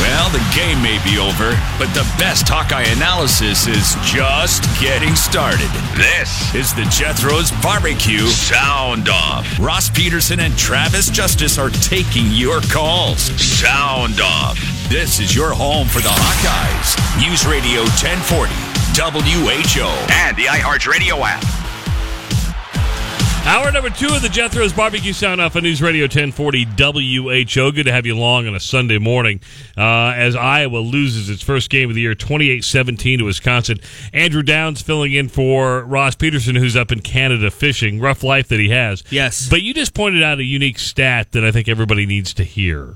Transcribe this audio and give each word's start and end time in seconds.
Well, 0.00 0.30
the 0.30 0.40
game 0.56 0.80
may 0.82 0.98
be 1.04 1.18
over, 1.18 1.52
but 1.78 1.92
the 1.92 2.08
best 2.16 2.48
Hawkeye 2.48 2.88
analysis 2.96 3.68
is 3.68 3.94
just 4.02 4.64
getting 4.80 5.14
started. 5.14 5.68
This 5.94 6.54
is 6.54 6.72
the 6.72 6.84
Jethro's 6.88 7.52
Barbecue 7.62 8.26
Sound 8.26 9.10
Off. 9.10 9.46
Ross 9.60 9.90
Peterson 9.90 10.40
and 10.40 10.56
Travis 10.56 11.10
Justice 11.10 11.58
are 11.58 11.68
taking 11.70 12.32
your 12.32 12.60
calls. 12.72 13.20
Sound 13.40 14.20
Off. 14.22 14.58
This 14.88 15.20
is 15.20 15.34
your 15.36 15.52
home 15.52 15.86
for 15.86 16.00
the 16.00 16.08
Hawkeyes. 16.10 16.96
News 17.20 17.46
Radio 17.46 17.82
1040, 18.00 18.50
WHO, 18.96 19.86
and 20.24 20.34
the 20.36 20.46
iHeartRadio 20.46 21.20
app. 21.22 21.59
Hour 23.46 23.72
number 23.72 23.90
two 23.90 24.06
of 24.06 24.22
the 24.22 24.28
Jethro's 24.28 24.72
Barbecue 24.72 25.12
Sound 25.12 25.40
Off 25.40 25.56
on 25.56 25.64
News 25.64 25.82
Radio 25.82 26.04
1040 26.04 26.64
WHO. 26.64 27.72
Good 27.72 27.84
to 27.86 27.92
have 27.92 28.06
you 28.06 28.14
along 28.16 28.46
on 28.46 28.54
a 28.54 28.60
Sunday 28.60 28.98
morning 28.98 29.40
uh, 29.76 30.12
as 30.14 30.36
Iowa 30.36 30.78
loses 30.78 31.28
its 31.28 31.42
first 31.42 31.68
game 31.68 31.88
of 31.88 31.96
the 31.96 32.02
year 32.02 32.14
28 32.14 32.62
17 32.62 33.18
to 33.18 33.24
Wisconsin. 33.24 33.80
Andrew 34.12 34.42
Downs 34.44 34.82
filling 34.82 35.12
in 35.12 35.28
for 35.28 35.82
Ross 35.84 36.14
Peterson, 36.14 36.54
who's 36.54 36.76
up 36.76 36.92
in 36.92 37.00
Canada 37.00 37.50
fishing. 37.50 37.98
Rough 37.98 38.22
life 38.22 38.46
that 38.48 38.60
he 38.60 38.68
has. 38.68 39.02
Yes. 39.10 39.48
But 39.48 39.62
you 39.62 39.74
just 39.74 39.94
pointed 39.94 40.22
out 40.22 40.38
a 40.38 40.44
unique 40.44 40.78
stat 40.78 41.32
that 41.32 41.44
I 41.44 41.50
think 41.50 41.66
everybody 41.66 42.06
needs 42.06 42.32
to 42.34 42.44
hear 42.44 42.94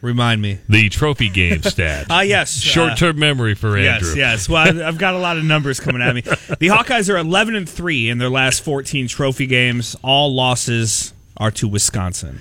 Remind 0.00 0.40
me. 0.40 0.58
the 0.68 0.88
trophy 0.88 1.28
game 1.28 1.62
stat. 1.62 2.06
Ah, 2.10 2.20
yes. 2.22 2.52
Short 2.60 2.96
term 2.96 3.18
memory 3.18 3.54
for 3.54 3.76
Andrew. 3.76 4.08
Yes, 4.10 4.16
yes. 4.16 4.48
Well, 4.48 4.82
I've- 4.82 4.98
got 4.98 5.14
a 5.14 5.18
lot 5.18 5.36
of 5.38 5.44
numbers 5.44 5.80
coming 5.80 6.02
at 6.02 6.14
me. 6.14 6.22
The 6.58 6.68
Hawkeyes 6.68 7.12
are 7.12 7.16
11 7.16 7.54
and 7.56 7.68
3 7.68 8.08
in 8.10 8.18
their 8.18 8.30
last 8.30 8.62
14 8.64 9.06
trophy 9.08 9.46
games. 9.46 9.96
All 10.02 10.34
losses 10.34 11.12
are 11.36 11.50
to 11.52 11.68
Wisconsin. 11.68 12.40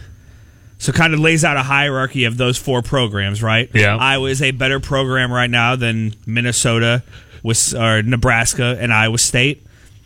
So 0.80 0.92
kind 0.92 1.14
of 1.14 1.20
lays 1.20 1.44
out 1.44 1.58
a 1.58 1.64
hierarchy 1.64 2.26
of 2.26 2.38
those 2.38 2.58
four 2.58 2.82
programs, 2.84 3.42
right? 3.42 3.70
Yeah. 3.74 3.96
Iowa 3.98 4.30
is 4.30 4.42
a 4.42 4.52
better 4.52 4.80
program 4.80 5.32
right 5.32 5.50
now 5.50 5.76
than 5.76 6.14
Minnesota, 6.26 7.04
or 7.44 8.02
Nebraska, 8.04 8.78
and 8.80 8.94
Iowa 8.94 9.18
State. 9.18 9.66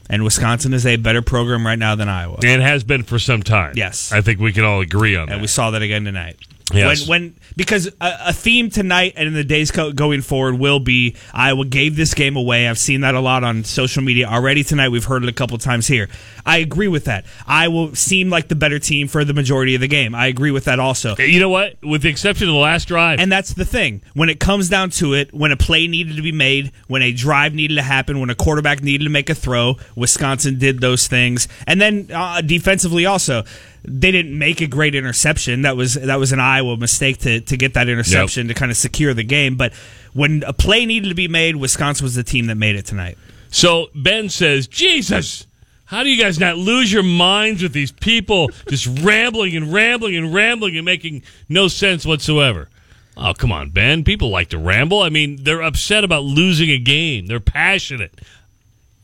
And 0.10 0.24
Wisconsin 0.24 0.74
is 0.74 0.86
a 0.86 0.98
better 0.98 1.22
program 1.22 1.66
right 1.66 1.80
now 1.80 1.96
than 1.96 2.10
Iowa. 2.10 2.40
And 2.44 2.62
has 2.62 2.84
been 2.84 3.04
for 3.04 3.18
some 3.20 3.44
time. 3.44 3.74
Yes. 3.76 4.12
I 4.12 4.20
think 4.22 4.40
we 4.42 4.52
can 4.52 4.64
all 4.66 4.82
agree 4.82 5.16
on 5.16 5.28
that. 5.28 5.34
And 5.34 5.42
we 5.42 5.48
saw 5.48 5.72
that 5.72 5.82
again 5.82 6.04
tonight. 6.04 6.38
Yes. 6.74 7.08
When, 7.08 7.22
when 7.24 7.36
because 7.56 7.88
a, 8.00 8.18
a 8.28 8.34
theme 8.34 8.70
tonight 8.70 9.14
and 9.16 9.28
in 9.28 9.34
the 9.34 9.44
days 9.44 9.72
co- 9.72 9.92
going 9.92 10.22
forward 10.22 10.60
will 10.60 10.80
be 10.80 11.16
Iowa 11.34 11.66
gave 11.66 11.96
this 11.96 12.14
game 12.14 12.36
away. 12.36 12.68
I've 12.68 12.80
seen 12.80 13.02
that 13.02 13.16
a 13.16 13.20
lot 13.20 13.44
on 13.44 13.64
social 13.64 14.04
media 14.04 14.28
already 14.28 14.64
tonight. 14.64 14.90
We've 14.90 15.06
heard 15.06 15.24
it 15.24 15.30
a 15.30 15.34
couple 15.34 15.58
times 15.58 15.88
here. 15.88 16.10
I 16.46 16.58
agree 16.58 16.88
with 16.88 17.06
that. 17.06 17.26
Iowa 17.46 17.96
seemed 17.96 18.32
like 18.32 18.48
the 18.48 18.56
better 18.56 18.80
team 18.80 19.08
for 19.08 19.24
the 19.24 19.34
majority 19.34 19.76
of 19.76 19.82
the 19.82 19.88
game. 19.88 20.16
I 20.16 20.28
agree 20.28 20.52
with 20.52 20.66
that 20.66 20.80
also. 20.80 21.16
you 21.18 21.40
know 21.40 21.50
what? 21.50 21.82
With 21.84 22.02
the 22.02 22.10
exception 22.10 22.48
of 22.48 22.54
the 22.54 22.60
last 22.60 22.88
drive. 22.88 23.20
And 23.20 23.32
that's 23.32 23.54
the 23.54 23.66
thing. 23.66 24.02
When 24.14 24.30
it 24.30 24.40
comes 24.40 24.70
down 24.70 24.90
to 24.92 25.14
it, 25.14 25.34
when 25.34 25.52
a 25.52 25.58
play 25.58 25.88
needed 25.88 26.16
to 26.16 26.22
be 26.22 26.32
made, 26.32 26.72
when 26.88 27.02
a 27.02 27.12
drive 27.12 27.54
needed 27.54 27.76
to 27.76 27.84
happen, 27.84 28.20
when 28.20 28.30
a 28.30 28.36
quarterback 28.36 28.82
needed 28.82 29.04
to 29.06 29.10
make 29.10 29.30
a 29.30 29.36
throw, 29.36 29.78
Wisconsin 29.96 30.58
did 30.58 30.82
those 30.82 31.08
things. 31.08 31.48
And 31.68 31.80
then 31.80 32.10
uh, 32.14 32.42
defensively 32.42 33.06
also, 33.06 33.44
they 33.84 34.12
didn't 34.12 34.38
make 34.38 34.62
a 34.62 34.68
great 34.68 34.96
interception. 34.96 35.64
That 35.64 35.76
was 35.76 35.96
that 35.96 36.20
was 36.20 36.32
an 36.32 36.40
Iowa 36.40 36.78
mistake 36.78 37.18
to 37.20 37.42
to 37.42 37.58
get 37.58 37.74
that 37.74 37.90
interception 37.90 38.48
to 38.48 38.54
kind 38.54 38.72
of 38.72 38.78
secure 38.78 39.14
the 39.14 39.24
game. 39.24 39.56
But 39.56 39.74
when 40.14 40.44
a 40.46 40.54
play 40.54 40.86
needed 40.86 41.10
to 41.10 41.16
be 41.16 41.28
made, 41.28 41.56
Wisconsin 41.56 42.04
was 42.04 42.16
the 42.16 42.24
team 42.24 42.48
that 42.48 42.56
made 42.56 42.76
it 42.76 42.86
tonight. 42.86 43.18
So 43.50 43.90
Ben 43.94 44.30
says, 44.30 44.68
Jesus, 44.68 45.46
how 45.86 46.04
do 46.04 46.10
you 46.10 46.22
guys 46.22 46.40
not 46.40 46.58
lose 46.58 46.92
your 46.92 47.04
minds 47.04 47.62
with 47.62 47.74
these 47.74 47.92
people 47.92 48.50
just 48.70 48.88
rambling 49.02 49.56
and 49.56 49.74
rambling 49.74 50.16
and 50.16 50.34
rambling 50.34 50.78
and 50.78 50.86
making 50.86 51.24
no 51.50 51.68
sense 51.68 52.06
whatsoever? 52.06 52.70
Oh, 53.18 53.34
come 53.34 53.52
on, 53.52 53.72
Ben. 53.72 54.06
People 54.06 54.30
like 54.30 54.50
to 54.50 54.58
ramble. 54.58 55.02
I 55.02 55.10
mean, 55.10 55.44
they're 55.44 55.62
upset 55.62 56.06
about 56.06 56.24
losing 56.24 56.70
a 56.70 56.78
game, 56.78 57.26
they're 57.28 57.42
passionate. 57.42 58.20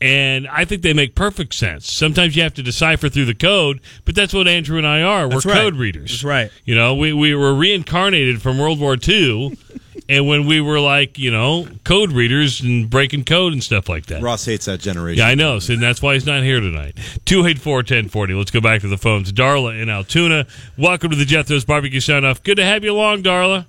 And 0.00 0.46
I 0.46 0.64
think 0.64 0.82
they 0.82 0.92
make 0.92 1.14
perfect 1.14 1.54
sense. 1.54 1.90
Sometimes 1.90 2.36
you 2.36 2.42
have 2.42 2.54
to 2.54 2.62
decipher 2.62 3.08
through 3.08 3.24
the 3.24 3.34
code, 3.34 3.80
but 4.04 4.14
that's 4.14 4.32
what 4.32 4.46
Andrew 4.46 4.78
and 4.78 4.86
I 4.86 5.02
are. 5.02 5.28
We're 5.28 5.40
right. 5.40 5.44
code 5.44 5.74
readers. 5.74 6.10
That's 6.10 6.24
right. 6.24 6.50
You 6.64 6.76
know, 6.76 6.94
we, 6.94 7.12
we 7.12 7.34
were 7.34 7.54
reincarnated 7.54 8.40
from 8.40 8.58
World 8.58 8.78
War 8.78 8.96
II. 8.96 9.58
and 10.08 10.26
when 10.26 10.46
we 10.46 10.60
were 10.60 10.80
like, 10.80 11.18
you 11.18 11.30
know, 11.30 11.66
code 11.84 12.12
readers 12.12 12.60
and 12.60 12.88
breaking 12.88 13.24
code 13.24 13.52
and 13.52 13.62
stuff 13.62 13.88
like 13.88 14.06
that. 14.06 14.22
Ross 14.22 14.44
hates 14.44 14.66
that 14.66 14.80
generation. 14.80 15.18
Yeah, 15.18 15.28
I 15.28 15.34
know. 15.34 15.58
So 15.58 15.76
that's 15.76 16.00
why 16.00 16.14
he's 16.14 16.26
not 16.26 16.42
here 16.42 16.60
tonight. 16.60 16.96
284 17.24 17.76
1040. 17.78 18.34
Let's 18.34 18.50
go 18.50 18.60
back 18.60 18.80
to 18.82 18.88
the 18.88 18.98
phones. 18.98 19.32
Darla 19.32 19.80
in 19.80 19.90
Altoona. 19.90 20.46
Welcome 20.76 21.10
to 21.10 21.16
the 21.16 21.24
Jethro's 21.24 21.64
Barbecue 21.64 22.00
Sound 22.00 22.24
Off. 22.24 22.42
Good 22.42 22.56
to 22.56 22.64
have 22.64 22.84
you 22.84 22.92
along, 22.92 23.24
Darla. 23.24 23.66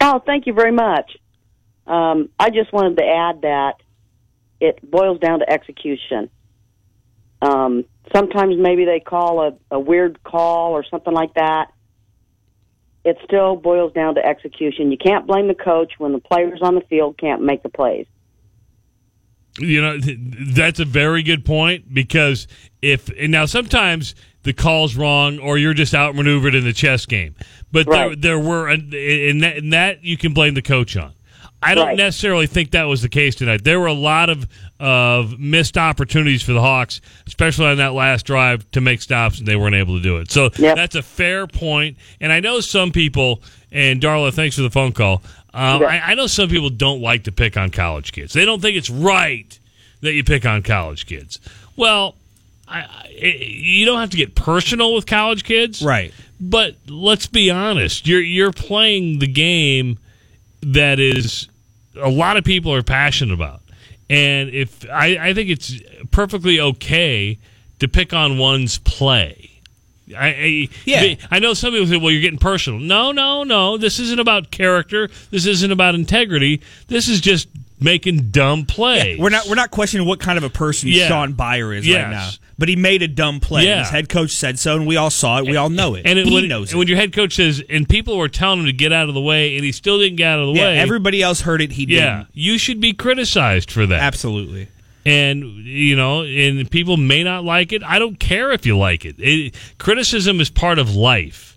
Oh, 0.00 0.20
thank 0.24 0.46
you 0.46 0.52
very 0.52 0.72
much. 0.72 1.16
Um, 1.86 2.28
I 2.38 2.50
just 2.50 2.72
wanted 2.72 2.98
to 2.98 3.04
add 3.04 3.42
that 3.42 3.74
it 4.60 4.78
boils 4.88 5.20
down 5.20 5.40
to 5.40 5.50
execution. 5.50 6.30
Um, 7.40 7.84
sometimes 8.14 8.56
maybe 8.58 8.84
they 8.84 9.00
call 9.00 9.40
a, 9.40 9.52
a 9.70 9.78
weird 9.78 10.22
call 10.22 10.72
or 10.72 10.84
something 10.84 11.12
like 11.12 11.34
that. 11.34 11.72
It 13.04 13.16
still 13.24 13.56
boils 13.56 13.92
down 13.92 14.16
to 14.16 14.24
execution. 14.24 14.90
You 14.90 14.98
can't 14.98 15.26
blame 15.26 15.48
the 15.48 15.54
coach 15.54 15.92
when 15.98 16.12
the 16.12 16.18
players 16.18 16.60
on 16.62 16.74
the 16.74 16.80
field 16.82 17.16
can't 17.18 17.42
make 17.42 17.62
the 17.62 17.68
plays. 17.68 18.06
You 19.58 19.80
know, 19.80 19.98
that's 19.98 20.78
a 20.78 20.84
very 20.84 21.22
good 21.22 21.44
point 21.44 21.92
because 21.92 22.46
if 22.80 23.08
and 23.18 23.32
now 23.32 23.44
sometimes 23.46 24.14
the 24.44 24.52
call's 24.52 24.94
wrong 24.94 25.38
or 25.40 25.58
you're 25.58 25.74
just 25.74 25.94
outmaneuvered 25.94 26.54
in 26.54 26.64
the 26.64 26.72
chess 26.72 27.06
game, 27.06 27.34
but 27.72 27.86
there 27.86 28.08
Right. 28.10 28.20
there 28.20 28.38
were 28.38 28.68
in 28.68 28.90
that, 29.40 29.56
in 29.56 29.70
that 29.70 30.04
you 30.04 30.16
can 30.16 30.32
blame 30.32 30.54
the 30.54 30.62
coach 30.62 30.96
on. 30.96 31.12
I 31.62 31.74
don't 31.74 31.86
Right. 31.88 31.96
necessarily 31.96 32.46
think 32.46 32.70
that 32.70 32.84
was 32.84 33.02
the 33.02 33.08
case 33.08 33.34
tonight. 33.34 33.64
There 33.64 33.80
were 33.80 33.86
a 33.88 33.92
lot 33.92 34.30
of 34.30 34.46
of 34.80 35.40
missed 35.40 35.76
opportunities 35.76 36.40
for 36.40 36.52
the 36.52 36.60
Hawks, 36.60 37.00
especially 37.26 37.66
on 37.66 37.78
that 37.78 37.94
last 37.94 38.24
drive 38.26 38.70
to 38.70 38.80
make 38.80 39.02
stops, 39.02 39.40
and 39.40 39.48
they 39.48 39.56
weren't 39.56 39.74
able 39.74 39.96
to 39.96 40.02
do 40.02 40.18
it. 40.18 40.30
So 40.30 40.50
Yep. 40.56 40.76
that's 40.76 40.94
a 40.94 41.02
fair 41.02 41.48
point. 41.48 41.96
And 42.20 42.32
I 42.32 42.38
know 42.38 42.60
some 42.60 42.92
people. 42.92 43.42
And 43.72 44.00
Darla, 44.00 44.32
thanks 44.32 44.54
for 44.54 44.62
the 44.62 44.70
phone 44.70 44.92
call. 44.92 45.20
Um, 45.52 45.82
Yeah. 45.82 45.88
I, 45.88 46.12
I 46.12 46.14
know 46.14 46.28
some 46.28 46.48
people 46.48 46.70
don't 46.70 47.00
like 47.02 47.24
to 47.24 47.32
pick 47.32 47.56
on 47.56 47.70
college 47.70 48.12
kids. 48.12 48.32
They 48.34 48.44
don't 48.44 48.62
think 48.62 48.76
it's 48.76 48.88
right 48.88 49.58
that 50.00 50.12
you 50.12 50.22
pick 50.22 50.46
on 50.46 50.62
college 50.62 51.06
kids. 51.06 51.40
Well, 51.76 52.14
I, 52.68 52.82
I, 52.82 53.08
you 53.20 53.84
don't 53.84 53.98
have 53.98 54.10
to 54.10 54.16
get 54.16 54.36
personal 54.36 54.94
with 54.94 55.06
college 55.06 55.42
kids, 55.42 55.82
Right. 55.82 56.14
But 56.40 56.76
let's 56.86 57.26
be 57.26 57.50
honest. 57.50 58.06
You're 58.06 58.20
you're 58.22 58.52
playing 58.52 59.18
the 59.18 59.26
game 59.26 59.98
that 60.62 60.98
is 61.00 61.48
a 62.00 62.08
lot 62.10 62.36
of 62.36 62.44
people 62.44 62.72
are 62.74 62.82
passionate 62.82 63.34
about, 63.34 63.60
and 64.10 64.48
if 64.50 64.84
I, 64.90 65.18
I 65.20 65.34
think 65.34 65.50
it's 65.50 65.74
perfectly 66.10 66.60
okay 66.60 67.38
to 67.80 67.88
pick 67.88 68.12
on 68.12 68.38
one's 68.38 68.78
play. 68.78 69.50
I, 70.16 70.26
I, 70.28 70.68
Yeah. 70.86 71.14
I 71.30 71.38
know 71.38 71.52
some 71.54 71.72
people 71.72 71.86
say, 71.86 71.96
"Well, 71.98 72.10
you're 72.10 72.22
getting 72.22 72.38
personal." 72.38 72.80
No, 72.80 73.12
no, 73.12 73.42
no. 73.44 73.76
This 73.76 73.98
isn't 73.98 74.18
about 74.18 74.50
character. 74.50 75.10
This 75.30 75.44
isn't 75.46 75.70
about 75.70 75.94
integrity. 75.94 76.62
This 76.86 77.08
is 77.08 77.20
just 77.20 77.48
making 77.80 78.30
dumb 78.30 78.64
plays. 78.64 79.18
We're 79.18 79.28
not 79.28 79.46
we're 79.48 79.54
not 79.54 79.70
questioning 79.70 80.06
what 80.06 80.18
kind 80.18 80.38
of 80.38 80.44
a 80.44 80.50
person 80.50 80.88
Yeah. 80.88 81.08
Shaun 81.08 81.34
Beyer 81.34 81.72
is 81.74 81.86
Yes. 81.86 82.02
right 82.04 82.10
now. 82.10 82.30
But 82.58 82.68
he 82.68 82.74
made 82.74 83.02
a 83.02 83.08
dumb 83.08 83.38
play. 83.38 83.64
Yeah. 83.64 83.80
His 83.80 83.90
head 83.90 84.08
coach 84.08 84.32
said 84.32 84.58
so, 84.58 84.74
and 84.74 84.86
we 84.86 84.96
all 84.96 85.10
saw 85.10 85.38
it. 85.38 85.46
We 85.46 85.56
all 85.56 85.70
know 85.70 85.94
it. 85.94 86.04
And 86.04 86.18
it, 86.18 86.26
he 86.26 86.34
when, 86.34 86.48
knows 86.48 86.70
and 86.70 86.78
when 86.80 86.88
your 86.88 86.96
head 86.96 87.12
coach 87.12 87.36
says, 87.36 87.62
and 87.70 87.88
people 87.88 88.16
were 88.18 88.28
telling 88.28 88.60
him 88.60 88.66
to 88.66 88.72
get 88.72 88.92
out 88.92 89.08
of 89.08 89.14
the 89.14 89.20
way, 89.20 89.54
and 89.54 89.64
he 89.64 89.70
still 89.70 89.98
didn't 89.98 90.16
get 90.16 90.32
out 90.32 90.40
of 90.40 90.46
the 90.48 90.52
yeah, 90.54 90.66
way. 90.66 90.78
everybody 90.78 91.22
else 91.22 91.42
heard 91.42 91.62
it. 91.62 91.70
He 91.70 91.84
yeah, 91.84 92.16
didn't. 92.16 92.28
you 92.32 92.58
should 92.58 92.80
be 92.80 92.92
criticized 92.92 93.70
for 93.70 93.86
that. 93.86 94.02
Absolutely. 94.02 94.68
And 95.06 95.44
you 95.64 95.94
know, 95.94 96.24
and 96.24 96.68
people 96.68 96.96
may 96.96 97.22
not 97.22 97.44
like 97.44 97.72
it. 97.72 97.84
I 97.84 98.00
don't 98.00 98.18
care 98.18 98.50
if 98.50 98.66
you 98.66 98.76
like 98.76 99.04
it. 99.04 99.14
it 99.18 99.54
criticism 99.78 100.40
is 100.40 100.50
part 100.50 100.80
of 100.80 100.96
life, 100.96 101.56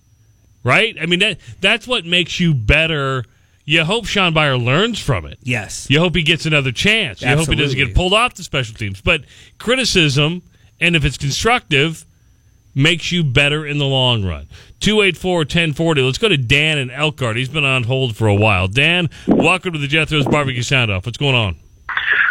right? 0.63 0.95
I 1.01 1.07
mean 1.07 1.19
that 1.19 1.40
that's 1.59 1.88
what 1.88 2.06
makes 2.06 2.40
you 2.40 2.53
better. 2.53 3.25
You 3.66 3.84
hope 3.84 4.05
Shaun 4.05 4.34
Beyer 4.34 4.58
learns 4.58 4.99
from 4.99 5.25
it. 5.25 5.40
Yes. 5.41 5.90
You 5.90 5.99
hope 5.99 6.16
he 6.16 6.23
gets 6.23 6.46
another 6.46 6.72
chance. 6.72 7.22
You 7.22 7.35
hope 7.35 7.47
he 7.47 7.55
doesn't 7.55 7.78
get 7.78 7.96
pulled 7.96 8.14
off 8.14 8.35
the 8.35 8.43
special 8.43 8.75
teams. 8.75 9.02
But 9.02 9.23
criticism, 9.59 10.43
and 10.81 10.95
if 10.95 11.05
it's 11.05 11.17
constructive, 11.17 12.05
makes 12.73 13.11
you 13.11 13.23
better 13.23 13.66
in 13.66 13.78
the 13.78 13.85
long 13.85 14.25
run. 14.25 14.47
284 14.79 15.37
1040. 15.39 16.01
Let's 16.01 16.17
go 16.17 16.28
to 16.28 16.37
Dan 16.37 16.79
in 16.79 16.89
Elkhart. 16.89 17.37
He's 17.37 17.49
been 17.49 17.63
on 17.63 17.83
hold 17.83 18.16
for 18.16 18.28
a 18.28 18.35
while. 18.35 18.67
Dan, 18.67 19.09
welcome 19.28 19.73
to 19.73 19.79
the 19.79 19.87
Jethro's 19.87 20.25
Barbecue 20.25 20.63
Sound 20.63 20.91
Off. 20.91 21.05
What's 21.05 21.19
going 21.19 21.35
on? 21.35 21.55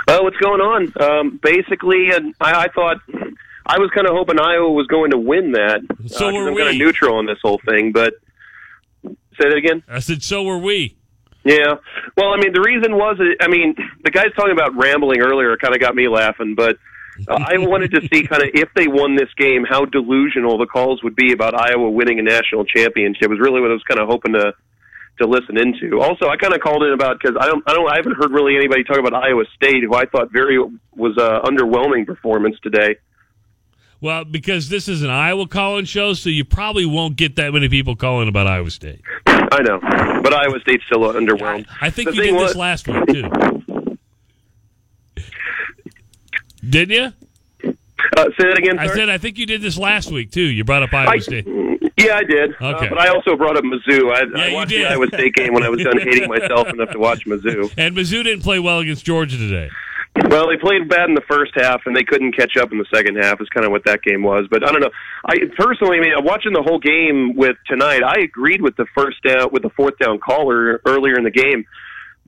Oh, 0.09 0.25
what's 0.25 0.37
going 0.39 0.61
on? 0.61 0.93
Um, 1.01 1.41
basically, 1.43 2.11
and 2.11 2.35
I, 2.41 2.65
I 2.65 2.69
thought 2.69 2.97
I 3.65 3.79
was 3.79 3.91
kind 3.95 4.09
of 4.09 4.15
hoping 4.15 4.41
Iowa 4.41 4.71
was 4.73 4.89
going 4.89 5.13
to 5.13 5.19
win 5.19 5.53
that. 5.53 5.81
So 6.07 6.29
uh, 6.29 6.33
were 6.33 6.49
I'm 6.49 6.57
kind 6.57 6.57
we. 6.57 6.71
of 6.71 6.77
neutral 6.77 7.17
on 7.19 7.27
this 7.27 7.39
whole 7.41 7.61
thing, 7.69 7.93
but 7.93 8.15
say 9.05 9.49
that 9.49 9.57
again. 9.57 9.85
I 9.89 10.01
said, 10.01 10.25
so 10.25 10.43
were 10.43 10.59
we. 10.59 10.97
Yeah. 11.45 11.77
Well, 12.17 12.33
I 12.33 12.37
mean, 12.39 12.53
the 12.53 12.61
reason 12.61 12.97
was, 12.97 13.19
I 13.41 13.47
mean, 13.47 13.77
the 14.03 14.11
guys 14.11 14.27
talking 14.35 14.53
about 14.53 14.75
rambling 14.77 15.21
earlier 15.21 15.57
kind 15.57 15.75
of 15.75 15.81
got 15.81 15.95
me 15.95 16.09
laughing, 16.09 16.55
but 16.57 16.77
I 17.29 17.59
wanted 17.59 17.91
to 17.93 18.01
see 18.13 18.27
kind 18.27 18.43
of 18.43 18.51
if 18.55 18.69
they 18.75 18.87
won 18.89 19.17
this 19.17 19.29
game, 19.37 19.65
how 19.69 19.85
delusional 19.85 20.59
the 20.59 20.67
calls 20.67 21.03
would 21.03 21.17
be 21.17 21.33
about 21.33 21.55
Iowa 21.55 21.91
winning 21.91 22.19
a 22.19 22.23
national 22.23 22.65
championship. 22.65 23.29
Was 23.31 23.39
really 23.41 23.61
what 23.61 23.71
I 23.71 23.75
was 23.75 23.83
kind 23.85 24.01
of 24.01 24.09
hoping 24.09 24.33
to 24.35 24.53
to 25.21 25.27
listen 25.27 25.59
into. 25.59 26.01
Also, 26.01 26.29
I 26.29 26.37
kind 26.37 26.55
of 26.55 26.61
called 26.61 26.83
in 26.83 26.93
about 26.93 27.19
because 27.21 27.37
I 27.39 27.47
don't, 27.47 27.63
I 27.67 27.75
don't, 27.75 27.91
I 27.91 27.97
haven't 27.97 28.15
heard 28.17 28.31
really 28.31 28.57
anybody 28.57 28.85
talk 28.85 28.99
about 28.99 29.13
Iowa 29.13 29.45
State, 29.55 29.83
who 29.85 29.95
I 29.95 30.07
thought 30.07 30.33
very 30.33 30.59
was 30.95 31.17
a 31.19 31.41
underwhelming 31.47 32.07
performance 32.07 32.57
today. 32.63 32.97
Well, 34.01 34.25
because 34.25 34.71
this 34.71 34.89
is 34.89 35.03
an 35.03 35.11
Iowa 35.11 35.47
calling 35.47 35.85
show, 35.85 36.15
so 36.15 36.31
you 36.31 36.43
probably 36.47 36.87
won't 36.87 37.17
get 37.17 37.37
that 37.37 37.53
many 37.53 37.69
people 37.69 37.97
calling 37.97 38.29
about 38.29 38.47
Iowa 38.47 38.71
State. 38.71 39.03
I 39.27 39.61
know, 39.63 39.79
but 40.23 40.33
Iowa 40.33 40.59
State's 40.61 40.85
still 40.87 41.01
underwhelmed. 41.01 41.67
I 41.83 41.91
think 41.91 42.09
The 42.11 42.17
you 42.17 42.23
did 42.23 42.35
was- 42.35 42.53
this 42.53 42.57
last 42.57 42.89
week 42.89 43.07
too. 43.09 43.60
Didn't 46.69 46.95
you? 46.95 47.13
Uh, 48.17 48.25
say 48.39 48.49
that 48.49 48.59
again. 48.59 48.79
I 48.79 48.87
said 48.89 49.09
I 49.09 49.19
think 49.19 49.39
you 49.39 49.47
did 49.47 49.61
this 49.63 49.77
last 49.79 50.11
week 50.11 50.31
too. 50.31 50.43
You 50.43 50.65
brought 50.65 50.83
up 50.83 50.93
Iowa 50.93 51.11
I- 51.13 51.19
State. 51.19 51.47
Yeah, 51.99 52.17
I 52.17 52.25
did. 52.25 52.55
Uh, 52.61 52.75
Okay. 52.77 52.89
but 52.89 52.99
I 52.99 53.09
also 53.09 53.37
brought 53.37 53.59
up 53.59 53.65
Mizzou. 53.65 54.11
I, 54.11 54.23
Yeah, 54.23 54.43
I 54.45 54.47
you 54.49 54.55
watched 54.55 54.71
did. 54.71 54.87
the 54.87 54.91
Iowa 54.91 55.07
State 55.09 55.35
game 55.35 55.53
when 55.53 55.63
I 55.63 55.69
was 55.69 55.83
done 55.83 55.99
hating 56.03 56.29
myself 56.29 56.69
enough 56.69 56.91
to 56.93 56.99
watch 56.99 57.27
Mizzou. 57.27 57.71
And 57.77 57.95
Mizzou 57.95 58.25
didn't 58.25 58.43
play 58.43 58.59
well 58.59 58.79
against 58.79 59.05
Georgia 59.05 59.37
today. 59.37 59.69
Well, 60.29 60.49
they 60.49 60.57
played 60.57 60.89
bad 60.89 61.09
in 61.09 61.15
the 61.15 61.23
first 61.31 61.53
half, 61.55 61.83
and 61.87 61.95
they 61.95 62.03
couldn't 62.03 62.33
catch 62.33 62.57
up 62.57 62.73
in 62.73 62.79
the 62.79 62.87
second 62.93 63.17
half. 63.17 63.41
Is 63.41 63.49
kind 63.51 63.65
of 63.67 63.71
what 63.71 63.85
that 63.85 64.03
game 64.03 64.23
was. 64.23 64.47
But 64.51 64.67
I 64.67 64.73
don't 64.73 64.81
know. 64.81 64.91
I 65.27 65.37
personally, 65.57 65.99
I 65.99 66.01
mean, 66.01 66.13
watching 66.25 66.53
the 66.53 66.63
whole 66.63 66.79
game 66.79 67.37
with 67.37 67.57
tonight, 67.69 68.03
I 68.03 68.21
agreed 68.21 68.61
with 68.63 68.77
the 68.77 68.87
first 68.95 69.23
down, 69.23 69.51
with 69.53 69.63
the 69.63 69.71
fourth 69.71 69.99
down 69.99 70.19
caller 70.19 70.81
earlier 70.87 71.17
in 71.17 71.25
the 71.25 71.31
game. 71.31 71.65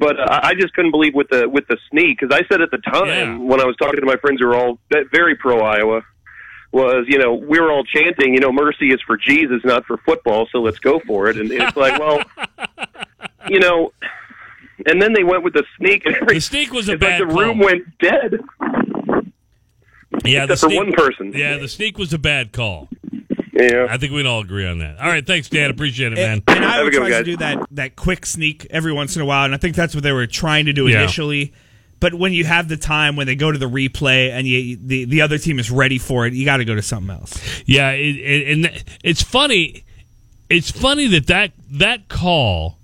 But 0.02 0.18
uh, 0.18 0.40
I 0.42 0.54
just 0.54 0.74
couldn't 0.74 0.90
believe 0.90 1.14
with 1.14 1.28
the 1.30 1.48
with 1.48 1.66
the 1.68 1.76
sneak 1.90 2.18
because 2.18 2.36
I 2.36 2.42
said 2.50 2.60
at 2.60 2.70
the 2.72 2.78
time 2.78 3.06
Yeah. 3.06 3.38
when 3.38 3.60
I 3.60 3.64
was 3.64 3.76
talking 3.76 4.00
to 4.00 4.06
my 4.06 4.16
friends 4.16 4.40
who 4.40 4.48
were 4.48 4.56
all 4.56 4.78
ve- 4.92 5.04
very 5.12 5.36
pro 5.36 5.60
Iowa 5.60 6.02
was 6.72 7.04
you 7.06 7.18
know 7.18 7.34
we 7.34 7.60
were 7.60 7.70
all 7.70 7.84
chanting 7.84 8.34
you 8.34 8.40
know 8.40 8.50
mercy 8.50 8.88
is 8.88 9.00
for 9.06 9.16
Jesus 9.16 9.60
not 9.64 9.84
for 9.86 9.98
football 9.98 10.48
so 10.50 10.58
let's 10.62 10.78
go 10.78 10.98
for 11.06 11.28
it 11.28 11.36
and 11.36 11.52
it's 11.52 11.76
like 11.84 12.00
well 12.00 12.20
you 13.48 13.60
know 13.60 13.92
and 14.86 15.00
then 15.00 15.12
they 15.12 15.22
went 15.22 15.44
with 15.44 15.52
the 15.52 15.62
sneak 15.78 16.04
and 16.06 16.14
everything. 16.16 16.34
The 16.36 16.40
sneak 16.40 16.72
was 16.72 16.88
a 16.88 16.96
bad 16.96 17.20
like 17.20 17.28
the 17.28 17.34
call. 17.34 17.42
room 17.44 17.58
went 17.60 17.82
dead 18.00 18.40
Yeah, 20.24 20.46
the 20.46 20.54
except 20.54 20.60
for 20.60 20.68
sneak, 20.68 20.78
one 20.78 20.92
person. 20.92 21.32
Yeah, 21.34 21.58
the 21.58 21.68
sneak 21.68 21.98
was 21.98 22.12
a 22.12 22.18
bad 22.18 22.52
call. 22.52 22.88
Yeah. 23.52 23.86
I 23.88 23.98
think 23.98 24.12
we 24.12 24.20
can 24.20 24.26
all 24.26 24.40
agree 24.40 24.66
on 24.66 24.78
that. 24.78 24.98
All 24.98 25.08
right, 25.08 25.26
thanks, 25.26 25.48
Dan. 25.48 25.70
Appreciate 25.70 26.12
it, 26.12 26.16
man. 26.16 26.42
And, 26.46 26.56
and 26.56 26.64
Iowa 26.64 26.88
a 26.88 26.90
good 26.90 27.00
one, 27.02 27.10
to 27.10 27.22
do 27.22 27.36
that 27.36 27.66
that 27.72 27.96
quick 27.96 28.24
sneak 28.26 28.66
every 28.70 28.92
once 28.92 29.14
in 29.16 29.22
a 29.22 29.24
while, 29.26 29.44
and 29.44 29.54
I 29.54 29.58
think 29.58 29.76
that's 29.76 29.94
what 29.94 30.02
they 30.02 30.12
were 30.12 30.26
trying 30.26 30.66
to 30.66 30.72
do 30.72 30.88
Yeah. 30.88 31.00
initially. 31.02 31.52
But 32.00 32.14
when 32.14 32.32
you 32.32 32.44
have 32.44 32.66
the 32.68 32.76
time, 32.76 33.14
when 33.14 33.28
they 33.28 33.36
go 33.36 33.52
to 33.52 33.58
the 33.58 33.68
replay, 33.68 34.30
and 34.32 34.46
you, 34.46 34.76
the 34.76 35.04
the 35.04 35.20
other 35.20 35.38
team 35.38 35.58
is 35.58 35.70
ready 35.70 35.98
for 35.98 36.26
it, 36.26 36.32
you 36.32 36.44
got 36.44 36.56
to 36.56 36.64
go 36.64 36.74
to 36.74 36.82
something 36.82 37.14
else. 37.14 37.38
Yeah, 37.66 37.90
it, 37.90 38.16
it, 38.16 38.52
and 38.52 38.84
it's 39.04 39.22
funny. 39.22 39.84
It's 40.48 40.70
funny 40.70 41.06
that, 41.08 41.26
that 41.28 41.52
that 41.72 42.08
call. 42.08 42.78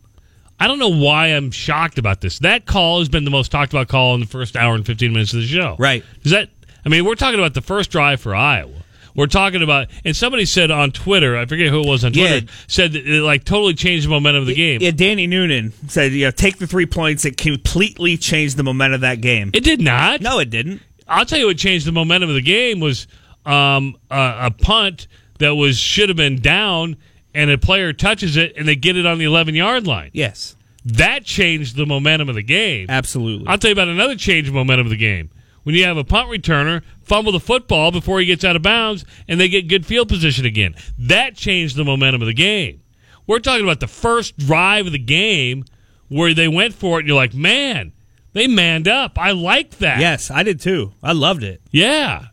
I 0.61 0.67
don't 0.67 0.79
know 0.79 0.89
why 0.93 1.29
I'm 1.29 1.51
shocked 1.51 1.99
about 1.99 2.21
this. 2.21 2.41
That 2.41 2.67
call 2.67 2.99
has 2.99 3.09
been 3.09 3.25
the 3.25 3.31
most 3.31 3.51
talked 3.51 3.73
about 3.73 3.89
call 3.89 4.15
in 4.15 4.21
the 4.21 4.27
first 4.27 4.57
hour 4.57 4.75
and 4.75 4.85
15 4.85 5.13
minutes 5.13 5.33
of 5.33 5.41
the 5.41 5.47
show. 5.47 5.77
Right. 5.79 6.05
Is 6.25 6.33
that? 6.33 6.51
I 6.85 6.89
mean, 6.89 7.05
we're 7.05 7.15
talking 7.15 7.39
about 7.41 7.55
the 7.55 7.61
first 7.61 7.91
drive 7.91 8.21
for 8.21 8.35
Iowa. 8.35 8.73
We're 9.19 9.27
talking 9.27 9.63
about, 9.65 9.89
and 10.05 10.15
somebody 10.15 10.45
said 10.45 10.71
on 10.71 10.93
Twitter, 10.93 11.37
I 11.37 11.45
forget 11.45 11.71
who 11.71 11.81
it 11.83 11.87
was 11.89 12.05
on 12.05 12.13
Twitter, 12.13 12.47
Yeah. 12.47 12.53
said 12.69 12.93
that 12.93 13.05
it 13.05 13.21
like 13.23 13.43
totally 13.45 13.75
changed 13.75 14.07
the 14.07 14.11
momentum 14.11 14.43
of 14.43 14.47
the 14.47 14.55
game. 14.55 14.81
Yeah, 14.81 14.93
Danny 14.93 15.27
Noonan 15.27 15.73
said, 15.89 16.13
"You 16.13 16.27
know, 16.27 16.31
take 16.31 16.59
the 16.59 16.69
three 16.69 16.87
points. 16.87 17.25
It 17.25 17.37
completely 17.37 18.17
changed 18.17 18.57
the 18.57 18.63
momentum 18.63 18.95
of 18.95 19.01
that 19.01 19.21
game." 19.21 19.51
It 19.55 19.65
did 19.65 19.81
not. 19.81 20.21
no, 20.21 20.39
it 20.39 20.51
didn't. 20.51 20.83
I'll 21.09 21.25
tell 21.27 21.39
you 21.41 21.47
what 21.47 21.59
changed 21.59 21.85
the 21.85 21.91
momentum 21.93 22.29
of 22.29 22.37
the 22.37 22.43
game 22.43 22.79
was 22.79 23.09
um, 23.45 23.97
a, 24.11 24.35
a 24.43 24.51
punt 24.51 25.09
that 25.39 25.55
was 25.57 25.79
should 25.79 26.09
have 26.11 26.17
been 26.17 26.41
down, 26.41 26.97
and 27.35 27.51
a 27.51 27.59
player 27.59 27.93
touches 27.93 28.37
it, 28.37 28.53
and 28.57 28.69
they 28.69 28.77
get 28.77 28.97
it 28.97 29.05
on 29.05 29.19
the 29.19 29.25
11 29.25 29.55
yard 29.57 29.87
line. 29.87 30.11
Yes, 30.13 30.55
That 30.85 31.25
changed 31.25 31.75
the 31.75 31.87
momentum 31.87 32.29
of 32.29 32.35
the 32.37 32.43
game. 32.43 32.87
absolutely. 32.89 33.49
I'll 33.49 33.59
tell 33.59 33.71
you 33.71 33.73
about 33.73 33.89
another 33.89 34.15
change 34.15 34.47
of 34.47 34.55
momentum 34.55 34.87
of 34.87 34.91
the 34.91 34.97
game. 34.97 35.31
When 35.65 35.75
you 35.75 35.85
have 35.85 35.97
a 35.99 36.05
punt 36.05 36.29
returner 36.31 36.83
fumble 37.09 37.33
the 37.33 37.41
football 37.41 37.91
before 37.91 38.21
he 38.21 38.27
gets 38.27 38.45
out 38.45 38.57
of 38.57 38.63
bounds, 38.63 39.05
and 39.27 39.41
they 39.41 39.49
get 39.49 39.67
good 39.69 39.87
field 39.87 40.09
position 40.09 40.45
again, 40.45 40.75
that 40.99 41.35
changed 41.35 41.77
the 41.77 41.85
momentum 41.85 42.23
of 42.23 42.27
the 42.27 42.35
game. 42.35 42.83
We're 43.27 43.41
talking 43.41 43.65
about 43.65 43.81
the 43.81 43.89
first 43.89 44.37
drive 44.39 44.87
of 44.87 44.93
the 44.93 44.99
game 44.99 45.65
where 46.09 46.35
they 46.35 46.49
went 46.49 46.75
for 46.75 46.99
it, 46.99 47.01
and 47.01 47.09
you're 47.09 47.17
like, 47.17 47.35
man, 47.35 47.93
they 48.33 48.47
manned 48.47 48.89
up. 48.89 49.19
I 49.19 49.33
like 49.33 49.79
that. 49.79 50.01
yes, 50.01 50.31
I 50.31 50.43
did 50.43 50.61
too. 50.61 50.93
I 51.03 51.13
loved 51.13 51.43
it. 51.43 51.61
Yeah. 51.71 52.27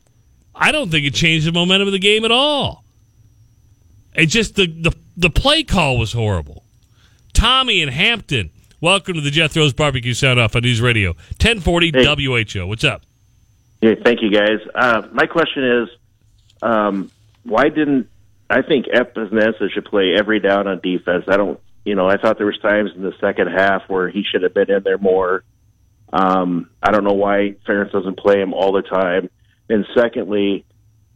I 0.53 0.71
don't 0.71 0.89
think 0.89 1.05
it 1.05 1.13
changed 1.13 1.47
the 1.47 1.51
momentum 1.51 1.87
of 1.87 1.91
the 1.91 1.99
game 1.99 2.23
at 2.23 2.31
all. 2.31 2.83
It 4.13 4.27
just 4.27 4.55
the 4.55 4.67
the, 4.67 4.95
the 5.17 5.29
play 5.29 5.63
call 5.63 5.97
was 5.97 6.13
horrible. 6.13 6.63
Tommy 7.33 7.81
and 7.81 7.91
Hampton, 7.91 8.49
welcome 8.79 9.15
to 9.15 9.21
the 9.21 9.31
Jethro's 9.31 9.73
Barbecue 9.73 10.13
Sound 10.13 10.39
Off 10.39 10.55
on 10.55 10.61
News 10.61 10.79
Radio 10.79 11.11
1040 11.41 11.91
WHO. 11.91 12.65
What's 12.65 12.85
up? 12.85 13.04
Yeah, 13.81 13.95
thank 14.03 14.21
you, 14.21 14.31
guys. 14.31 14.59
Uh, 14.73 15.07
my 15.11 15.25
question 15.25 15.83
is, 15.83 15.89
um, 16.61 17.11
why 17.43 17.69
didn't 17.69 18.09
I 18.49 18.61
think 18.61 18.85
Epenesa 18.87 19.71
should 19.71 19.85
play 19.85 20.13
every 20.17 20.39
down 20.39 20.67
on 20.67 20.79
defense? 20.79 21.25
I 21.27 21.37
don't, 21.37 21.59
you 21.83 21.95
know, 21.95 22.07
I 22.07 22.17
thought 22.17 22.37
there 22.37 22.47
was 22.47 22.59
times 22.59 22.91
in 22.95 23.01
the 23.01 23.13
second 23.19 23.47
half 23.47 23.83
where 23.87 24.09
he 24.09 24.23
should 24.23 24.43
have 24.43 24.53
been 24.53 24.71
in 24.71 24.83
there 24.83 24.97
more. 24.97 25.43
Um, 26.11 26.69
I 26.81 26.91
don't 26.91 27.03
know 27.03 27.13
why 27.13 27.55
Ferentz 27.67 27.91
doesn't 27.91 28.17
play 28.17 28.39
him 28.39 28.53
all 28.53 28.71
the 28.71 28.81
time. 28.81 29.29
And 29.69 29.85
secondly, 29.95 30.65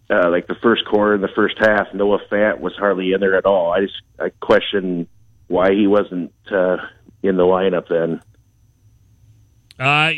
uh, 0.09 0.29
like 0.29 0.47
the 0.47 0.55
first 0.55 0.85
quarter 0.85 1.13
and 1.13 1.23
the 1.23 1.29
first 1.35 1.55
half, 1.59 1.93
Noah 1.93 2.19
Fant 2.31 2.59
was 2.59 2.73
hardly 2.75 3.13
in 3.13 3.19
there 3.19 3.35
at 3.35 3.45
all. 3.45 3.71
I 3.71 3.81
just 3.81 4.01
I 4.19 4.29
question 4.41 5.07
why 5.47 5.71
he 5.73 5.87
wasn't 5.87 6.33
uh, 6.51 6.77
in 7.21 7.37
the 7.37 7.43
lineup 7.43 7.87
then. 7.87 8.21
Uh, 9.79 10.11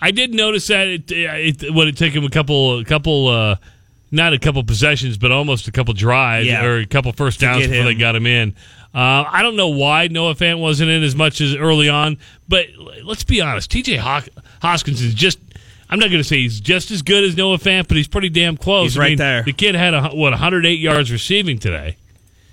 I 0.00 0.10
did 0.12 0.32
notice 0.34 0.66
that 0.68 0.86
it, 0.88 1.12
it 1.12 1.74
would 1.74 1.88
it 1.88 1.96
took 1.96 2.12
him 2.12 2.24
a 2.24 2.30
couple, 2.30 2.78
a 2.78 2.84
couple, 2.84 3.28
uh, 3.28 3.56
not 4.10 4.32
a 4.32 4.38
couple 4.38 4.64
possessions, 4.64 5.18
but 5.18 5.30
almost 5.30 5.68
a 5.68 5.72
couple 5.72 5.92
drives 5.94 6.46
Yeah. 6.46 6.64
or 6.64 6.78
a 6.78 6.86
couple 6.86 7.12
first 7.12 7.40
downs 7.40 7.66
before 7.66 7.84
they 7.84 7.94
got 7.94 8.16
him 8.16 8.26
in. 8.26 8.54
Uh, 8.94 9.24
I 9.28 9.42
don't 9.42 9.56
know 9.56 9.68
why 9.70 10.06
Noah 10.06 10.34
Fant 10.36 10.60
wasn't 10.60 10.88
in 10.90 11.02
as 11.02 11.16
much 11.16 11.40
as 11.40 11.54
early 11.56 11.88
on, 11.88 12.16
but 12.48 12.66
let's 13.02 13.24
be 13.24 13.40
honest. 13.40 13.70
T.J. 13.70 13.96
Hockenson 13.98 14.92
is 14.92 15.14
just. 15.14 15.38
I'm 15.90 15.98
not 15.98 16.06
going 16.08 16.20
to 16.22 16.24
say 16.28 16.38
he's 16.40 16.60
just 16.60 16.90
as 16.90 17.02
good 17.02 17.24
as 17.24 17.36
Noah 17.36 17.58
Fant, 17.58 17.88
but 17.88 17.96
he's 17.96 18.08
pretty 18.08 18.30
damn 18.30 18.56
close. 18.56 18.92
He's 18.92 18.98
I 18.98 19.00
right 19.02 19.08
mean, 19.10 19.18
there. 19.18 19.42
The 19.42 19.52
kid 19.52 19.74
had 19.74 19.92
a, 19.94 20.08
what 20.08 20.30
108 20.32 20.78
yards 20.78 21.12
receiving 21.12 21.58
today. 21.58 21.96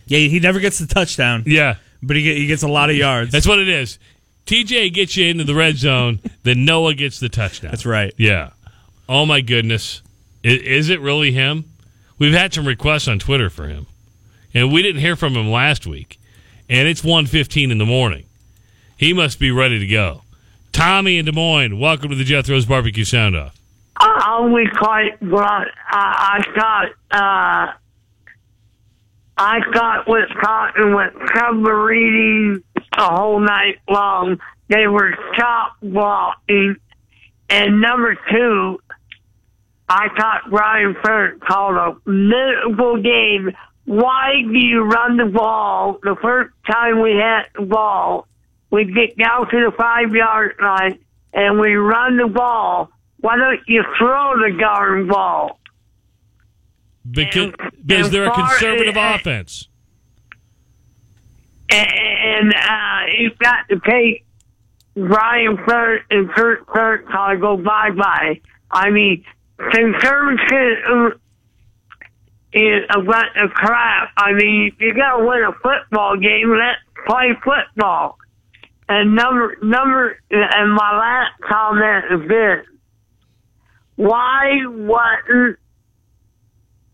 Yeah, 0.06 0.19
he 0.19 0.39
never 0.42 0.59
gets 0.59 0.80
the 0.80 0.86
touchdown, 0.86 1.44
Yeah, 1.48 1.75
but 2.03 2.18
he, 2.18 2.24
he 2.36 2.45
gets 2.48 2.62
a 2.63 2.68
lot 2.68 2.89
of 2.89 2.98
yards. 2.98 3.31
that's 3.31 3.48
what 3.48 3.59
it 3.59 3.69
is. 3.69 4.00
TJ 4.51 4.93
gets 4.93 5.15
you 5.15 5.27
into 5.27 5.46
the 5.46 5.55
red 5.55 5.77
zone, 5.77 6.20
then 6.43 6.65
Noah 6.65 6.93
gets 6.93 7.22
the 7.22 7.29
touchdown. 7.29 7.72
That's 7.72 7.86
right. 7.86 8.13
Yeah. 8.17 8.50
Oh 9.08 9.25
my 9.25 9.39
goodness. 9.39 10.01
Is, 10.43 10.62
is 10.62 10.89
it 10.89 11.00
really 11.00 11.31
him? 11.31 11.63
We've 12.20 12.34
had 12.34 12.53
some 12.53 12.67
requests 12.67 13.08
on 13.08 13.17
Twitter 13.17 13.50
for 13.50 13.70
him. 13.70 13.88
And 14.53 14.74
we 14.74 14.81
didn't 14.81 15.00
hear 15.00 15.15
from 15.15 15.36
him 15.36 15.50
last 15.50 15.88
week. 15.88 16.20
And 16.70 16.86
it's 16.89 17.01
1:15 17.01 17.72
in 17.72 17.77
the 17.77 17.86
morning. 17.86 18.25
He 18.98 19.13
must 19.13 19.39
be 19.39 19.51
ready 19.51 19.79
to 19.79 19.88
go. 19.88 20.24
Tommy 20.74 21.17
in 21.17 21.25
Des 21.25 21.31
Moines, 21.31 21.79
welcome 21.79 22.10
to 22.10 22.15
the 22.15 22.25
Jethro's 22.25 22.65
Barbecue 22.65 23.05
Sound 23.05 23.38
Off. 23.38 23.55
I 23.96 24.39
was 24.41 24.67
quite 24.77 25.17
glad. 25.20 25.67
I, 25.89 26.43
I 26.43 26.60
thought, 26.60 26.89
uh, 27.12 27.74
I 29.38 29.60
thought 29.74 30.08
Wisconsin 30.08 30.93
was 30.93 31.12
submarine 31.36 32.63
the 32.98 33.03
whole 33.03 33.39
night 33.39 33.77
long. 33.89 34.39
They 34.69 34.88
were 34.88 35.12
chop 35.38 35.74
blocking. 35.81 36.75
And 37.50 37.81
number 37.81 38.15
two, 38.31 38.79
I 39.89 40.07
thought 40.17 40.50
Brian 40.50 40.95
Furt 41.03 41.41
called 41.41 41.75
a 41.75 42.10
miserable 42.10 43.01
game. 43.01 43.51
Why 43.86 44.41
do 44.43 44.57
you 44.57 44.83
run 44.83 45.17
the 45.17 45.25
ball 45.25 46.00
the 46.01 46.15
first 46.21 46.53
time 46.69 47.01
we 47.01 47.12
had 47.12 47.43
the 47.55 47.65
ball? 47.65 48.27
We 48.69 48.86
get 48.86 49.17
down 49.17 49.50
to 49.50 49.69
the 49.69 49.74
five 49.77 50.13
yard 50.13 50.55
line 50.62 51.00
and 51.33 51.60
we 51.60 51.74
run 51.75 52.15
the 52.17 52.27
ball. 52.27 52.89
Why 53.19 53.36
don't 53.36 53.60
you 53.67 53.83
throw 53.98 54.33
the 54.38 54.57
darn 54.57 55.07
ball? 55.07 55.60
Because, 57.10 57.51
And- 57.60 57.91
and 57.91 58.05
they're 58.13 58.27
a 58.27 58.31
conservative 58.33 58.95
uh, 58.95 59.13
offense. 59.19 59.67
And 61.71 62.53
uh, 62.53 62.99
you've 63.17 63.37
got 63.37 63.69
to 63.69 63.79
take 63.79 64.25
Brian 64.95 65.57
Furt 65.65 66.01
and 66.09 66.29
Kurt 66.31 66.65
Kurt 66.67 67.07
to 67.07 67.37
go 67.39 67.57
bye 67.57 67.91
bye. 67.91 68.41
I 68.69 68.89
mean, 68.89 69.23
conservatism 69.57 71.19
is 72.53 72.83
a 72.93 73.01
bunch 73.01 73.29
of 73.37 73.51
crap. 73.51 74.11
I 74.17 74.33
mean, 74.33 74.75
you 74.79 74.93
got 74.93 75.17
to 75.17 75.25
win 75.25 75.43
a 75.43 75.53
football 75.53 76.17
game. 76.17 76.51
Let's 76.51 76.79
play 77.07 77.29
football. 77.43 78.17
And 78.89 79.15
number 79.15 79.55
number 79.61 80.17
and 80.29 80.73
my 80.73 80.97
last 80.97 81.39
comment 81.41 82.05
is 82.11 82.27
this: 82.27 82.65
Why 83.95 84.65
wasn't 84.65 85.57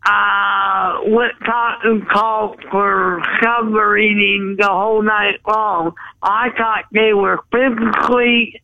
uh, 0.06 1.00
Wisconsin 1.04 2.06
called 2.12 2.64
for 2.72 3.22
submarining 3.42 4.58
the 4.58 4.68
whole 4.68 5.02
night 5.02 5.40
long. 5.48 5.94
I 6.22 6.50
thought 6.58 6.86
they 6.94 7.14
were 7.14 7.40
physically 7.52 8.62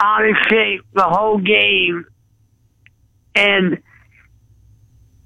out 0.00 0.24
of 0.24 0.36
shape 0.48 0.82
the 0.94 1.02
whole 1.02 1.38
game. 1.38 2.04
And 3.34 3.82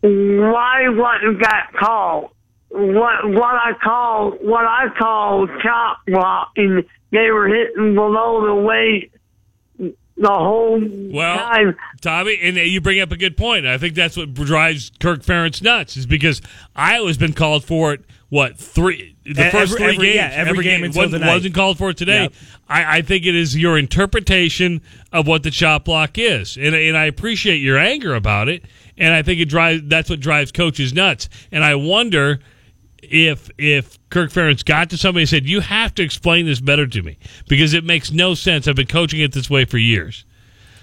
why 0.00 0.88
wasn't 0.88 1.42
that 1.42 1.72
called? 1.78 2.30
What 2.70 3.28
what 3.28 3.54
I 3.56 3.72
call 3.82 4.30
what 4.30 4.64
I 4.64 4.86
call 4.96 5.46
chop 5.62 5.98
blocking. 6.06 6.84
They 7.10 7.30
were 7.30 7.48
hitting 7.48 7.94
below 7.94 8.46
the 8.46 8.54
weight 8.54 9.12
the 10.20 10.28
whole 10.28 10.78
Well, 11.12 11.38
time. 11.38 11.76
Tommy, 12.00 12.38
and 12.42 12.56
you 12.56 12.80
bring 12.80 13.00
up 13.00 13.10
a 13.10 13.16
good 13.16 13.36
point. 13.36 13.66
I 13.66 13.78
think 13.78 13.94
that's 13.94 14.16
what 14.16 14.34
drives 14.34 14.92
Kirk 15.00 15.22
Ferentz 15.22 15.62
nuts, 15.62 15.96
is 15.96 16.06
because 16.06 16.40
Iowa's 16.76 17.16
been 17.16 17.32
called 17.32 17.64
for 17.64 17.92
it. 17.94 18.04
What 18.28 18.56
three? 18.58 19.16
The 19.24 19.30
E- 19.48 19.50
first 19.50 19.72
every- 19.72 19.76
three 19.78 19.94
every- 19.94 20.06
games, 20.06 20.14
yeah, 20.14 20.30
every 20.34 20.62
game 20.62 20.84
until 20.84 21.02
wasn't, 21.02 21.22
tonight. 21.22 21.34
wasn't 21.34 21.54
called 21.54 21.78
for 21.78 21.90
it 21.90 21.96
today. 21.96 22.22
Yep. 22.22 22.32
I, 22.68 22.98
I 22.98 23.02
think 23.02 23.26
it 23.26 23.34
is 23.34 23.56
your 23.58 23.76
interpretation 23.76 24.82
of 25.12 25.26
what 25.26 25.42
the 25.42 25.50
chop 25.50 25.84
block 25.86 26.16
is, 26.16 26.56
and 26.56 26.74
and 26.76 26.96
I 26.96 27.06
appreciate 27.06 27.56
your 27.58 27.76
anger 27.78 28.14
about 28.14 28.48
it, 28.48 28.64
and 28.96 29.12
I 29.14 29.22
think 29.22 29.40
it 29.40 29.46
drives. 29.46 29.82
That's 29.86 30.08
what 30.08 30.20
drives 30.20 30.52
coaches 30.52 30.92
nuts, 30.94 31.28
and 31.50 31.64
I 31.64 31.74
wonder 31.74 32.38
if 33.02 33.50
if 33.58 33.98
Kirk 34.10 34.30
Ferentz 34.30 34.64
got 34.64 34.90
to 34.90 34.96
somebody 34.96 35.22
and 35.22 35.28
said, 35.28 35.46
"You 35.46 35.60
have 35.60 35.94
to 35.96 36.02
explain 36.02 36.46
this 36.46 36.60
better 36.60 36.86
to 36.86 37.02
me 37.02 37.18
because 37.48 37.74
it 37.74 37.84
makes 37.84 38.10
no 38.12 38.34
sense. 38.34 38.68
I've 38.68 38.76
been 38.76 38.86
coaching 38.86 39.20
it 39.20 39.32
this 39.32 39.48
way 39.50 39.64
for 39.64 39.78
years." 39.78 40.24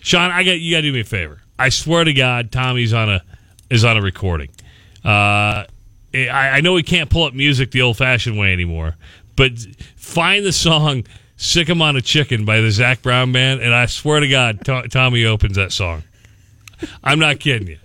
Sean, 0.01 0.31
I 0.31 0.43
got 0.43 0.59
you. 0.59 0.71
Got 0.71 0.81
to 0.81 0.81
do 0.83 0.93
me 0.93 1.01
a 1.01 1.03
favor. 1.03 1.41
I 1.59 1.69
swear 1.69 2.03
to 2.03 2.13
God, 2.13 2.51
Tommy's 2.51 2.93
on 2.93 3.09
a 3.09 3.23
is 3.69 3.83
on 3.83 3.97
a 3.97 4.01
recording. 4.01 4.49
Uh, 5.03 5.65
I, 6.13 6.29
I 6.31 6.61
know 6.61 6.73
we 6.73 6.83
can't 6.83 7.09
pull 7.09 7.23
up 7.23 7.33
music 7.33 7.71
the 7.71 7.81
old-fashioned 7.81 8.37
way 8.37 8.53
anymore, 8.53 8.95
but 9.35 9.51
find 9.95 10.45
the 10.45 10.51
song 10.51 11.03
"Sick 11.35 11.69
'Em 11.69 11.81
on 11.81 11.95
a 11.95 12.01
Chicken" 12.01 12.45
by 12.45 12.61
the 12.61 12.71
Zac 12.71 13.01
Brown 13.01 13.31
Band, 13.31 13.61
and 13.61 13.73
I 13.73 13.85
swear 13.87 14.19
to 14.19 14.27
God, 14.27 14.63
To- 14.65 14.87
Tommy 14.89 15.25
opens 15.25 15.55
that 15.57 15.71
song. 15.71 16.03
I'm 17.03 17.19
not 17.19 17.39
kidding 17.39 17.67
you. 17.67 17.77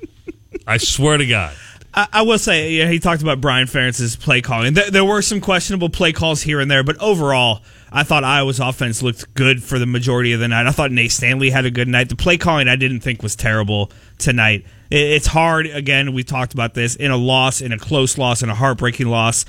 I 0.66 0.76
swear 0.76 1.16
to 1.16 1.26
God. 1.26 1.54
I, 1.94 2.08
I 2.12 2.22
will 2.22 2.38
say, 2.38 2.72
yeah, 2.72 2.88
he 2.88 2.98
talked 2.98 3.22
about 3.22 3.40
Brian 3.40 3.66
Ferentz's 3.66 4.16
play 4.16 4.40
calling. 4.40 4.74
There, 4.74 4.90
there 4.90 5.04
were 5.04 5.22
some 5.22 5.40
questionable 5.40 5.90
play 5.90 6.12
calls 6.12 6.42
here 6.42 6.60
and 6.60 6.70
there, 6.70 6.82
but 6.82 6.96
overall, 6.98 7.62
I 7.90 8.02
thought 8.02 8.24
Iowa's 8.24 8.60
offense 8.60 9.02
looked 9.02 9.34
good 9.34 9.62
for 9.62 9.78
the 9.78 9.86
majority 9.86 10.32
of 10.32 10.40
the 10.40 10.48
night. 10.48 10.66
I 10.66 10.70
thought 10.70 10.90
Nate 10.90 11.12
Stanley 11.12 11.50
had 11.50 11.66
a 11.66 11.70
good 11.70 11.88
night. 11.88 12.08
The 12.08 12.16
play 12.16 12.38
calling 12.38 12.68
I 12.68 12.76
didn't 12.76 13.00
think 13.00 13.22
was 13.22 13.36
terrible 13.36 13.90
tonight. 14.18 14.64
It, 14.90 14.96
it's 14.96 15.26
hard, 15.26 15.66
again, 15.66 16.14
we 16.14 16.24
talked 16.24 16.54
about 16.54 16.74
this, 16.74 16.96
in 16.96 17.10
a 17.10 17.16
loss, 17.16 17.60
in 17.60 17.72
a 17.72 17.78
close 17.78 18.16
loss, 18.16 18.42
in 18.42 18.48
a 18.48 18.54
heartbreaking 18.54 19.08
loss. 19.08 19.44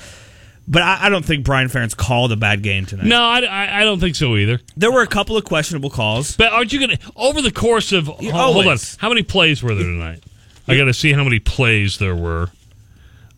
But 0.67 0.81
I, 0.81 1.05
I 1.05 1.09
don't 1.09 1.25
think 1.25 1.45
Brian 1.45 1.67
Ferentz 1.69 1.95
called 1.95 2.31
a 2.31 2.37
bad 2.37 2.61
game 2.61 2.85
tonight. 2.85 3.05
No, 3.05 3.21
I, 3.21 3.81
I, 3.81 3.83
don't 3.83 3.99
think 3.99 4.15
so 4.15 4.35
either. 4.37 4.61
There 4.77 4.91
were 4.91 5.01
a 5.01 5.07
couple 5.07 5.35
of 5.35 5.43
questionable 5.43 5.89
calls. 5.89 6.37
But 6.37 6.53
aren't 6.53 6.71
you 6.71 6.79
going 6.79 6.97
to 6.97 7.11
over 7.17 7.41
the 7.41 7.51
course 7.51 7.91
of 7.91 8.07
hold 8.07 8.67
on? 8.67 8.77
How 8.97 9.09
many 9.09 9.23
plays 9.23 9.61
were 9.61 9.75
there 9.75 9.83
tonight? 9.83 10.23
I 10.67 10.77
got 10.77 10.85
to 10.85 10.93
see 10.93 11.11
how 11.13 11.23
many 11.23 11.39
plays 11.39 11.97
there 11.97 12.15
were. 12.15 12.49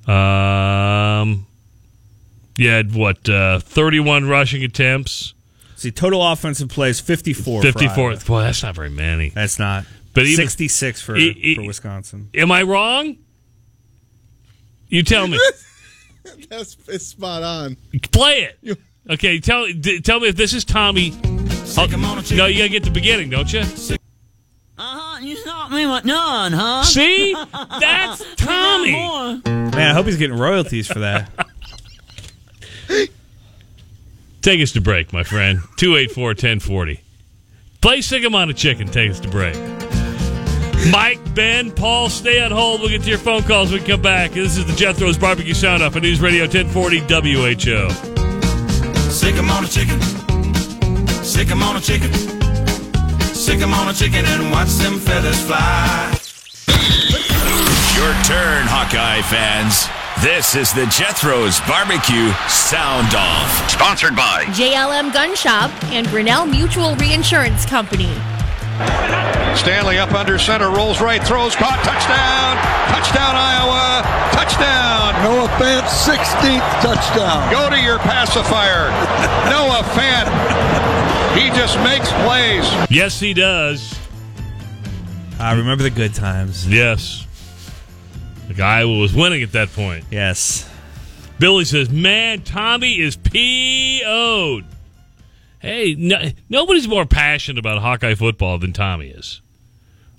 Um, 0.08 1.48
you 2.58 2.70
had 2.70 2.94
what? 2.94 3.28
Uh, 3.28 3.60
Thirty-one 3.60 4.28
rushing 4.28 4.64
attempts. 4.64 5.34
See, 5.76 5.92
total 5.92 6.26
offensive 6.26 6.70
plays 6.70 7.00
54. 7.00 7.62
for 7.62 7.66
Fifty-four. 7.72 8.12
Iowa. 8.12 8.20
Boy, 8.26 8.42
that's 8.42 8.64
not 8.64 8.76
very 8.76 8.90
many. 8.90 9.30
That's 9.30 9.60
not. 9.60 9.86
But 10.14 10.26
even- 10.26 10.46
66 10.46 11.02
for, 11.02 11.18
E- 11.18 11.30
e- 11.32 11.56
for 11.56 11.64
Wisconsin. 11.64 12.30
Am 12.34 12.52
I 12.52 12.62
wrong? 12.64 13.18
You 14.88 15.04
tell 15.04 15.28
me. 15.28 15.38
That's 16.50 16.78
it's 16.88 17.06
spot 17.08 17.44
on. 17.44 17.78
Play 18.12 18.50
it. 18.64 18.80
Okay, 19.10 19.40
tell 19.40 19.68
tell 20.04 20.20
me 20.20 20.28
if 20.30 20.36
this 20.36 20.54
is 20.54 20.64
Tommy. 20.64 21.14
Oh, 21.78 22.22
no, 22.32 22.46
you 22.48 22.58
gotta 22.60 22.70
get 22.70 22.84
the 22.84 22.90
beginning, 22.92 23.30
don't 23.30 23.52
you? 23.52 23.64
You 25.22 25.36
stopped 25.38 25.72
me 25.72 25.86
with 25.88 26.06
none, 26.06 26.52
huh? 26.52 26.84
See, 26.84 27.34
that's 27.34 28.24
Tommy. 28.36 28.92
Man, 28.92 29.78
I 29.78 29.94
hope 29.94 30.06
he's 30.06 30.18
getting 30.18 30.38
royalties 30.38 30.88
for 30.88 31.00
that. 31.00 31.30
Take 34.42 34.62
us 34.62 34.74
to 34.74 34.82
break, 34.82 35.12
my 35.12 35.24
friend. 35.24 35.60
284 35.78 36.28
1040. 36.30 37.00
Play 37.82 38.02
Sick 38.02 38.24
'em 38.24 38.36
on 38.36 38.50
a 38.50 38.54
Chicken. 38.54 38.88
Take 38.88 39.12
us 39.12 39.20
to 39.22 39.28
break. 39.28 39.56
Mike, 40.92 41.20
Ben, 41.34 41.72
Paul, 41.72 42.10
stay 42.10 42.42
on 42.44 42.52
hold. 42.52 42.82
We'll 42.82 42.90
get 42.90 43.02
to 43.04 43.10
your 43.10 43.18
phone 43.18 43.42
calls 43.44 43.72
when 43.72 43.82
we 43.82 43.88
come 43.88 44.02
back. 44.04 44.32
This 44.32 44.56
is 44.58 44.66
the 44.68 44.74
Jethro's 44.74 45.18
Barbecue 45.18 45.56
Sound 45.56 45.82
Off 45.82 45.96
on 45.96 46.04
News 46.04 46.22
Radio 46.22 46.44
1040 46.44 47.00
WHO. 47.00 47.90
Sick 49.10 49.36
'em 49.36 49.50
on 49.50 49.64
a 49.66 49.68
chicken. 49.68 50.00
Sick 51.24 51.50
'em 51.50 51.64
on 51.64 51.78
a 51.78 51.82
chicken. 51.82 52.12
Sick 53.46 53.62
'em 53.62 53.76
on 53.76 53.90
a 53.90 53.94
chicken 53.94 54.26
and 54.26 54.52
watch 54.52 54.70
them 54.82 55.00
feathers 55.00 55.40
fly. 55.42 56.18
Your 57.94 58.12
turn, 58.24 58.66
Hawkeye 58.66 59.22
fans. 59.22 59.88
This 60.20 60.56
is 60.56 60.74
the 60.74 60.88
Jethro's 60.88 61.60
Barbecue 61.70 62.34
Sound 62.50 63.14
Off. 63.14 63.70
Sponsored 63.70 64.16
by 64.16 64.46
JLM 64.46 65.14
Gun 65.14 65.36
Shop 65.36 65.70
and 65.94 66.08
Grinnell 66.08 66.48
Mutual 66.48 66.96
Reinsurance 66.96 67.68
Company. 67.68 68.10
Stanley 69.54 70.00
up 70.00 70.14
under 70.14 70.40
center, 70.40 70.72
rolls 70.72 71.00
right, 71.00 71.24
throws, 71.24 71.56
caught, 71.56 71.78
touchdown! 71.86 72.58
Touchdown, 72.90 73.36
Iowa! 73.36 74.02
Touchdown! 74.34 75.24
Noah 75.24 75.48
Fant, 75.60 75.86
16th 75.86 76.82
touchdown. 76.82 77.52
Go 77.52 77.70
to 77.70 77.80
your 77.80 78.00
pacifier. 78.00 78.90
Noah 79.54 79.84
Fant. 79.94 80.75
He 81.36 81.50
just 81.50 81.78
makes 81.80 82.10
plays. 82.24 82.90
Yes, 82.90 83.20
he 83.20 83.34
does. 83.34 84.00
I 85.40 85.54
remember 85.54 85.84
the 85.84 85.90
good 85.90 86.14
times. 86.14 86.68
Yes. 86.68 87.28
The 88.48 88.54
guy 88.54 88.86
was 88.86 89.14
winning 89.14 89.44
at 89.44 89.52
that 89.52 89.74
point. 89.74 90.06
Yes. 90.12 90.70
Billy 91.40 91.66
says, 91.66 91.90
"Man, 91.90 92.42
Tommy 92.42 93.00
is 93.00 93.18
PO'd." 93.18 94.66
Hey, 95.60 95.96
no, 95.98 96.30
nobody's 96.48 96.88
more 96.88 97.06
passionate 97.06 97.60
about 97.60 97.82
Hawkeye 97.82 98.16
football 98.16 98.58
than 98.58 98.72
Tommy 98.72 99.08
is. 99.08 99.42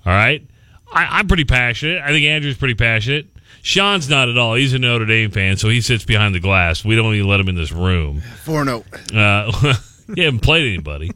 All 0.05 0.13
right, 0.13 0.47
I, 0.93 1.19
I'm 1.19 1.29
pretty 1.29 1.45
passionate. 1.45 2.03
I 2.03 2.09
think 2.09 2.27
Andrew's 2.27 2.59
pretty 2.59 2.75
passionate. 2.75 3.27
Sean's 3.63 4.09
not 4.09 4.29
at 4.29 4.37
all. 4.37 4.55
He's 4.55 4.75
a 4.75 4.79
Notre 4.79 5.07
Dame 5.07 5.31
fan, 5.31 5.57
so 5.57 5.69
he 5.69 5.81
sits 5.81 6.05
behind 6.05 6.35
the 6.35 6.41
glass. 6.41 6.85
We 6.85 6.95
don't 6.95 7.15
even 7.15 7.27
let 7.27 7.41
him 7.41 7.49
in 7.49 7.55
this 7.55 7.73
room. 7.73 8.21
4 8.45 8.65
0. 8.65 8.85
Uh, 9.15 9.75
he 10.15 10.23
haven't 10.23 10.41
played 10.41 10.67
anybody. 10.67 11.11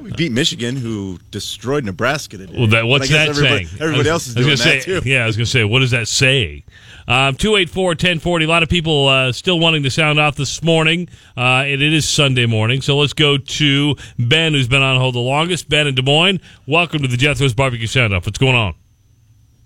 We 0.00 0.12
beat 0.12 0.32
Michigan, 0.32 0.76
who 0.76 1.18
destroyed 1.30 1.84
Nebraska 1.84 2.38
today. 2.38 2.54
Well, 2.56 2.68
that, 2.68 2.86
what's 2.86 3.10
that 3.10 3.28
everybody, 3.28 3.66
saying? 3.66 3.82
Everybody 3.82 4.08
I 4.08 4.12
else 4.12 4.26
is 4.26 4.34
doing 4.34 4.46
gonna 4.46 4.56
that 4.56 4.82
say, 4.82 5.00
too. 5.00 5.02
Yeah, 5.04 5.24
I 5.24 5.26
was 5.26 5.36
going 5.36 5.44
to 5.44 5.50
say, 5.50 5.64
what 5.64 5.80
does 5.80 5.90
that 5.90 6.08
say? 6.08 6.64
Um, 7.06 7.34
284-1040. 7.36 8.44
A 8.44 8.46
lot 8.46 8.62
of 8.62 8.70
people 8.70 9.08
uh, 9.08 9.32
still 9.32 9.58
wanting 9.58 9.82
to 9.82 9.90
sound 9.90 10.18
off 10.18 10.36
this 10.36 10.62
morning. 10.62 11.08
Uh, 11.36 11.64
and 11.66 11.82
it 11.82 11.92
is 11.92 12.08
Sunday 12.08 12.46
morning. 12.46 12.80
So 12.80 12.96
let's 12.96 13.12
go 13.12 13.36
to 13.36 13.96
Ben, 14.18 14.54
who's 14.54 14.68
been 14.68 14.80
on 14.80 14.98
hold 14.98 15.14
the 15.14 15.18
longest. 15.18 15.68
Ben 15.68 15.86
in 15.86 15.94
Des 15.94 16.02
Moines. 16.02 16.40
Welcome 16.66 17.02
to 17.02 17.08
the 17.08 17.18
Jethro's 17.18 17.52
Barbecue 17.52 17.86
Sound 17.86 18.14
Off. 18.14 18.24
What's 18.24 18.38
going 18.38 18.56
on? 18.56 18.74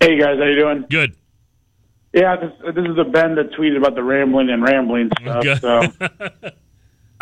Hey 0.01 0.19
guys, 0.19 0.37
how 0.37 0.45
you 0.45 0.55
doing? 0.55 0.85
Good. 0.89 1.15
Yeah, 2.13 2.35
this, 2.35 2.75
this 2.75 2.85
is 2.85 2.95
the 2.95 3.03
Ben 3.05 3.35
that 3.35 3.51
tweeted 3.51 3.77
about 3.77 3.95
the 3.95 4.03
rambling 4.03 4.49
and 4.49 4.63
rambling 4.63 5.09
stuff. 5.21 5.43
Good. 5.43 5.61
So, 5.61 5.81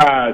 uh, 0.00 0.32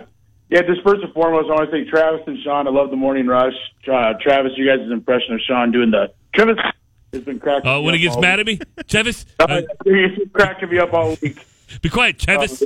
yeah, 0.51 0.63
just 0.63 0.83
first 0.83 1.03
and 1.03 1.13
foremost, 1.15 1.49
I 1.49 1.55
want 1.55 1.71
to 1.71 1.77
say 1.77 1.89
Travis 1.89 2.23
and 2.27 2.37
Sean. 2.43 2.67
I 2.67 2.71
love 2.71 2.91
the 2.91 2.97
morning 2.97 3.27
rush. 3.27 3.55
Uh, 3.91 4.15
Travis, 4.21 4.53
you 4.57 4.67
guys' 4.67 4.91
impression 4.91 5.35
of 5.35 5.41
Sean 5.47 5.71
doing 5.71 5.91
the 5.91 6.13
Travis 6.35 6.57
has 7.13 7.23
been 7.23 7.39
cracking. 7.39 7.69
Uh, 7.71 7.79
me 7.79 7.85
when 7.85 7.95
up 7.95 8.01
he 8.01 8.07
gets 8.07 8.19
mad 8.19 8.39
week. 8.45 8.61
at 8.61 8.77
me? 8.79 8.85
Travis? 8.89 9.27
Uh, 9.39 9.47
Uh, 9.49 9.63
he's 9.85 10.29
cracking 10.33 10.71
me 10.71 10.79
up 10.79 10.93
all 10.93 11.17
week. 11.23 11.45
be 11.83 11.89
quiet, 11.89 12.19
Travis. 12.19 12.63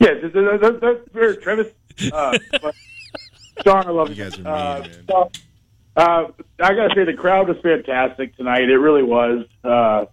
Yes, 0.00 0.22
that, 0.22 0.32
that, 0.34 0.60
that, 0.60 0.80
that's 0.80 1.12
fair, 1.12 1.34
Travis. 1.36 1.68
Uh, 2.12 2.36
but 2.60 2.74
Sean, 3.64 3.86
I 3.86 3.90
love 3.90 4.10
you. 4.10 4.16
You 4.16 4.24
guys 4.30 4.38
are 4.38 4.42
mean, 4.42 4.46
uh, 4.46 4.88
man. 5.08 5.28
uh, 5.96 6.24
I 6.60 6.74
gotta 6.74 6.94
say 6.94 7.04
the 7.04 7.14
crowd 7.14 7.48
was 7.48 7.56
fantastic 7.62 8.36
tonight. 8.36 8.68
It 8.68 8.76
really 8.76 9.02
was. 9.02 9.46
Uh, 9.64 10.04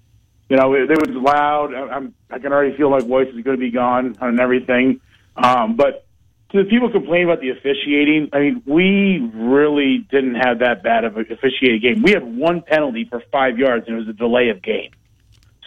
you 0.50 0.55
know, 0.55 0.74
it, 0.75 0.89
it 0.89 0.98
was 0.98 1.10
loud. 1.10 1.74
I, 1.74 1.96
I'm, 1.96 2.13
I 2.29 2.39
can 2.39 2.53
already 2.53 2.77
feel 2.77 2.89
my 2.89 3.00
voice 3.00 3.27
is 3.27 3.43
going 3.43 3.58
to 3.58 3.62
be 3.62 3.72
gone 3.72 4.15
and 4.22 4.39
everything. 4.39 5.01
Um, 5.36 5.75
but 5.75 6.05
to 6.53 6.63
the 6.63 6.69
people 6.69 6.91
complaining 6.91 7.25
about 7.25 7.41
the 7.41 7.50
officiating, 7.50 8.29
I 8.31 8.39
mean, 8.39 8.63
we 8.67 9.19
really 9.33 10.05
didn't 10.12 10.36
have 10.36 10.60
that 10.60 10.83
bad 10.83 11.03
of 11.03 11.17
an 11.17 11.25
officiated 11.31 11.81
game. 11.81 12.03
We 12.03 12.12
had 12.12 12.24
one 12.24 12.62
penalty 12.62 13.05
for 13.10 13.24
five 13.31 13.57
yards, 13.57 13.88
and 13.88 13.95
it 13.95 14.00
was 14.00 14.07
a 14.07 14.13
delay 14.13 14.50
of 14.50 14.62
game. 14.62 14.91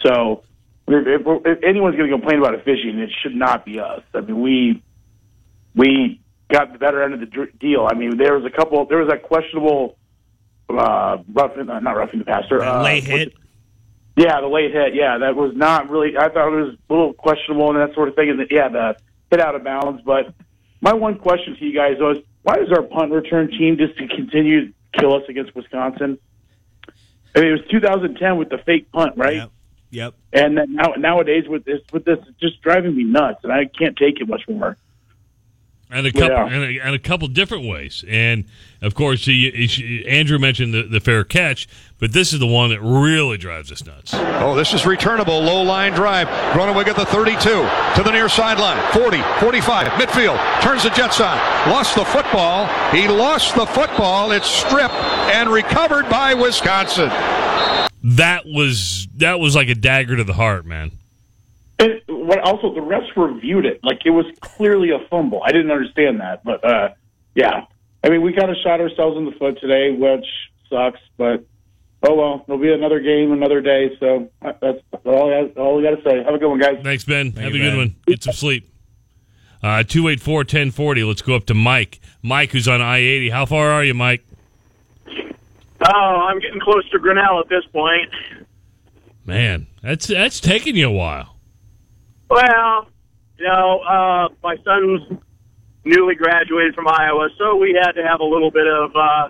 So 0.01 0.43
if, 0.87 1.05
if, 1.25 1.63
anyone's 1.63 1.97
going 1.97 2.09
to 2.09 2.17
complain 2.17 2.39
about 2.39 2.55
officiating, 2.55 2.99
it 2.99 3.09
should 3.21 3.35
not 3.35 3.65
be 3.65 3.81
us. 3.81 4.01
I 4.13 4.21
mean, 4.21 4.39
we 4.39 4.83
we 5.75 6.21
got 6.49 6.71
the 6.71 6.79
better 6.79 7.03
end 7.03 7.13
of 7.13 7.19
the 7.19 7.47
deal. 7.59 7.85
I 7.91 7.93
mean, 7.93 8.15
there 8.17 8.37
was 8.37 8.45
a 8.45 8.55
couple. 8.55 8.85
There 8.85 8.99
was 8.99 9.09
that 9.09 9.23
questionable 9.23 9.97
uh, 10.69 11.17
roughing, 11.33 11.69
uh, 11.69 11.81
not 11.81 11.97
roughing 11.97 12.19
the 12.19 12.25
passer. 12.25 12.63
Uh, 12.63 12.81
what's 12.81 13.05
hit. 13.05 13.27
it- 13.27 13.33
Yeah, 14.15 14.39
the 14.39 14.47
late 14.47 14.71
hit. 14.71 14.95
Yeah, 14.95 15.17
that 15.17 15.35
was 15.35 15.51
not 15.53 15.89
really. 15.89 16.15
I 16.17 16.29
thought 16.29 16.47
it 16.47 16.61
was 16.61 16.75
a 16.89 16.93
little 16.93 17.13
questionable 17.13 17.69
and 17.71 17.77
that 17.77 17.93
sort 17.93 18.07
of 18.07 18.15
thing. 18.15 18.29
And 18.29 18.39
yeah, 18.49 18.69
the 18.69 18.95
hit 19.29 19.41
out 19.41 19.55
of 19.55 19.65
bounds. 19.65 20.01
But 20.05 20.33
my 20.81 20.93
one 20.93 21.17
question 21.17 21.55
to 21.55 21.65
you 21.65 21.73
guys 21.73 21.97
was, 21.99 22.17
why 22.43 22.55
does 22.57 22.71
our 22.71 22.83
punt 22.83 23.11
return 23.11 23.49
team 23.49 23.77
just 23.77 23.97
to 23.97 24.07
continue 24.07 24.67
to 24.67 24.73
kill 24.93 25.15
us 25.15 25.23
against 25.27 25.55
Wisconsin? 25.55 26.17
I 27.35 27.39
mean, 27.39 27.49
it 27.49 27.51
was 27.51 27.67
2010 27.69 28.37
with 28.37 28.49
the 28.49 28.57
fake 28.59 28.91
punt, 28.91 29.13
right? 29.17 29.35
Yep. 29.35 29.51
yep. 29.91 30.13
And 30.33 30.57
then 30.57 30.73
now 30.73 30.93
nowadays 30.97 31.47
with 31.47 31.65
this, 31.65 31.81
with 31.91 32.05
this, 32.05 32.19
it's 32.27 32.39
just 32.39 32.61
driving 32.61 32.95
me 32.95 33.03
nuts, 33.03 33.43
and 33.43 33.51
I 33.51 33.65
can't 33.65 33.97
take 33.97 34.19
it 34.21 34.27
much 34.27 34.47
more. 34.47 34.77
And 35.89 36.05
a 36.05 36.11
couple 36.11 36.27
Yeah. 36.29 36.45
and, 36.47 36.63
a, 36.63 36.79
and 36.85 36.95
a 36.95 36.99
couple 36.99 37.29
different 37.29 37.65
ways. 37.65 38.03
And 38.09 38.43
of 38.81 38.93
course, 38.93 39.25
he, 39.25 39.49
he- 39.51 40.05
Andrew 40.05 40.37
mentioned 40.37 40.73
the, 40.73 40.83
the 40.83 40.99
fair 40.99 41.23
catch, 41.23 41.65
but 41.97 42.11
this 42.11 42.33
is 42.33 42.39
the 42.39 42.45
one 42.47 42.71
that 42.71 42.81
really 42.81 43.37
drives 43.37 43.71
us 43.71 43.85
nuts. 43.85 44.11
Oh, 44.13 44.53
this 44.53 44.73
is 44.73 44.85
returnable. 44.85 45.39
Low 45.41 45.61
line 45.61 45.93
drive. 45.93 46.27
Groeneweg 46.53 46.87
at 46.89 46.97
the 46.97 47.05
32 47.05 47.39
to 47.39 48.03
the 48.03 48.11
near 48.11 48.27
sideline. 48.27 48.77
40, 48.91 49.21
45, 49.39 49.87
midfield. 49.93 50.61
Turns 50.61 50.83
the 50.83 50.89
Jets 50.89 51.21
on. 51.21 51.37
Lost 51.71 51.95
the 51.95 52.03
football. 52.03 52.67
He 52.91 53.07
lost 53.07 53.55
the 53.55 53.65
football. 53.65 54.31
It's 54.33 54.47
stripped 54.49 54.93
and 54.93 55.49
recovered 55.49 56.09
by 56.09 56.33
Wisconsin. 56.33 57.07
That 58.03 58.43
was 58.45 59.07
that 59.15 59.39
was 59.39 59.55
like 59.55 59.69
a 59.69 59.75
dagger 59.75 60.17
to 60.17 60.23
the 60.23 60.33
heart, 60.33 60.65
man. 60.65 60.91
And 61.79 62.01
what 62.07 62.39
also 62.39 62.73
the 62.73 62.81
refs 62.81 63.15
reviewed 63.15 63.65
it 63.65 63.79
like 63.83 63.99
it 64.05 64.09
was 64.09 64.25
clearly 64.39 64.89
a 64.91 65.07
fumble. 65.09 65.41
I 65.43 65.51
didn't 65.51 65.71
understand 65.71 66.21
that, 66.21 66.43
but 66.43 66.63
uh, 66.65 66.89
yeah, 67.35 67.65
I 68.03 68.09
mean 68.09 68.23
we 68.23 68.33
kind 68.33 68.49
of 68.49 68.57
shot 68.63 68.81
ourselves 68.81 69.17
in 69.17 69.25
the 69.25 69.31
foot 69.33 69.59
today, 69.61 69.91
which 69.91 70.25
sucks. 70.69 70.99
But 71.17 71.45
oh 72.01 72.15
well, 72.15 72.43
there'll 72.47 72.61
be 72.61 72.73
another 72.73 72.99
game, 72.99 73.31
another 73.31 73.61
day. 73.61 73.95
So 73.99 74.29
uh, 74.41 74.53
that's 74.59 74.79
all 75.05 75.31
I, 75.31 75.59
all 75.59 75.77
we 75.77 75.83
got 75.83 75.91
to 75.91 76.03
say. 76.03 76.23
Have 76.23 76.33
a 76.33 76.39
good 76.39 76.49
one, 76.49 76.59
guys. 76.59 76.79
Thanks, 76.81 77.03
Ben. 77.03 77.31
Have 77.33 77.53
a 77.53 77.57
good 77.57 77.71
Ben. 77.71 77.77
one. 77.77 77.95
Get 78.07 78.23
some 78.23 78.33
sleep. 78.33 78.67
Uh, 79.61 79.83
284 79.83 80.39
1040. 80.39 81.03
Let's 81.03 81.21
go 81.21 81.35
up 81.35 81.45
to 81.45 81.53
Mike. 81.53 81.99
Mike, 82.21 82.51
who's 82.51 82.67
on 82.67 82.81
I 82.81 82.97
80. 82.97 83.29
How 83.31 83.45
far 83.45 83.71
are 83.71 83.83
you, 83.83 83.93
Mike? 83.93 84.23
Oh, 85.81 86.27
I'm 86.29 86.39
getting 86.39 86.59
close 86.59 86.87
to 86.89 86.99
Grinnell 86.99 87.39
at 87.39 87.49
this 87.49 87.65
point. 87.71 88.09
Man, 89.25 89.67
that's 89.83 90.07
that's 90.07 90.39
taking 90.39 90.75
you 90.75 90.87
a 90.87 90.91
while. 90.91 91.36
Well, 92.29 92.87
you 93.37 93.45
know, 93.45 93.79
uh, 93.79 94.29
my 94.43 94.57
son's 94.63 95.19
newly 95.85 96.15
graduated 96.15 96.75
from 96.75 96.87
Iowa, 96.87 97.29
so 97.37 97.55
we 97.55 97.77
had 97.81 97.93
to 97.93 98.03
have 98.03 98.19
a 98.19 98.25
little 98.25 98.51
bit 98.51 98.67
of 98.67 98.95
uh, 98.95 99.29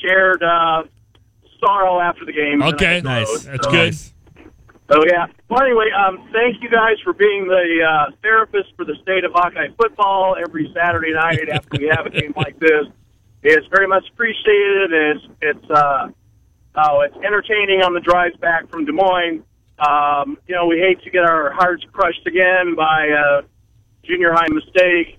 shared 0.00 0.42
uh, 0.42 0.84
sorrow 1.60 2.00
after 2.00 2.24
the 2.24 2.32
game. 2.32 2.62
Okay, 2.62 3.00
tonight. 3.00 3.20
nice. 3.20 3.42
So- 3.42 3.50
That's 3.50 3.66
good. 3.66 3.94
So 4.90 5.02
yeah. 5.06 5.26
Well, 5.50 5.62
anyway, 5.62 5.90
um, 5.92 6.26
thank 6.32 6.62
you 6.62 6.70
guys 6.70 6.96
for 7.04 7.12
being 7.12 7.46
the 7.46 7.84
uh, 7.84 8.10
therapist 8.22 8.72
for 8.74 8.86
the 8.86 8.94
state 9.02 9.22
of 9.22 9.32
Hawkeye 9.34 9.68
football 9.76 10.34
every 10.42 10.72
Saturday 10.74 11.12
night 11.12 11.46
after 11.52 11.76
we 11.78 11.88
have 11.94 12.06
a 12.06 12.10
game 12.10 12.32
like 12.34 12.58
this. 12.58 12.86
It's 13.42 13.66
very 13.66 13.86
much 13.86 14.04
appreciated. 14.10 14.90
It's 14.92 15.24
it's 15.42 15.70
uh, 15.70 16.08
oh, 16.76 17.00
it's 17.02 17.16
entertaining 17.16 17.82
on 17.82 17.92
the 17.92 18.00
drives 18.00 18.36
back 18.38 18.70
from 18.70 18.86
Des 18.86 18.92
Moines. 18.92 19.44
Um, 19.78 20.38
you 20.46 20.54
know, 20.54 20.66
we 20.66 20.78
hate 20.78 21.02
to 21.02 21.10
get 21.10 21.24
our 21.24 21.52
hearts 21.52 21.84
crushed 21.92 22.26
again 22.26 22.74
by 22.74 23.06
a 23.06 23.42
junior 24.04 24.32
high 24.32 24.48
mistake. 24.50 25.18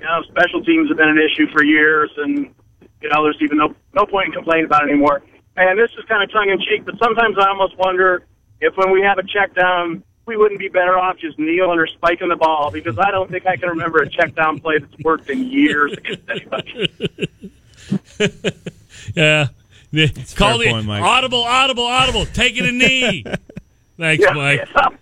You 0.00 0.06
know, 0.06 0.22
special 0.28 0.64
teams 0.64 0.88
have 0.88 0.96
been 0.96 1.08
an 1.08 1.18
issue 1.18 1.46
for 1.52 1.62
years, 1.62 2.10
and 2.16 2.52
you 3.00 3.08
know, 3.08 3.22
there's 3.22 3.38
even 3.40 3.58
no 3.58 3.74
no 3.94 4.06
point 4.06 4.26
in 4.28 4.32
complaining 4.32 4.64
about 4.66 4.84
it 4.84 4.90
anymore. 4.90 5.22
And 5.56 5.78
this 5.78 5.90
is 5.98 6.04
kind 6.06 6.22
of 6.22 6.32
tongue 6.32 6.48
in 6.50 6.58
cheek, 6.58 6.84
but 6.84 6.94
sometimes 6.98 7.36
I 7.38 7.48
almost 7.48 7.76
wonder 7.76 8.24
if 8.60 8.76
when 8.76 8.90
we 8.90 9.02
have 9.02 9.18
a 9.18 9.22
check 9.22 9.54
down, 9.54 10.02
we 10.26 10.36
wouldn't 10.36 10.58
be 10.58 10.68
better 10.68 10.98
off 10.98 11.18
just 11.18 11.38
kneeling 11.38 11.78
or 11.78 11.86
spiking 11.86 12.28
the 12.28 12.36
ball 12.36 12.70
because 12.70 12.98
I 12.98 13.10
don't 13.10 13.30
think 13.30 13.46
I 13.46 13.56
can 13.56 13.68
remember 13.68 13.98
a 13.98 14.08
check 14.08 14.34
down 14.34 14.60
play 14.60 14.78
that's 14.78 14.98
worked 15.04 15.28
in 15.28 15.50
years 15.50 15.92
against 15.92 16.28
anybody. 16.30 16.90
Yeah. 19.14 19.48
It's 19.92 20.32
Call 20.32 20.58
fair 20.58 20.66
the 20.66 20.72
point, 20.72 20.86
Mike. 20.86 21.02
audible, 21.02 21.42
audible, 21.42 21.84
audible. 21.84 22.24
Taking 22.26 22.66
a 22.66 22.72
knee. 22.72 23.24
Thanks, 23.98 24.24
Yeah, 24.24 24.32
Mike. 24.32 24.68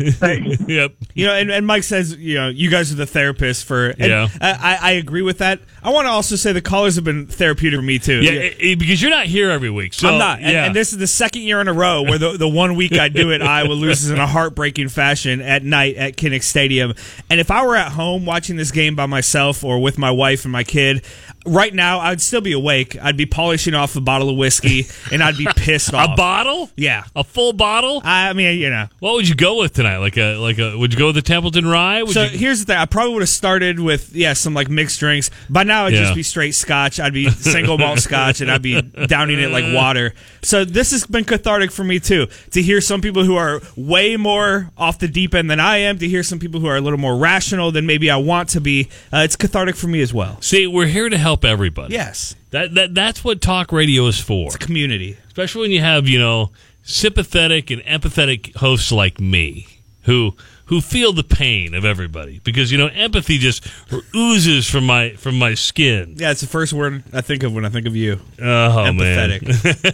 yep. 0.68 0.94
You 1.14 1.26
know, 1.26 1.34
and, 1.34 1.50
and 1.50 1.66
Mike 1.66 1.82
says, 1.82 2.16
you 2.16 2.36
know, 2.36 2.48
you 2.48 2.70
guys 2.70 2.90
are 2.90 2.94
the 2.94 3.04
therapists 3.04 3.62
for. 3.62 3.92
Yeah. 3.98 4.28
I, 4.40 4.50
I 4.52 4.78
I 4.80 4.90
agree 4.92 5.20
with 5.20 5.38
that. 5.38 5.60
I 5.82 5.90
want 5.90 6.06
to 6.06 6.10
also 6.10 6.36
say 6.36 6.52
the 6.52 6.60
callers 6.60 6.96
have 6.96 7.04
been 7.04 7.26
therapeutic 7.26 7.78
for 7.78 7.82
me 7.82 7.98
too. 7.98 8.20
Yeah, 8.22 8.32
it- 8.32 8.56
it- 8.60 8.78
because 8.78 9.00
you're 9.00 9.10
not 9.10 9.26
here 9.26 9.50
every 9.50 9.70
week. 9.70 9.94
So 9.94 10.08
I'm 10.08 10.18
not. 10.18 10.40
And, 10.40 10.50
yeah. 10.52 10.64
and 10.66 10.74
this 10.76 10.92
is 10.92 10.98
the 10.98 11.06
second 11.06 11.42
year 11.42 11.60
in 11.60 11.68
a 11.68 11.72
row 11.72 12.02
where 12.02 12.18
the, 12.18 12.36
the 12.36 12.48
one 12.48 12.76
week 12.76 12.92
I 12.92 13.08
do 13.08 13.30
it, 13.30 13.42
Iowa 13.42 13.72
loses 13.72 14.10
in 14.10 14.18
a 14.18 14.26
heartbreaking 14.26 14.88
fashion 14.88 15.40
at 15.40 15.62
night 15.64 15.96
at 15.96 16.16
Kinnick 16.16 16.42
Stadium. 16.42 16.94
And 17.30 17.40
if 17.40 17.50
I 17.50 17.64
were 17.66 17.76
at 17.76 17.92
home 17.92 18.24
watching 18.26 18.56
this 18.56 18.70
game 18.70 18.94
by 18.94 19.06
myself 19.06 19.64
or 19.64 19.80
with 19.80 19.98
my 19.98 20.10
wife 20.10 20.44
and 20.44 20.52
my 20.52 20.64
kid, 20.64 21.04
right 21.46 21.72
now 21.72 22.00
I'd 22.00 22.20
still 22.20 22.40
be 22.42 22.52
awake. 22.52 22.96
I'd 23.02 23.16
be 23.16 23.26
polishing 23.26 23.74
off 23.74 23.96
a 23.96 24.00
bottle 24.00 24.28
of 24.30 24.36
whiskey 24.36 24.86
and 25.10 25.22
I'd 25.22 25.38
be 25.38 25.46
pissed 25.56 25.94
off. 25.94 26.10
a 26.12 26.16
bottle? 26.16 26.70
Yeah. 26.76 27.04
A 27.16 27.24
full 27.24 27.52
bottle? 27.52 28.02
I 28.04 28.32
mean, 28.34 28.58
you 28.58 28.70
know. 28.70 28.88
What 28.98 29.14
would 29.14 29.28
you 29.28 29.34
go 29.34 29.58
with 29.58 29.72
tonight? 29.74 29.98
Like 29.98 30.16
a 30.18 30.36
like 30.36 30.58
a 30.58 30.76
would 30.76 30.92
you 30.92 30.98
go 30.98 31.06
with 31.06 31.14
the 31.16 31.22
Templeton 31.22 31.66
Rye? 31.66 32.02
Would 32.02 32.12
so 32.12 32.24
you, 32.24 32.36
here's 32.38 32.60
the 32.60 32.66
thing. 32.66 32.76
I 32.76 32.86
probably 32.86 33.14
would 33.14 33.22
have 33.22 33.28
started 33.28 33.80
with 33.80 34.14
yeah 34.14 34.34
some 34.34 34.52
like 34.54 34.68
mixed 34.68 35.00
drinks. 35.00 35.30
By 35.48 35.64
now 35.70 35.86
it'd 35.86 35.98
Yeah. 35.98 36.04
just 36.04 36.14
be 36.16 36.22
straight 36.22 36.54
Scotch. 36.54 37.00
I'd 37.00 37.14
be 37.14 37.30
single 37.30 37.78
malt 37.78 37.98
Scotch 38.08 38.40
and 38.42 38.50
I'd 38.50 38.60
be 38.62 38.82
downing 38.82 39.38
it 39.40 39.50
like 39.50 39.64
water. 39.74 40.12
So 40.42 40.64
this 40.64 40.90
has 40.90 41.06
been 41.06 41.24
cathartic 41.24 41.70
for 41.70 41.84
me 41.84 41.98
too. 42.00 42.26
To 42.50 42.60
hear 42.62 42.80
some 42.80 43.00
people 43.00 43.24
who 43.24 43.36
are 43.36 43.60
way 43.76 44.16
more 44.16 44.70
off 44.76 44.98
the 44.98 45.08
deep 45.08 45.34
end 45.34 45.50
than 45.50 45.60
I 45.60 45.78
am. 45.78 45.98
To 45.98 46.08
hear 46.08 46.22
some 46.22 46.38
people 46.38 46.60
who 46.60 46.66
are 46.66 46.76
a 46.76 46.80
little 46.80 46.98
more 46.98 47.16
rational 47.16 47.72
than 47.72 47.86
maybe 47.86 48.10
I 48.10 48.16
want 48.16 48.48
to 48.50 48.60
be. 48.60 48.88
Uh, 49.12 49.18
it's 49.24 49.36
cathartic 49.36 49.76
for 49.76 49.86
me 49.86 50.00
as 50.02 50.12
well. 50.12 50.40
See, 50.42 50.66
we're 50.66 50.86
here 50.86 51.08
to 51.08 51.16
help 51.18 51.44
everybody. 51.44 51.94
Yes, 51.94 52.34
That 52.50 52.74
that 52.74 52.94
that's 52.94 53.22
what 53.24 53.40
talk 53.40 53.72
radio 53.72 54.06
is 54.06 54.20
for. 54.20 54.50
community. 54.58 55.16
Especially 55.28 55.62
when 55.62 55.70
you 55.70 55.80
have, 55.80 56.08
you 56.08 56.18
know, 56.18 56.50
sympathetic 56.82 57.70
and 57.70 57.80
empathetic 57.82 58.54
hosts 58.56 58.92
like 58.92 59.20
me 59.20 59.66
who 60.02 60.34
who 60.70 60.80
feel 60.80 61.12
the 61.12 61.24
pain 61.24 61.74
of 61.74 61.84
everybody 61.84 62.40
because 62.44 62.70
you 62.70 62.78
know 62.78 62.86
empathy 62.86 63.38
just 63.38 63.66
oozes 64.14 64.70
from 64.70 64.86
my 64.86 65.10
from 65.14 65.36
my 65.36 65.52
skin. 65.52 66.14
Yeah, 66.16 66.30
it's 66.30 66.40
the 66.40 66.46
first 66.46 66.72
word 66.72 67.02
I 67.12 67.20
think 67.22 67.42
of 67.42 67.52
when 67.52 67.64
I 67.64 67.70
think 67.70 67.88
of 67.88 67.96
you. 67.96 68.20
Oh 68.38 68.42
Empathetic. 68.86 69.42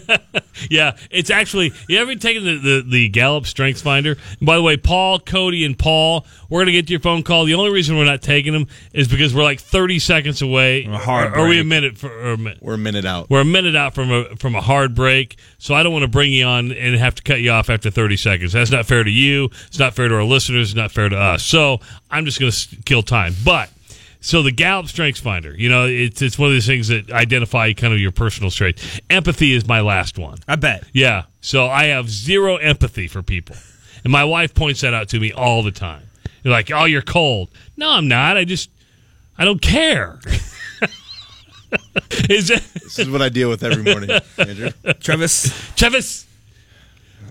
man, 0.06 0.42
yeah, 0.70 0.96
it's 1.10 1.30
actually 1.30 1.72
you 1.88 1.98
ever 1.98 2.14
taken 2.14 2.44
the, 2.44 2.58
the 2.58 2.84
the 2.86 3.08
Gallup 3.08 3.46
Strengths 3.46 3.80
Finder? 3.80 4.16
And 4.38 4.46
by 4.46 4.56
the 4.56 4.62
way, 4.62 4.76
Paul, 4.76 5.18
Cody, 5.18 5.64
and 5.64 5.78
Paul, 5.78 6.26
we're 6.50 6.60
gonna 6.60 6.72
get 6.72 6.88
to 6.88 6.92
your 6.92 7.00
phone 7.00 7.22
call. 7.22 7.46
The 7.46 7.54
only 7.54 7.70
reason 7.70 7.96
we're 7.96 8.04
not 8.04 8.20
taking 8.20 8.52
them 8.52 8.66
is 8.92 9.08
because 9.08 9.34
we're 9.34 9.44
like 9.44 9.60
thirty 9.60 9.98
seconds 9.98 10.42
away. 10.42 10.84
A 10.84 10.98
hard 10.98 11.32
or, 11.32 11.38
are 11.40 11.48
we 11.48 11.58
a 11.58 11.64
minute 11.64 11.96
for? 11.96 12.10
Or 12.10 12.32
a 12.32 12.36
minute. 12.36 12.58
We're 12.60 12.74
a 12.74 12.78
minute 12.78 13.06
out. 13.06 13.30
We're 13.30 13.40
a 13.40 13.46
minute 13.46 13.76
out 13.76 13.94
from 13.94 14.12
a 14.12 14.36
from 14.36 14.54
a 14.54 14.60
hard 14.60 14.94
break, 14.94 15.38
so 15.56 15.74
I 15.74 15.82
don't 15.82 15.94
want 15.94 16.02
to 16.02 16.08
bring 16.08 16.32
you 16.32 16.44
on 16.44 16.70
and 16.70 16.94
have 16.96 17.14
to 17.14 17.22
cut 17.22 17.40
you 17.40 17.50
off 17.50 17.70
after 17.70 17.90
30 17.90 18.18
seconds. 18.18 18.52
That's 18.52 18.70
not 18.70 18.84
fair 18.84 19.04
to 19.04 19.10
you. 19.10 19.48
It's 19.68 19.78
not 19.78 19.94
fair 19.94 20.08
to 20.08 20.14
our 20.16 20.22
listeners. 20.22 20.65
It's 20.70 20.76
not 20.76 20.92
fair 20.92 21.08
to 21.08 21.16
us. 21.16 21.42
So 21.42 21.80
I'm 22.10 22.24
just 22.24 22.40
going 22.40 22.52
to 22.52 22.76
kill 22.84 23.02
time. 23.02 23.34
But 23.44 23.70
so 24.20 24.42
the 24.42 24.52
Gallup 24.52 24.88
Strengths 24.88 25.20
Finder, 25.20 25.54
you 25.56 25.68
know, 25.68 25.86
it's 25.86 26.20
it's 26.20 26.38
one 26.38 26.48
of 26.48 26.54
these 26.54 26.66
things 26.66 26.88
that 26.88 27.10
identify 27.12 27.72
kind 27.72 27.92
of 27.92 28.00
your 28.00 28.12
personal 28.12 28.50
strength. 28.50 29.00
Empathy 29.08 29.52
is 29.52 29.66
my 29.66 29.80
last 29.80 30.18
one. 30.18 30.38
I 30.48 30.56
bet. 30.56 30.84
Yeah. 30.92 31.24
So 31.40 31.66
I 31.66 31.84
have 31.84 32.10
zero 32.10 32.56
empathy 32.56 33.06
for 33.06 33.22
people, 33.22 33.54
and 34.02 34.12
my 34.12 34.24
wife 34.24 34.52
points 34.54 34.80
that 34.80 34.94
out 34.94 35.08
to 35.10 35.20
me 35.20 35.32
all 35.32 35.62
the 35.62 35.70
time. 35.70 36.02
You're 36.42 36.52
like, 36.52 36.72
oh, 36.72 36.84
you're 36.84 37.02
cold. 37.02 37.50
No, 37.76 37.90
I'm 37.90 38.08
not. 38.08 38.36
I 38.36 38.44
just 38.44 38.70
I 39.38 39.44
don't 39.44 39.62
care. 39.62 40.18
is 42.28 42.50
it? 42.50 42.62
This 42.74 42.98
is 42.98 43.08
what 43.08 43.22
I 43.22 43.28
deal 43.28 43.48
with 43.48 43.62
every 43.62 43.84
morning, 43.84 44.10
Andrew. 44.38 44.70
Travis. 45.00 45.72
Travis. 45.76 46.25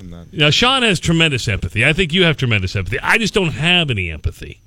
I'm 0.05 0.11
not. 0.11 0.33
Now, 0.33 0.49
Sean 0.49 0.83
has 0.83 0.99
tremendous 0.99 1.47
empathy. 1.47 1.85
I 1.85 1.93
think 1.93 2.13
you 2.13 2.23
have 2.23 2.37
tremendous 2.37 2.75
empathy. 2.75 2.99
I 2.99 3.17
just 3.17 3.33
don't 3.33 3.51
have 3.51 3.89
any 3.89 4.09
empathy. 4.09 4.59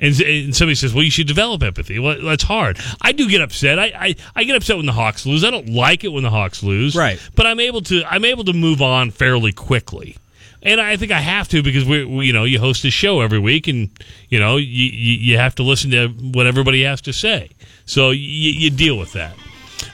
And, 0.00 0.18
and 0.20 0.54
somebody 0.54 0.76
says, 0.76 0.94
"Well, 0.94 1.02
you 1.02 1.10
should 1.10 1.26
develop 1.26 1.62
empathy." 1.62 1.98
Well, 1.98 2.22
that's 2.22 2.44
hard. 2.44 2.78
I 3.00 3.10
do 3.10 3.28
get 3.28 3.40
upset. 3.40 3.80
I, 3.80 3.86
I, 3.86 4.16
I 4.36 4.44
get 4.44 4.54
upset 4.54 4.76
when 4.76 4.86
the 4.86 4.92
Hawks 4.92 5.26
lose. 5.26 5.42
I 5.42 5.50
don't 5.50 5.70
like 5.70 6.04
it 6.04 6.08
when 6.08 6.22
the 6.22 6.30
Hawks 6.30 6.62
lose. 6.62 6.94
Right. 6.94 7.20
But 7.34 7.46
I'm 7.46 7.58
able 7.58 7.82
to 7.82 8.04
I'm 8.04 8.24
able 8.24 8.44
to 8.44 8.52
move 8.52 8.80
on 8.80 9.10
fairly 9.10 9.52
quickly. 9.52 10.16
And 10.62 10.80
I 10.80 10.96
think 10.96 11.12
I 11.12 11.20
have 11.20 11.48
to 11.48 11.62
because 11.62 11.84
we, 11.84 12.04
we 12.04 12.26
you 12.26 12.32
know 12.32 12.44
you 12.44 12.60
host 12.60 12.84
a 12.84 12.90
show 12.90 13.20
every 13.20 13.40
week 13.40 13.66
and 13.66 13.90
you 14.28 14.38
know 14.38 14.56
you, 14.56 14.84
you 14.84 15.12
you 15.18 15.36
have 15.36 15.56
to 15.56 15.64
listen 15.64 15.90
to 15.90 16.08
what 16.08 16.46
everybody 16.46 16.84
has 16.84 17.00
to 17.02 17.12
say. 17.12 17.50
So 17.84 18.10
you, 18.10 18.52
you 18.52 18.70
deal 18.70 18.96
with 18.98 19.14
that. 19.14 19.34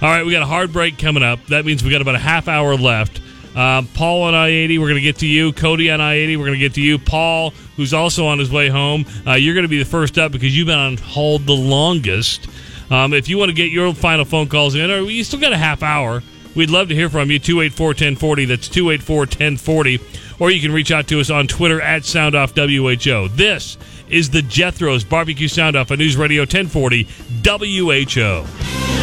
All 0.02 0.08
right, 0.10 0.24
we 0.24 0.32
got 0.32 0.42
a 0.42 0.46
hard 0.46 0.72
break 0.72 0.98
coming 0.98 1.22
up. 1.22 1.44
That 1.46 1.64
means 1.64 1.82
we 1.82 1.90
got 1.90 2.02
about 2.02 2.14
a 2.14 2.18
half 2.18 2.48
hour 2.48 2.76
left. 2.76 3.20
Uh, 3.54 3.82
Paul 3.94 4.22
on 4.22 4.34
I 4.34 4.48
80, 4.48 4.78
we're 4.78 4.88
going 4.88 4.96
to 4.96 5.00
get 5.00 5.18
to 5.18 5.26
you. 5.26 5.52
Cody 5.52 5.90
on 5.90 6.00
I 6.00 6.14
80, 6.14 6.36
we're 6.36 6.46
going 6.46 6.58
to 6.58 6.64
get 6.64 6.74
to 6.74 6.80
you. 6.82 6.98
Paul, 6.98 7.50
who's 7.76 7.94
also 7.94 8.26
on 8.26 8.38
his 8.38 8.50
way 8.50 8.68
home, 8.68 9.04
uh, 9.26 9.34
you're 9.34 9.54
going 9.54 9.64
to 9.64 9.68
be 9.68 9.78
the 9.78 9.88
first 9.88 10.18
up 10.18 10.32
because 10.32 10.56
you've 10.56 10.66
been 10.66 10.78
on 10.78 10.96
hold 10.96 11.46
the 11.46 11.52
longest. 11.52 12.48
Um, 12.90 13.12
if 13.12 13.28
you 13.28 13.38
want 13.38 13.50
to 13.50 13.54
get 13.54 13.70
your 13.70 13.94
final 13.94 14.24
phone 14.24 14.48
calls 14.48 14.74
in, 14.74 14.90
or 14.90 15.00
you 15.02 15.24
still 15.24 15.40
got 15.40 15.52
a 15.52 15.58
half 15.58 15.82
hour, 15.82 16.22
We'd 16.54 16.70
love 16.70 16.88
to 16.88 16.94
hear 16.94 17.10
from 17.10 17.30
you. 17.30 17.38
284 17.38 17.88
1040. 17.88 18.44
That's 18.44 18.68
284 18.68 19.16
1040. 19.18 20.00
Or 20.38 20.50
you 20.50 20.60
can 20.60 20.72
reach 20.72 20.92
out 20.92 21.08
to 21.08 21.20
us 21.20 21.30
on 21.30 21.46
Twitter 21.46 21.80
at 21.80 22.02
SoundOffWHO. 22.02 23.34
This 23.36 23.76
is 24.08 24.30
the 24.30 24.42
Jethro's 24.42 25.04
Barbecue 25.04 25.48
Sound 25.48 25.76
Off 25.76 25.90
on 25.90 25.98
News 25.98 26.16
Radio 26.16 26.42
1040 26.42 27.08
WHO. 27.44 28.93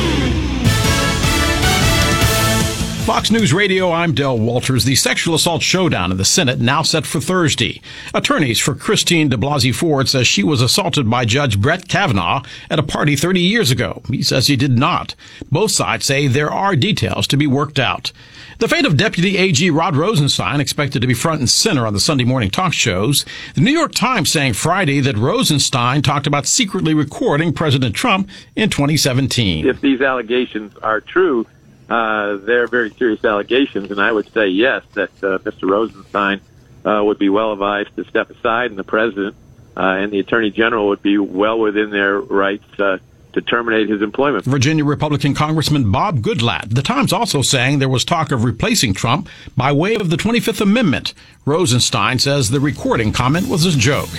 Fox 3.05 3.31
News 3.31 3.51
Radio, 3.51 3.91
I'm 3.91 4.13
Del 4.13 4.37
Walters. 4.37 4.85
The 4.85 4.93
sexual 4.93 5.33
assault 5.33 5.63
showdown 5.63 6.11
in 6.11 6.17
the 6.17 6.23
Senate 6.23 6.59
now 6.59 6.83
set 6.83 7.05
for 7.07 7.19
Thursday. 7.19 7.81
Attorneys 8.13 8.59
for 8.59 8.75
Christine 8.75 9.27
de 9.27 9.37
Blasey 9.37 9.73
Ford 9.73 10.07
says 10.07 10.27
she 10.27 10.43
was 10.43 10.61
assaulted 10.61 11.09
by 11.09 11.25
Judge 11.25 11.59
Brett 11.59 11.87
Kavanaugh 11.87 12.43
at 12.69 12.77
a 12.77 12.83
party 12.83 13.15
30 13.15 13.41
years 13.41 13.71
ago. 13.71 14.03
He 14.07 14.21
says 14.21 14.45
he 14.47 14.55
did 14.55 14.77
not. 14.77 15.15
Both 15.51 15.71
sides 15.71 16.05
say 16.05 16.27
there 16.27 16.51
are 16.51 16.75
details 16.75 17.25
to 17.27 17.37
be 17.37 17.47
worked 17.47 17.79
out. 17.79 18.11
The 18.59 18.67
fate 18.67 18.85
of 18.85 18.97
Deputy 18.97 19.35
AG 19.37 19.67
Rod 19.71 19.95
Rosenstein 19.95 20.61
expected 20.61 21.01
to 21.01 21.07
be 21.07 21.15
front 21.15 21.39
and 21.39 21.49
center 21.49 21.87
on 21.87 21.93
the 21.93 21.99
Sunday 21.99 22.23
morning 22.23 22.51
talk 22.51 22.71
shows. 22.71 23.25
The 23.55 23.61
New 23.61 23.71
York 23.71 23.95
Times 23.95 24.31
saying 24.31 24.53
Friday 24.53 24.99
that 24.99 25.17
Rosenstein 25.17 26.03
talked 26.03 26.27
about 26.27 26.45
secretly 26.45 26.93
recording 26.93 27.51
President 27.51 27.95
Trump 27.95 28.29
in 28.55 28.69
2017. 28.69 29.67
If 29.67 29.81
these 29.81 30.01
allegations 30.01 30.75
are 30.83 31.01
true, 31.01 31.47
uh, 31.91 32.37
they're 32.37 32.67
very 32.67 32.89
serious 32.91 33.23
allegations, 33.25 33.91
and 33.91 33.99
I 33.99 34.13
would 34.13 34.31
say 34.31 34.47
yes, 34.47 34.83
that 34.93 35.09
uh, 35.21 35.39
Mr. 35.39 35.69
Rosenstein 35.69 36.39
uh, 36.85 37.03
would 37.03 37.19
be 37.19 37.27
well 37.27 37.51
advised 37.51 37.93
to 37.97 38.05
step 38.05 38.29
aside, 38.29 38.71
and 38.71 38.79
the 38.79 38.85
president 38.85 39.35
uh, 39.75 39.81
and 39.81 40.09
the 40.09 40.19
attorney 40.19 40.51
general 40.51 40.87
would 40.87 41.01
be 41.01 41.17
well 41.17 41.59
within 41.59 41.89
their 41.89 42.17
rights 42.19 42.63
uh, 42.79 42.97
to 43.33 43.41
terminate 43.41 43.89
his 43.89 44.01
employment. 44.01 44.45
Virginia 44.45 44.85
Republican 44.85 45.33
Congressman 45.33 45.91
Bob 45.91 46.21
Goodlatte. 46.21 46.73
The 46.73 46.81
Times 46.81 47.11
also 47.11 47.41
saying 47.41 47.79
there 47.79 47.89
was 47.89 48.05
talk 48.05 48.31
of 48.31 48.45
replacing 48.45 48.93
Trump 48.93 49.27
by 49.57 49.73
way 49.73 49.95
of 49.95 50.09
the 50.09 50.17
25th 50.17 50.61
Amendment. 50.61 51.13
Rosenstein 51.45 52.19
says 52.19 52.49
the 52.49 52.61
recording 52.61 53.11
comment 53.11 53.49
was 53.49 53.65
a 53.65 53.77
joke. 53.77 54.09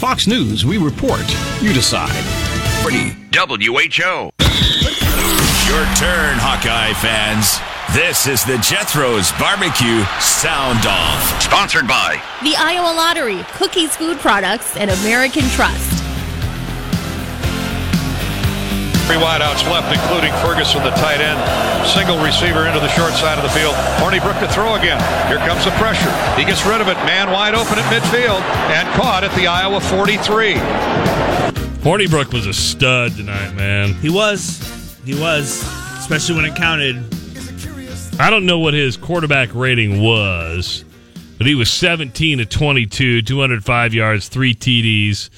Fox 0.00 0.26
News, 0.26 0.64
we 0.64 0.78
report, 0.78 1.28
you 1.62 1.72
decide. 1.72 2.10
Pretty 2.82 3.10
WHO. 3.32 5.09
Your 5.70 5.86
turn, 5.94 6.34
Hawkeye 6.42 6.98
fans. 6.98 7.62
This 7.94 8.26
is 8.26 8.42
the 8.42 8.58
Jethro's 8.58 9.30
Barbecue 9.38 10.02
Sound 10.18 10.82
Off. 10.82 11.22
Sponsored 11.38 11.86
by 11.86 12.18
The 12.42 12.58
Iowa 12.58 12.90
Lottery, 12.90 13.46
Cookies 13.54 13.94
Food 13.94 14.18
Products, 14.18 14.74
and 14.74 14.90
American 14.90 15.46
Trust. 15.54 15.94
Three 19.06 19.22
wideouts 19.22 19.62
left, 19.70 19.94
including 19.94 20.34
Ferguson, 20.42 20.82
the 20.82 20.90
tight 20.98 21.22
end. 21.22 21.38
Single 21.86 22.18
receiver 22.18 22.66
into 22.66 22.82
the 22.82 22.90
short 22.98 23.14
side 23.14 23.38
of 23.38 23.46
the 23.46 23.54
field. 23.54 23.78
Hornibrook 24.02 24.42
to 24.42 24.50
throw 24.50 24.74
again. 24.74 24.98
Here 25.30 25.38
comes 25.46 25.62
the 25.62 25.70
pressure. 25.78 26.10
He 26.34 26.42
gets 26.42 26.66
rid 26.66 26.82
of 26.82 26.90
it. 26.90 26.98
Man 27.06 27.30
wide 27.30 27.54
open 27.54 27.78
at 27.78 27.86
midfield 27.94 28.42
and 28.74 28.90
caught 28.98 29.22
at 29.22 29.30
the 29.38 29.46
Iowa 29.46 29.78
43. 29.78 30.58
Hornibrook 31.86 32.34
was 32.34 32.50
a 32.50 32.52
stud 32.52 33.14
tonight, 33.14 33.54
man. 33.54 33.94
He 34.02 34.10
was. 34.10 34.79
He 35.10 35.20
was. 35.20 35.60
Especially 35.98 36.36
when 36.36 36.44
it 36.44 36.54
counted. 36.54 36.96
I 38.20 38.30
don't 38.30 38.46
know 38.46 38.60
what 38.60 38.74
his 38.74 38.96
quarterback 38.96 39.52
rating 39.52 40.00
was, 40.00 40.84
but 41.36 41.48
he 41.48 41.56
was 41.56 41.68
17 41.68 42.38
to 42.38 42.46
22, 42.46 43.22
205 43.22 43.94
yards, 43.94 44.28
three 44.28 44.54
TDs, 44.54 45.28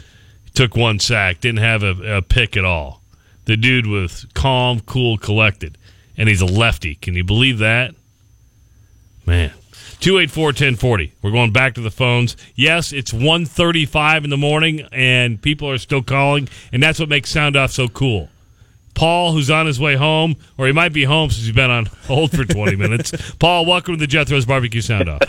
took 0.52 0.76
one 0.76 0.98
sack, 0.98 1.40
didn't 1.40 1.60
have 1.60 1.82
a, 1.82 2.16
a 2.16 2.22
pick 2.22 2.54
at 2.58 2.66
all. 2.66 3.00
The 3.46 3.56
dude 3.56 3.86
was 3.86 4.26
calm, 4.34 4.80
cool, 4.80 5.16
collected, 5.16 5.78
and 6.18 6.28
he's 6.28 6.42
a 6.42 6.46
lefty. 6.46 6.96
Can 6.96 7.14
you 7.14 7.24
believe 7.24 7.58
that? 7.58 7.94
Man. 9.24 9.52
284-1040. 10.00 11.12
We're 11.22 11.30
going 11.30 11.52
back 11.52 11.76
to 11.76 11.80
the 11.80 11.90
phones. 11.90 12.36
Yes, 12.54 12.92
it's 12.92 13.12
1.35 13.12 14.24
in 14.24 14.30
the 14.30 14.36
morning, 14.36 14.86
and 14.92 15.40
people 15.40 15.70
are 15.70 15.78
still 15.78 16.02
calling, 16.02 16.50
and 16.72 16.82
that's 16.82 16.98
what 16.98 17.08
makes 17.08 17.30
Sound 17.30 17.56
Off 17.56 17.70
so 17.70 17.88
cool. 17.88 18.28
Paul, 18.94 19.32
who's 19.32 19.50
on 19.50 19.66
his 19.66 19.80
way 19.80 19.96
home, 19.96 20.36
or 20.58 20.66
he 20.66 20.72
might 20.72 20.92
be 20.92 21.04
home 21.04 21.30
since 21.30 21.44
he's 21.46 21.54
been 21.54 21.70
on 21.70 21.86
hold 22.06 22.30
for 22.30 22.44
20 22.44 22.76
minutes. 22.76 23.12
Paul, 23.38 23.66
welcome 23.66 23.94
to 23.94 24.00
the 24.00 24.06
Jethro's 24.06 24.46
Barbecue 24.46 24.80
Sound 24.80 25.08
Off. 25.08 25.22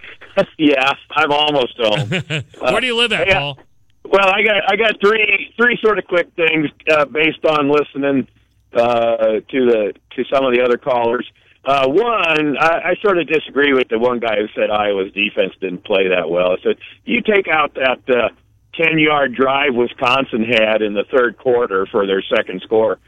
yeah, 0.58 0.92
I'm 1.10 1.32
almost 1.32 1.74
home. 1.78 2.08
Where 2.60 2.80
do 2.80 2.86
you 2.86 2.96
live 2.96 3.12
at, 3.12 3.26
yeah. 3.26 3.38
Paul? 3.38 3.58
Well, 4.04 4.28
I 4.28 4.42
got 4.42 4.72
I 4.72 4.76
got 4.76 5.00
three 5.00 5.52
three 5.56 5.78
sort 5.82 5.98
of 5.98 6.04
quick 6.06 6.28
things 6.36 6.68
uh, 6.90 7.06
based 7.06 7.44
on 7.44 7.68
listening 7.68 8.28
uh, 8.72 9.16
to 9.16 9.42
the 9.50 9.92
to 10.14 10.24
some 10.32 10.44
of 10.44 10.54
the 10.54 10.62
other 10.62 10.76
callers. 10.76 11.26
Uh, 11.64 11.88
one, 11.88 12.56
I, 12.58 12.90
I 12.90 12.94
sort 13.02 13.18
of 13.18 13.26
disagree 13.26 13.72
with 13.72 13.88
the 13.88 13.98
one 13.98 14.20
guy 14.20 14.36
who 14.36 14.46
said 14.54 14.70
Iowa's 14.70 15.12
defense 15.12 15.52
didn't 15.60 15.84
play 15.84 16.08
that 16.08 16.30
well. 16.30 16.52
I 16.52 16.56
said 16.62 16.76
you 17.04 17.20
take 17.22 17.48
out 17.48 17.74
that 17.74 17.98
uh, 18.08 18.28
ten 18.76 18.98
yard 18.98 19.34
drive 19.34 19.74
Wisconsin 19.74 20.44
had 20.44 20.82
in 20.82 20.94
the 20.94 21.04
third 21.04 21.38
quarter 21.38 21.86
for 21.86 22.06
their 22.06 22.22
second 22.22 22.62
score, 22.62 22.98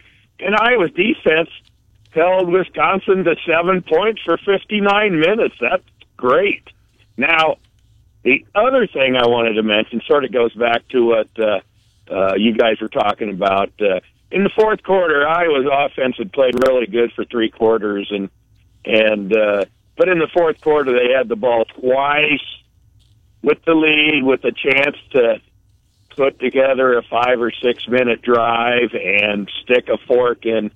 and 0.40 0.54
Iowa's 0.56 0.90
defense 0.92 1.50
held 2.10 2.50
Wisconsin 2.50 3.24
to 3.24 3.36
seven 3.46 3.82
points 3.82 4.22
for 4.24 4.38
fifty 4.38 4.80
nine 4.80 5.20
minutes. 5.20 5.54
That's 5.60 5.84
great. 6.16 6.66
Now, 7.16 7.56
the 8.22 8.44
other 8.54 8.86
thing 8.86 9.16
I 9.16 9.26
wanted 9.26 9.54
to 9.54 9.62
mention 9.62 10.00
sort 10.06 10.24
of 10.24 10.32
goes 10.32 10.54
back 10.54 10.88
to 10.88 11.04
what 11.04 11.28
uh, 11.38 11.60
uh, 12.10 12.34
you 12.36 12.54
guys 12.54 12.80
were 12.80 12.88
talking 12.88 13.30
about. 13.30 13.70
Uh, 13.80 14.00
in 14.30 14.44
the 14.44 14.50
fourth 14.54 14.82
quarter, 14.82 15.26
Iowa's 15.26 15.66
offense 15.70 16.16
had 16.18 16.32
played 16.32 16.54
really 16.66 16.86
good 16.86 17.12
for 17.12 17.24
three 17.24 17.50
quarters, 17.50 18.08
and 18.10 18.28
and 18.84 19.36
uh, 19.36 19.64
but 19.96 20.08
in 20.08 20.18
the 20.18 20.28
fourth 20.32 20.60
quarter 20.60 20.92
they 20.92 21.12
had 21.16 21.28
the 21.28 21.36
ball 21.36 21.64
twice 21.64 22.44
with 23.42 23.58
the 23.64 23.74
lead, 23.74 24.22
with 24.24 24.44
a 24.44 24.52
chance 24.52 24.96
to 25.12 25.40
put 26.18 26.40
together 26.40 26.98
a 26.98 27.02
five 27.04 27.40
or 27.40 27.52
six 27.52 27.86
minute 27.86 28.20
drive 28.22 28.92
and 28.92 29.48
stick 29.62 29.88
a 29.88 29.96
fork 29.98 30.44
in 30.44 30.72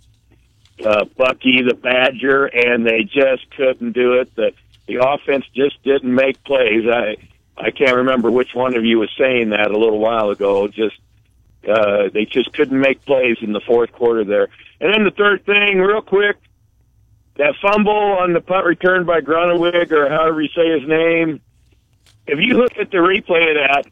uh, 0.84 1.04
Bucky 1.16 1.62
the 1.62 1.74
Badger, 1.74 2.46
and 2.46 2.86
they 2.86 3.02
just 3.02 3.50
couldn't 3.56 3.92
do 3.92 4.14
it. 4.14 4.34
The 4.36 4.52
the 4.86 5.04
offense 5.04 5.44
just 5.54 5.82
didn't 5.82 6.14
make 6.14 6.42
plays. 6.44 6.84
I 6.88 7.16
I 7.56 7.72
can't 7.72 7.96
remember 7.96 8.30
which 8.30 8.54
one 8.54 8.76
of 8.76 8.84
you 8.84 9.00
was 9.00 9.10
saying 9.18 9.50
that 9.50 9.72
a 9.72 9.78
little 9.78 9.98
while 9.98 10.30
ago. 10.30 10.68
Just 10.68 10.96
uh, 11.68 12.08
they 12.14 12.24
just 12.24 12.52
couldn't 12.52 12.80
make 12.80 13.04
plays 13.04 13.38
in 13.40 13.52
the 13.52 13.60
fourth 13.60 13.90
quarter 13.90 14.24
there. 14.24 14.48
And 14.80 14.94
then 14.94 15.04
the 15.04 15.10
third 15.10 15.44
thing, 15.44 15.78
real 15.78 16.02
quick, 16.02 16.36
that 17.36 17.54
fumble 17.60 17.92
on 17.92 18.32
the 18.32 18.40
punt 18.40 18.64
return 18.64 19.06
by 19.06 19.20
Groeneweg, 19.22 19.90
or 19.90 20.08
however 20.08 20.40
you 20.40 20.48
say 20.54 20.78
his 20.78 20.88
name. 20.88 21.40
If 22.28 22.38
you 22.38 22.54
look 22.54 22.78
at 22.78 22.92
the 22.92 22.98
replay 22.98 23.50
of 23.50 23.56
that, 23.56 23.90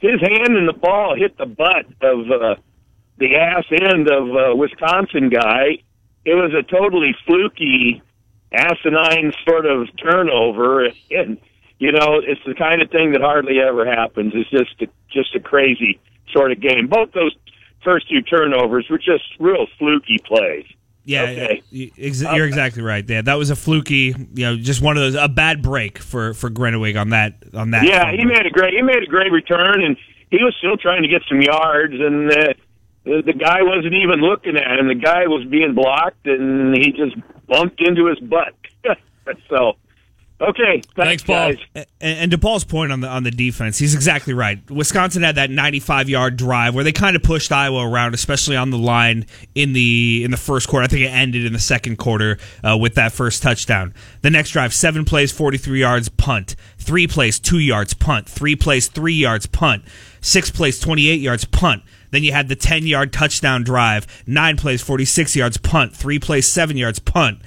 his 0.00 0.20
hand 0.20 0.56
and 0.56 0.68
the 0.68 0.72
ball 0.72 1.14
hit 1.16 1.36
the 1.36 1.46
butt 1.46 1.86
of 2.00 2.30
uh, 2.30 2.54
the 3.18 3.36
ass 3.36 3.64
end 3.70 4.10
of 4.10 4.28
uh, 4.34 4.56
Wisconsin 4.56 5.28
guy. 5.28 5.82
It 6.24 6.34
was 6.34 6.52
a 6.54 6.62
totally 6.62 7.14
fluky, 7.26 8.02
asinine 8.52 9.32
sort 9.46 9.66
of 9.66 9.88
turnover, 10.02 10.86
and 11.10 11.38
you 11.78 11.92
know 11.92 12.20
it's 12.22 12.40
the 12.46 12.54
kind 12.54 12.82
of 12.82 12.90
thing 12.90 13.12
that 13.12 13.20
hardly 13.20 13.60
ever 13.60 13.86
happens. 13.86 14.32
It's 14.34 14.50
just 14.50 14.82
a, 14.82 14.86
just 15.12 15.34
a 15.34 15.40
crazy 15.40 16.00
sort 16.32 16.52
of 16.52 16.60
game. 16.60 16.86
Both 16.88 17.12
those 17.12 17.34
first 17.84 18.08
two 18.08 18.22
turnovers 18.22 18.86
were 18.90 18.98
just 18.98 19.24
real 19.38 19.66
fluky 19.78 20.18
plays. 20.24 20.66
Yeah, 21.04 21.22
Okay. 21.22 21.62
ex- 21.98 22.22
you're 22.22 22.46
exactly 22.46 22.82
right. 22.82 23.04
Yeah, 23.08 23.22
that 23.22 23.34
was 23.38 23.50
a 23.50 23.56
fluky, 23.56 24.14
you 24.34 24.44
know, 24.44 24.56
just 24.56 24.82
one 24.82 24.96
of 24.96 25.02
those 25.02 25.14
a 25.14 25.28
bad 25.28 25.62
break 25.62 25.98
for 25.98 26.34
for 26.34 26.50
Groeneweg 26.50 27.00
on 27.00 27.10
that 27.10 27.42
on 27.54 27.70
that. 27.70 27.84
Yeah, 27.84 28.12
he 28.12 28.24
made 28.24 28.44
a 28.46 28.50
great 28.50 28.74
he 28.74 28.82
made 28.82 29.02
a 29.02 29.06
great 29.06 29.32
return, 29.32 29.82
and 29.82 29.96
he 30.30 30.44
was 30.44 30.54
still 30.58 30.76
trying 30.76 31.02
to 31.02 31.08
get 31.08 31.22
some 31.28 31.40
yards, 31.40 31.94
and 31.94 32.30
uh, 32.30 32.52
the, 33.04 33.22
the 33.24 33.32
guy 33.32 33.62
wasn't 33.62 33.94
even 33.94 34.20
looking 34.20 34.56
at 34.56 34.78
him. 34.78 34.88
The 34.88 34.94
guy 34.94 35.26
was 35.26 35.44
being 35.48 35.74
blocked, 35.74 36.26
and 36.26 36.76
he 36.76 36.92
just 36.92 37.16
bumped 37.48 37.80
into 37.80 38.06
his 38.06 38.18
butt. 38.20 38.54
so, 39.48 39.76
okay, 40.40 40.82
thanks, 40.96 41.22
guys. 41.22 41.56
And, 41.74 41.86
and 42.00 42.30
to 42.30 42.38
Paul's 42.38 42.64
point 42.64 42.92
on 42.92 43.00
the 43.00 43.08
on 43.08 43.22
the 43.22 43.30
defense, 43.30 43.78
he's 43.78 43.94
exactly 43.94 44.34
right. 44.34 44.58
Wisconsin 44.70 45.22
had 45.22 45.36
that 45.36 45.50
95 45.50 46.08
yard 46.08 46.36
drive 46.36 46.74
where 46.74 46.84
they 46.84 46.92
kind 46.92 47.16
of 47.16 47.22
pushed 47.22 47.52
Iowa 47.52 47.88
around, 47.88 48.14
especially 48.14 48.56
on 48.56 48.70
the 48.70 48.78
line 48.78 49.26
in 49.54 49.72
the 49.72 50.22
in 50.24 50.30
the 50.30 50.36
first 50.36 50.68
quarter. 50.68 50.84
I 50.84 50.88
think 50.88 51.02
it 51.02 51.08
ended 51.08 51.44
in 51.44 51.52
the 51.52 51.58
second 51.58 51.96
quarter 51.96 52.38
uh, 52.62 52.76
with 52.76 52.94
that 52.94 53.12
first 53.12 53.42
touchdown. 53.42 53.94
The 54.22 54.30
next 54.30 54.50
drive, 54.50 54.74
seven 54.74 55.04
plays, 55.04 55.32
43 55.32 55.80
yards, 55.80 56.08
punt. 56.08 56.56
Three 56.78 57.06
plays, 57.06 57.38
two 57.38 57.58
yards, 57.58 57.94
punt. 57.94 58.28
Three 58.28 58.56
plays, 58.56 58.88
three 58.88 59.14
yards, 59.14 59.46
punt. 59.46 59.84
Six 60.20 60.50
plays, 60.50 60.78
28 60.80 61.20
yards, 61.20 61.44
punt. 61.44 61.82
Then 62.10 62.24
you 62.24 62.32
had 62.32 62.48
the 62.48 62.56
10 62.56 62.86
yard 62.86 63.12
touchdown 63.12 63.62
drive. 63.62 64.06
Nine 64.26 64.56
plays, 64.56 64.82
46 64.82 65.36
yards, 65.36 65.56
punt. 65.56 65.94
Three 65.94 66.18
plays, 66.18 66.46
seven 66.46 66.76
yards, 66.76 66.98
punt. 66.98 67.40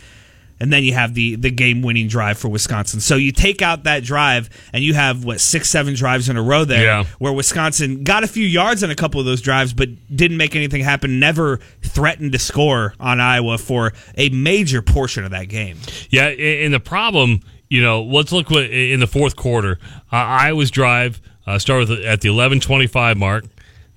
And 0.59 0.71
then 0.71 0.83
you 0.83 0.93
have 0.93 1.13
the 1.13 1.35
the 1.35 1.49
game 1.51 1.81
winning 1.81 2.07
drive 2.07 2.37
for 2.37 2.47
Wisconsin. 2.49 2.99
So 2.99 3.15
you 3.15 3.31
take 3.31 3.61
out 3.61 3.83
that 3.83 4.03
drive, 4.03 4.49
and 4.73 4.83
you 4.83 4.93
have 4.93 5.23
what 5.25 5.39
six, 5.39 5.69
seven 5.69 5.93
drives 5.95 6.29
in 6.29 6.37
a 6.37 6.41
row 6.43 6.65
there, 6.65 6.83
Yeah. 6.83 7.03
where 7.19 7.33
Wisconsin 7.33 8.03
got 8.03 8.23
a 8.23 8.27
few 8.27 8.45
yards 8.45 8.83
on 8.83 8.89
a 8.91 8.95
couple 8.95 9.19
of 9.19 9.25
those 9.25 9.41
drives, 9.41 9.73
but 9.73 9.89
didn't 10.15 10.37
make 10.37 10.55
anything 10.55 10.81
happen. 10.83 11.19
Never 11.19 11.59
threatened 11.81 12.31
to 12.33 12.39
score 12.39 12.93
on 12.99 13.19
Iowa 13.19 13.57
for 13.57 13.93
a 14.17 14.29
major 14.29 14.81
portion 14.81 15.23
of 15.25 15.31
that 15.31 15.49
game. 15.49 15.77
Yeah, 16.09 16.27
and 16.27 16.73
the 16.73 16.79
problem, 16.79 17.41
you 17.69 17.81
know, 17.81 18.03
let's 18.03 18.31
look 18.31 18.51
in 18.51 18.99
the 18.99 19.07
fourth 19.07 19.35
quarter. 19.35 19.79
Uh, 20.11 20.15
Iowa's 20.15 20.71
drive 20.71 21.21
uh, 21.45 21.59
started 21.59 21.89
with- 21.89 22.05
at 22.05 22.21
the 22.21 22.29
eleven 22.29 22.59
twenty 22.59 22.87
five 22.87 23.17
mark. 23.17 23.45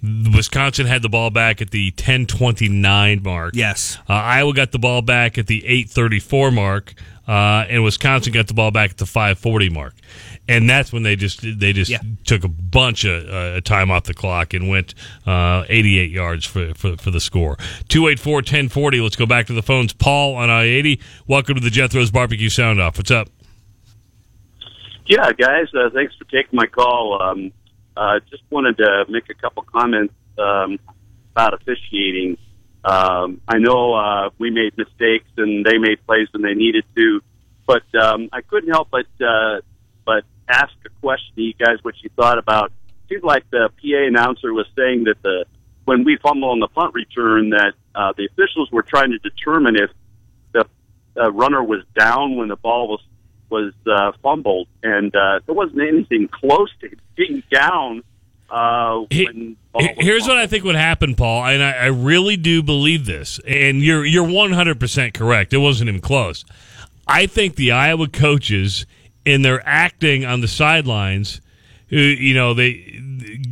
Wisconsin 0.02 0.86
had 0.86 1.02
the 1.02 1.08
ball 1.08 1.30
back 1.30 1.62
at 1.62 1.70
the 1.70 1.90
ten 1.92 2.26
twenty 2.26 2.68
nine 2.68 3.22
mark. 3.22 3.54
Yes, 3.56 3.98
uh, 4.08 4.12
Iowa 4.12 4.52
got 4.54 4.72
the 4.72 4.78
ball 4.78 5.02
back 5.02 5.38
at 5.38 5.46
the 5.46 5.66
eight 5.66 5.88
thirty 5.88 6.20
four 6.20 6.50
mark, 6.50 6.94
uh, 7.26 7.64
and 7.68 7.82
Wisconsin 7.82 8.32
got 8.32 8.46
the 8.46 8.54
ball 8.54 8.70
back 8.70 8.90
at 8.90 8.96
the 8.98 9.06
five 9.06 9.38
forty 9.38 9.68
mark. 9.68 9.94
And 10.48 10.70
that's 10.70 10.92
when 10.92 11.02
they 11.02 11.16
just 11.16 11.40
they 11.42 11.72
just 11.72 11.92
took 12.24 12.44
a 12.44 12.48
bunch 12.48 13.04
of 13.04 13.28
uh, 13.28 13.60
time 13.62 13.90
off 13.90 14.04
the 14.04 14.14
clock 14.14 14.54
and 14.54 14.68
went 14.68 14.94
uh, 15.26 15.64
88 15.68 16.10
yards 16.12 16.46
for, 16.46 16.72
for, 16.74 16.96
for 16.96 17.10
the 17.10 17.18
score. 17.18 17.56
284 17.88 18.34
1040. 18.36 19.00
Let's 19.00 19.16
go 19.16 19.26
back 19.26 19.48
to 19.48 19.54
the 19.54 19.62
phones. 19.62 19.92
Paul 19.92 20.36
on 20.36 20.48
I 20.48 20.62
80. 20.62 21.00
Welcome 21.26 21.56
to 21.56 21.60
the 21.60 21.70
Jethro's 21.70 22.12
Barbecue 22.12 22.48
Sound 22.48 22.80
Off. 22.80 22.96
What's 22.96 23.10
up? 23.10 23.28
Yeah, 25.06 25.32
guys, 25.32 25.66
uh, 25.74 25.90
thanks 25.92 26.14
for 26.16 26.24
taking 26.24 26.56
my 26.56 26.66
call. 26.66 27.20
Um, 27.20 27.52
uh, 27.96 28.20
just 28.30 28.42
wanted 28.50 28.76
to 28.78 29.06
make 29.08 29.28
a 29.30 29.34
couple 29.34 29.62
comments 29.62 30.14
um, 30.38 30.78
about 31.32 31.54
officiating. 31.54 32.36
Um, 32.84 33.40
I 33.48 33.58
know 33.58 33.94
uh, 33.94 34.30
we 34.38 34.50
made 34.50 34.76
mistakes 34.76 35.28
and 35.36 35.64
they 35.64 35.78
made 35.78 36.04
plays 36.06 36.28
when 36.32 36.42
they 36.42 36.54
needed 36.54 36.84
to, 36.94 37.20
but 37.66 37.82
um, 37.94 38.28
I 38.32 38.42
couldn't 38.42 38.70
help 38.70 38.90
but 38.90 39.06
uh, 39.20 39.60
but 40.04 40.24
ask 40.48 40.72
a 40.84 40.90
question 41.00 41.34
to 41.34 41.42
you 41.42 41.54
guys 41.54 41.78
what 41.82 41.94
you 42.02 42.10
thought 42.14 42.38
about. 42.38 42.72
Seemed 43.08 43.24
like 43.24 43.48
the 43.50 43.70
PA 43.80 44.06
announcer 44.06 44.52
was 44.52 44.66
saying 44.76 45.04
that 45.04 45.20
the 45.22 45.46
when 45.84 46.04
we 46.04 46.16
fumble 46.16 46.50
on 46.50 46.60
the 46.60 46.68
punt 46.68 46.94
return 46.94 47.50
that 47.50 47.72
uh, 47.94 48.12
the 48.16 48.26
officials 48.26 48.70
were 48.70 48.82
trying 48.82 49.10
to 49.12 49.18
determine 49.18 49.76
if 49.76 49.90
the 50.52 50.66
uh, 51.20 51.32
runner 51.32 51.62
was 51.62 51.82
down 51.98 52.36
when 52.36 52.48
the 52.48 52.56
ball 52.56 52.88
was 52.88 53.00
was 53.50 53.72
uh, 53.86 54.12
fumbled, 54.22 54.68
and 54.82 55.14
uh, 55.14 55.40
there 55.46 55.54
wasn't 55.54 55.80
anything 55.80 56.28
close 56.28 56.70
to 56.80 56.90
being 57.16 57.42
down 57.50 58.02
uh, 58.50 59.04
was 59.74 59.94
Here's 59.98 60.26
what 60.26 60.36
I 60.36 60.46
think 60.46 60.64
would 60.64 60.76
happen, 60.76 61.14
Paul, 61.14 61.46
and 61.46 61.62
I, 61.62 61.72
I 61.72 61.86
really 61.86 62.36
do 62.36 62.62
believe 62.62 63.04
this. 63.06 63.40
And 63.46 63.82
you're 63.82 64.04
you're 64.04 64.26
100 64.26 64.78
percent 64.78 65.14
correct. 65.14 65.52
It 65.52 65.58
wasn't 65.58 65.88
even 65.88 66.00
close. 66.00 66.44
I 67.08 67.26
think 67.26 67.56
the 67.56 67.72
Iowa 67.72 68.08
coaches, 68.08 68.86
in 69.24 69.42
their 69.42 69.66
acting 69.66 70.24
on 70.24 70.40
the 70.40 70.48
sidelines, 70.48 71.40
who 71.88 71.98
you 71.98 72.34
know 72.34 72.54
they 72.54 73.00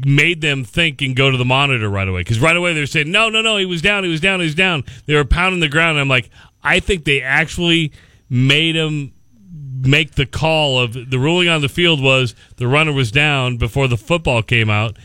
made 0.06 0.40
them 0.40 0.64
think 0.64 1.02
and 1.02 1.16
go 1.16 1.30
to 1.30 1.36
the 1.36 1.44
monitor 1.44 1.88
right 1.88 2.08
away 2.08 2.20
because 2.20 2.40
right 2.40 2.56
away 2.56 2.72
they're 2.72 2.86
saying 2.86 3.10
no, 3.10 3.28
no, 3.28 3.42
no, 3.42 3.56
he 3.56 3.66
was 3.66 3.82
down, 3.82 4.04
he 4.04 4.10
was 4.10 4.20
down, 4.20 4.40
he 4.40 4.46
was 4.46 4.54
down. 4.54 4.84
They 5.06 5.14
were 5.14 5.24
pounding 5.24 5.60
the 5.60 5.68
ground. 5.68 5.92
And 5.92 6.00
I'm 6.00 6.08
like, 6.08 6.30
I 6.62 6.80
think 6.80 7.04
they 7.04 7.20
actually 7.20 7.92
made 8.30 8.76
him 8.76 9.12
make 9.80 10.12
the 10.12 10.26
call 10.26 10.78
of 10.78 10.92
the 11.10 11.18
ruling 11.18 11.48
on 11.48 11.60
the 11.60 11.68
field 11.68 12.02
was 12.02 12.34
the 12.56 12.66
runner 12.66 12.92
was 12.92 13.10
down 13.12 13.56
before 13.56 13.86
the 13.88 13.96
football 13.96 14.42
came 14.42 14.70
out, 14.70 14.96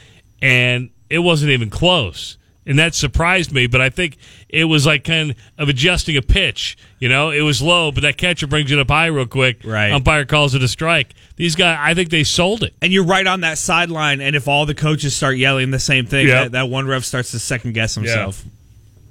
and 0.41 0.89
it 1.09 1.19
wasn't 1.19 1.51
even 1.51 1.69
close. 1.69 2.37
And 2.65 2.77
that 2.77 2.93
surprised 2.93 3.51
me, 3.51 3.65
but 3.65 3.81
I 3.81 3.89
think 3.89 4.17
it 4.47 4.65
was 4.65 4.85
like 4.85 5.03
kind 5.03 5.33
of 5.57 5.69
adjusting 5.69 6.15
a 6.17 6.21
pitch. 6.21 6.77
You 6.99 7.09
know, 7.09 7.31
it 7.31 7.41
was 7.41 7.63
low, 7.63 7.91
but 7.91 8.01
that 8.01 8.17
catcher 8.17 8.45
brings 8.45 8.71
it 8.71 8.77
up 8.77 8.89
high 8.89 9.07
real 9.07 9.25
quick. 9.25 9.61
Right. 9.63 9.91
Umpire 9.91 10.23
calls 10.25 10.53
it 10.53 10.61
a 10.61 10.67
strike. 10.67 11.15
These 11.35 11.55
guys, 11.55 11.79
I 11.81 11.95
think 11.95 12.09
they 12.11 12.23
sold 12.23 12.61
it. 12.61 12.75
And 12.79 12.93
you're 12.93 13.05
right 13.05 13.25
on 13.25 13.41
that 13.41 13.57
sideline. 13.57 14.21
And 14.21 14.35
if 14.35 14.47
all 14.47 14.67
the 14.67 14.75
coaches 14.75 15.15
start 15.15 15.37
yelling 15.37 15.71
the 15.71 15.79
same 15.79 16.05
thing, 16.05 16.27
Yep. 16.27 16.43
that, 16.43 16.51
that 16.51 16.69
one 16.69 16.85
ref 16.85 17.05
starts 17.05 17.31
to 17.31 17.39
second 17.39 17.73
guess 17.73 17.95
himself. 17.95 18.45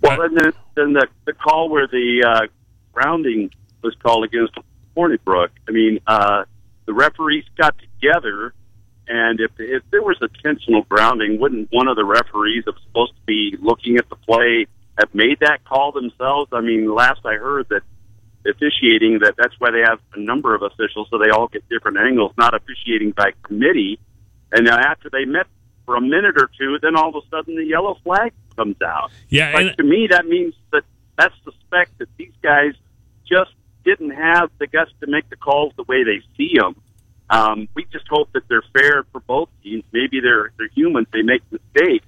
Well, 0.02 0.20
and 0.20 0.36
then, 0.36 0.52
then 0.76 0.92
the 0.92 1.08
the 1.24 1.32
call 1.32 1.68
where 1.68 1.88
the 1.88 2.24
uh, 2.24 2.46
grounding 2.92 3.50
was 3.82 3.96
called 3.96 4.22
against 4.24 4.54
Hornibrook. 4.98 5.50
I 5.68 5.70
mean, 5.70 6.00
uh, 6.06 6.44
the 6.86 6.92
referees 6.92 7.44
got 7.56 7.76
together, 7.78 8.52
and 9.06 9.38
if 9.40 9.52
if 9.58 9.82
there 9.90 10.02
was 10.02 10.16
intentional 10.20 10.82
grounding, 10.82 11.38
wouldn't 11.40 11.68
one 11.70 11.86
of 11.86 11.96
the 11.96 12.04
referees 12.04 12.64
that 12.64 12.72
was 12.72 12.82
supposed 12.86 13.14
to 13.14 13.22
be 13.26 13.56
looking 13.60 13.96
at 13.96 14.08
the 14.08 14.16
play 14.16 14.66
have 14.98 15.14
made 15.14 15.38
that 15.40 15.64
call 15.64 15.92
themselves? 15.92 16.50
I 16.52 16.60
mean, 16.60 16.92
last 16.92 17.20
I 17.24 17.34
heard 17.34 17.68
that 17.68 17.82
officiating 18.46 19.18
that 19.20 19.34
that's 19.36 19.54
why 19.58 19.70
they 19.70 19.80
have 19.80 20.00
a 20.14 20.20
number 20.20 20.54
of 20.54 20.62
officials 20.62 21.08
so 21.10 21.18
they 21.18 21.30
all 21.30 21.48
get 21.48 21.68
different 21.68 21.98
angles, 21.98 22.32
not 22.38 22.54
officiating 22.54 23.12
by 23.12 23.32
committee. 23.42 23.98
And 24.52 24.64
now 24.64 24.78
after 24.78 25.10
they 25.10 25.24
met 25.24 25.46
for 25.84 25.96
a 25.96 26.00
minute 26.00 26.36
or 26.36 26.50
two, 26.58 26.78
then 26.80 26.96
all 26.96 27.10
of 27.10 27.16
a 27.16 27.28
sudden 27.28 27.56
the 27.56 27.64
yellow 27.64 27.98
flag 28.02 28.32
comes 28.56 28.80
out. 28.82 29.10
Yeah, 29.28 29.52
like, 29.54 29.76
to 29.76 29.84
me 29.84 30.08
that 30.10 30.26
means 30.26 30.54
that 30.72 30.84
that 31.18 31.32
suspect 31.44 31.98
that 31.98 32.08
these 32.16 32.32
guys 32.42 32.72
just 33.28 33.52
didn't 33.88 34.10
have 34.10 34.50
the 34.58 34.66
guts 34.66 34.90
to 35.00 35.06
make 35.06 35.28
the 35.30 35.36
calls 35.36 35.72
the 35.76 35.84
way 35.84 36.04
they 36.04 36.20
see 36.36 36.58
them. 36.58 36.76
Um, 37.30 37.68
we 37.74 37.84
just 37.90 38.06
hope 38.08 38.30
that 38.32 38.42
they're 38.48 38.64
fair 38.72 39.04
for 39.12 39.20
both 39.20 39.48
teams. 39.62 39.84
Maybe 39.92 40.20
they're 40.20 40.52
they're 40.58 40.68
humans; 40.74 41.06
they 41.12 41.22
make 41.22 41.42
mistakes. 41.50 42.06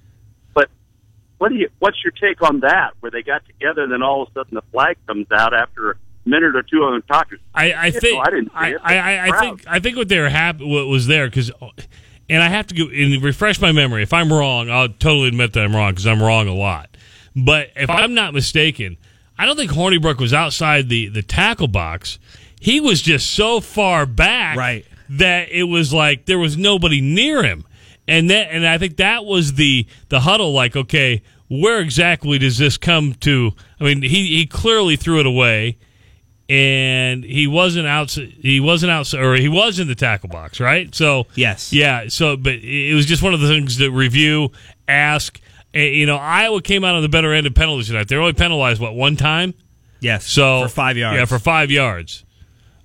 But 0.53 0.69
what 1.37 1.49
do 1.49 1.55
you? 1.55 1.69
What's 1.79 1.97
your 2.03 2.11
take 2.11 2.41
on 2.41 2.61
that? 2.61 2.91
Where 2.99 3.11
they 3.11 3.21
got 3.21 3.45
together, 3.45 3.83
and 3.83 3.91
then 3.91 4.03
all 4.03 4.23
of 4.23 4.29
a 4.29 4.31
sudden 4.33 4.55
the 4.55 4.63
flag 4.71 4.97
comes 5.07 5.27
out 5.31 5.53
after 5.53 5.91
a 5.91 5.95
minute 6.25 6.55
or 6.55 6.63
two 6.63 6.83
of 6.83 6.93
them 6.93 7.03
talking. 7.07 7.39
I, 7.53 7.73
I 7.73 7.89
know, 7.89 7.99
think 7.99 8.27
I 8.27 8.29
didn't 8.29 8.51
I, 8.53 8.69
it, 8.69 8.77
I, 8.83 8.97
I, 8.97 9.27
I 9.27 9.39
think 9.39 9.63
I 9.67 9.79
think 9.79 9.97
what 9.97 10.09
they 10.09 10.19
were 10.19 10.29
happy 10.29 10.65
what 10.65 10.87
was 10.87 11.07
there 11.07 11.27
because, 11.27 11.51
and 12.29 12.41
I 12.41 12.49
have 12.49 12.67
to 12.67 12.75
go 12.75 12.85
and 12.91 13.21
refresh 13.23 13.59
my 13.61 13.71
memory. 13.71 14.03
If 14.03 14.13
I'm 14.13 14.31
wrong, 14.31 14.69
I'll 14.69 14.89
totally 14.89 15.27
admit 15.27 15.53
that 15.53 15.63
I'm 15.63 15.75
wrong 15.75 15.91
because 15.91 16.07
I'm 16.07 16.21
wrong 16.21 16.47
a 16.47 16.55
lot. 16.55 16.95
But 17.35 17.71
if 17.75 17.89
I'm 17.89 18.13
not 18.13 18.33
mistaken, 18.33 18.97
I 19.41 19.45
don't 19.47 19.55
think 19.55 19.71
Hornibrook 19.71 20.19
was 20.19 20.35
outside 20.35 20.87
the 20.87 21.07
the 21.07 21.23
tackle 21.23 21.67
box. 21.67 22.19
He 22.59 22.79
was 22.79 23.01
just 23.01 23.31
so 23.31 23.59
far 23.59 24.05
back, 24.05 24.55
right, 24.55 24.85
that 25.09 25.49
it 25.49 25.63
was 25.63 25.91
like 25.91 26.25
there 26.25 26.37
was 26.37 26.57
nobody 26.57 27.01
near 27.01 27.41
him, 27.41 27.65
and 28.07 28.29
that 28.29 28.49
and 28.51 28.67
I 28.67 28.77
think 28.77 28.97
that 28.97 29.25
was 29.25 29.53
the 29.53 29.87
the 30.09 30.19
huddle. 30.19 30.53
Like, 30.53 30.75
okay, 30.75 31.23
where 31.49 31.79
exactly 31.79 32.37
does 32.37 32.59
this 32.59 32.77
come 32.77 33.15
to? 33.21 33.53
I 33.79 33.85
mean, 33.85 34.03
he 34.03 34.37
he 34.37 34.45
clearly 34.45 34.95
threw 34.95 35.19
it 35.19 35.25
away 35.25 35.79
and 36.47 37.23
he 37.23 37.47
wasn't 37.47 37.87
out. 37.87 38.11
He 38.11 38.59
wasn't 38.59 38.91
out, 38.91 39.11
or 39.15 39.35
he 39.35 39.47
was 39.47 39.79
in 39.79 39.87
the 39.87 39.95
tackle 39.95 40.29
box, 40.29 40.59
right? 40.59 40.93
So 40.93 41.25
yes, 41.33 41.73
yeah. 41.73 42.09
So, 42.09 42.37
but 42.37 42.53
it 42.53 42.93
was 42.93 43.07
just 43.07 43.23
one 43.23 43.33
of 43.33 43.39
the 43.39 43.47
things 43.47 43.77
that 43.77 43.89
review, 43.89 44.51
ask. 44.87 45.41
And, 45.73 45.95
You 45.95 46.05
know, 46.05 46.17
Iowa 46.17 46.61
came 46.61 46.83
out 46.83 46.95
on 46.95 47.01
the 47.01 47.09
better 47.09 47.33
end 47.33 47.47
of 47.47 47.53
penalties 47.53 47.87
tonight. 47.87 48.07
They're 48.07 48.19
only 48.21 48.33
penalized 48.33 48.81
what 48.81 48.95
one 48.95 49.15
time. 49.15 49.53
Yes, 49.99 50.25
So 50.25 50.63
for 50.63 50.69
five 50.69 50.97
yards. 50.97 51.17
Yeah, 51.17 51.25
for 51.25 51.39
five 51.39 51.69
yards. 51.69 52.25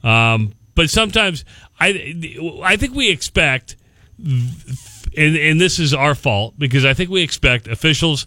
Um, 0.04 0.52
but 0.74 0.90
sometimes 0.90 1.44
I, 1.80 2.14
I 2.62 2.76
think 2.76 2.94
we 2.94 3.10
expect, 3.10 3.76
and 4.18 5.36
and 5.36 5.60
this 5.60 5.78
is 5.78 5.94
our 5.94 6.14
fault 6.14 6.54
because 6.58 6.84
I 6.84 6.94
think 6.94 7.10
we 7.10 7.22
expect 7.22 7.68
officials 7.68 8.26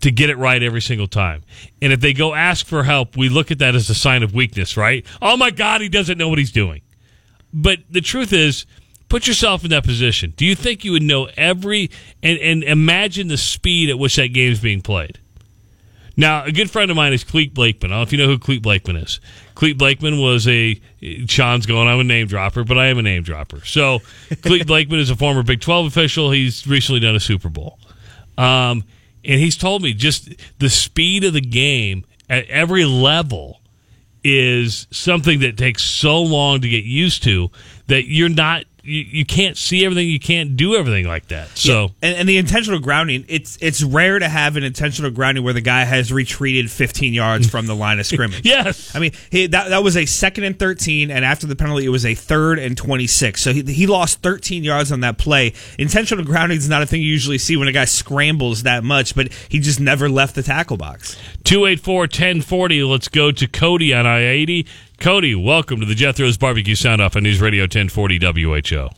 to 0.00 0.10
get 0.10 0.28
it 0.28 0.36
right 0.36 0.60
every 0.62 0.82
single 0.82 1.06
time. 1.06 1.42
And 1.80 1.92
if 1.92 2.00
they 2.00 2.12
go 2.12 2.34
ask 2.34 2.66
for 2.66 2.82
help, 2.82 3.16
we 3.16 3.28
look 3.28 3.50
at 3.52 3.60
that 3.60 3.76
as 3.76 3.88
a 3.88 3.94
sign 3.94 4.24
of 4.24 4.34
weakness, 4.34 4.76
right? 4.76 5.06
Oh 5.22 5.36
my 5.36 5.50
God, 5.50 5.80
he 5.80 5.88
doesn't 5.88 6.18
know 6.18 6.28
what 6.28 6.38
he's 6.38 6.52
doing. 6.52 6.82
But 7.52 7.78
the 7.88 8.00
truth 8.00 8.32
is, 8.32 8.66
put 9.08 9.26
yourself 9.26 9.64
in 9.64 9.70
that 9.70 9.84
position. 9.84 10.32
Do 10.36 10.44
you 10.44 10.54
think 10.54 10.84
you 10.84 10.92
would 10.92 11.02
know 11.02 11.28
every 11.36 11.90
and, 12.22 12.38
and 12.38 12.62
imagine 12.62 13.28
the 13.28 13.36
speed 13.36 13.90
at 13.90 13.98
which 13.98 14.16
that 14.16 14.28
game 14.28 14.52
is 14.52 14.60
being 14.60 14.82
played? 14.82 15.18
Now, 16.16 16.44
a 16.44 16.52
good 16.52 16.70
friend 16.70 16.90
of 16.90 16.96
mine 16.96 17.12
is 17.12 17.24
Clete 17.24 17.54
Blakeman. 17.54 17.90
I 17.90 17.94
don't 17.94 17.98
know 17.98 18.02
if 18.04 18.12
you 18.12 18.18
know 18.18 18.26
who 18.26 18.38
Clete 18.38 18.62
Blakeman 18.62 18.96
is. 18.96 19.18
Clete 19.56 19.76
Blakeman 19.76 20.20
was 20.20 20.46
a 20.46 20.80
Sean's 21.26 21.66
going. 21.66 21.88
I'm 21.88 21.98
a 21.98 22.04
name 22.04 22.28
dropper, 22.28 22.62
but 22.62 22.78
I 22.78 22.86
am 22.86 22.98
a 22.98 23.02
name 23.02 23.24
dropper. 23.24 23.64
So, 23.64 24.00
Clete 24.42 24.66
Blakeman 24.68 25.00
is 25.00 25.10
a 25.10 25.16
former 25.16 25.42
Big 25.42 25.60
12 25.60 25.86
official. 25.86 26.30
He's 26.30 26.66
recently 26.66 27.00
done 27.00 27.16
a 27.16 27.20
Super 27.20 27.48
Bowl, 27.48 27.78
um, 28.38 28.84
and 29.24 29.40
he's 29.40 29.56
told 29.56 29.82
me 29.82 29.92
just 29.92 30.28
the 30.60 30.70
speed 30.70 31.24
of 31.24 31.32
the 31.32 31.40
game 31.40 32.04
at 32.30 32.46
every 32.46 32.84
level 32.84 33.60
is 34.22 34.86
something 34.90 35.40
that 35.40 35.58
takes 35.58 35.82
so 35.82 36.22
long 36.22 36.60
to 36.60 36.68
get 36.68 36.84
used 36.84 37.22
to 37.24 37.50
that 37.88 38.06
you're 38.06 38.30
not 38.30 38.64
you, 38.84 39.00
you 39.00 39.24
can't 39.24 39.56
see 39.56 39.84
everything 39.84 40.08
you 40.08 40.20
can't 40.20 40.56
do 40.56 40.74
everything 40.74 41.06
like 41.06 41.26
that 41.28 41.48
so 41.56 41.90
and, 42.02 42.16
and 42.16 42.28
the 42.28 42.38
intentional 42.38 42.78
grounding, 42.78 43.24
it's 43.28 43.56
it's 43.60 43.82
rare 43.82 44.18
to 44.18 44.28
have 44.28 44.56
an 44.56 44.62
intentional 44.62 45.10
grounding 45.10 45.42
where 45.42 45.54
the 45.54 45.60
guy 45.60 45.84
has 45.84 46.12
retreated 46.12 46.70
15 46.70 47.14
yards 47.14 47.48
from 47.48 47.66
the 47.66 47.74
line 47.74 47.98
of 47.98 48.06
scrimmage. 48.06 48.40
yes, 48.44 48.94
I 48.94 49.00
mean 49.00 49.12
he, 49.30 49.46
that 49.46 49.70
that 49.70 49.82
was 49.82 49.96
a 49.96 50.06
second 50.06 50.44
and 50.44 50.58
13, 50.58 51.10
and 51.10 51.24
after 51.24 51.46
the 51.46 51.56
penalty, 51.56 51.86
it 51.86 51.90
was 51.90 52.04
a 52.04 52.14
third 52.14 52.58
and 52.58 52.76
26. 52.76 53.40
So 53.40 53.52
he, 53.52 53.62
he 53.62 53.86
lost 53.86 54.20
13 54.22 54.64
yards 54.64 54.92
on 54.92 55.00
that 55.00 55.18
play. 55.18 55.54
Intentional 55.78 56.24
grounding 56.24 56.58
is 56.58 56.68
not 56.68 56.82
a 56.82 56.86
thing 56.86 57.00
you 57.00 57.08
usually 57.08 57.38
see 57.38 57.56
when 57.56 57.68
a 57.68 57.72
guy 57.72 57.86
scrambles 57.86 58.64
that 58.64 58.84
much, 58.84 59.14
but 59.14 59.32
he 59.48 59.60
just 59.60 59.80
never 59.80 60.08
left 60.08 60.34
the 60.34 60.42
tackle 60.42 60.76
box. 60.76 61.16
284 61.44 62.00
1040 62.00 62.82
let's 62.84 63.08
go 63.08 63.30
to 63.30 63.46
Cody 63.46 63.94
on 63.94 64.06
I-80 64.06 64.66
Cody, 65.04 65.34
welcome 65.34 65.80
to 65.80 65.86
the 65.86 65.94
Jethro's 65.94 66.38
Barbecue 66.38 66.74
Sound 66.74 67.02
Off 67.02 67.14
on 67.14 67.24
News 67.24 67.38
Radio 67.38 67.64
1040 67.64 68.20
WHO. 68.20 68.88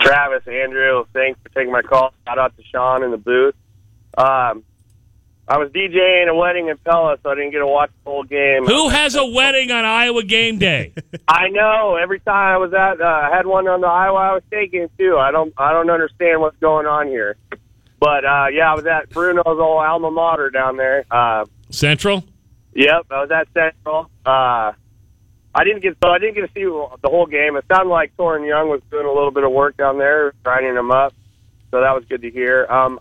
Travis, 0.00 0.48
Andrew, 0.48 1.04
thanks 1.12 1.38
for 1.44 1.48
taking 1.50 1.70
my 1.70 1.80
call. 1.80 2.12
Shout 2.26 2.40
out 2.40 2.56
to 2.56 2.64
Sean 2.64 3.04
in 3.04 3.12
the 3.12 3.18
booth. 3.18 3.54
Um, 4.18 4.64
I 5.46 5.58
was 5.58 5.70
DJing 5.70 6.28
a 6.28 6.34
wedding 6.34 6.70
in 6.70 6.76
Pella, 6.78 7.18
so 7.22 7.30
I 7.30 7.36
didn't 7.36 7.52
get 7.52 7.60
to 7.60 7.68
watch 7.68 7.92
the 8.02 8.10
whole 8.10 8.24
game. 8.24 8.66
Who 8.66 8.88
has 8.88 9.14
a 9.14 9.24
wedding 9.24 9.70
on 9.70 9.84
Iowa 9.84 10.24
game 10.24 10.58
day? 10.58 10.92
I 11.28 11.50
know. 11.50 11.98
Every 12.02 12.18
time 12.18 12.56
I 12.56 12.56
was 12.56 12.74
at, 12.74 13.00
uh, 13.00 13.04
I 13.04 13.30
had 13.32 13.46
one 13.46 13.68
on 13.68 13.80
the 13.80 13.86
Iowa 13.86 14.16
Iowa 14.16 14.40
State 14.48 14.72
game 14.72 14.88
too. 14.98 15.18
I 15.18 15.30
don't, 15.30 15.54
I 15.56 15.70
don't 15.70 15.88
understand 15.88 16.40
what's 16.40 16.58
going 16.58 16.86
on 16.86 17.06
here. 17.06 17.36
But 18.00 18.24
uh, 18.24 18.46
yeah, 18.52 18.72
I 18.72 18.74
was 18.74 18.86
at 18.86 19.08
Bruno's 19.10 19.46
old 19.46 19.84
alma 19.84 20.10
mater 20.10 20.50
down 20.50 20.78
there. 20.78 21.04
Uh, 21.08 21.44
Central? 21.70 22.24
Yep, 22.74 23.06
I 23.08 23.20
was 23.20 23.30
at 23.30 23.46
Central. 23.54 24.10
I 25.54 25.64
didn't 25.64 25.82
get 25.82 25.96
so 26.02 26.10
I 26.10 26.18
didn't 26.18 26.34
get 26.34 26.42
to 26.42 26.52
see 26.52 26.64
the 26.64 27.08
whole 27.08 27.26
game. 27.26 27.56
It 27.56 27.64
sounded 27.68 27.90
like 27.90 28.16
Toren 28.16 28.46
Young 28.46 28.68
was 28.68 28.80
doing 28.90 29.06
a 29.06 29.12
little 29.12 29.30
bit 29.30 29.44
of 29.44 29.52
work 29.52 29.76
down 29.76 29.98
there, 29.98 30.32
grinding 30.42 30.74
him 30.74 30.90
up. 30.90 31.14
So 31.70 31.80
that 31.80 31.94
was 31.94 32.04
good 32.06 32.22
to 32.22 32.30
hear. 32.30 32.66
Um, 32.66 32.98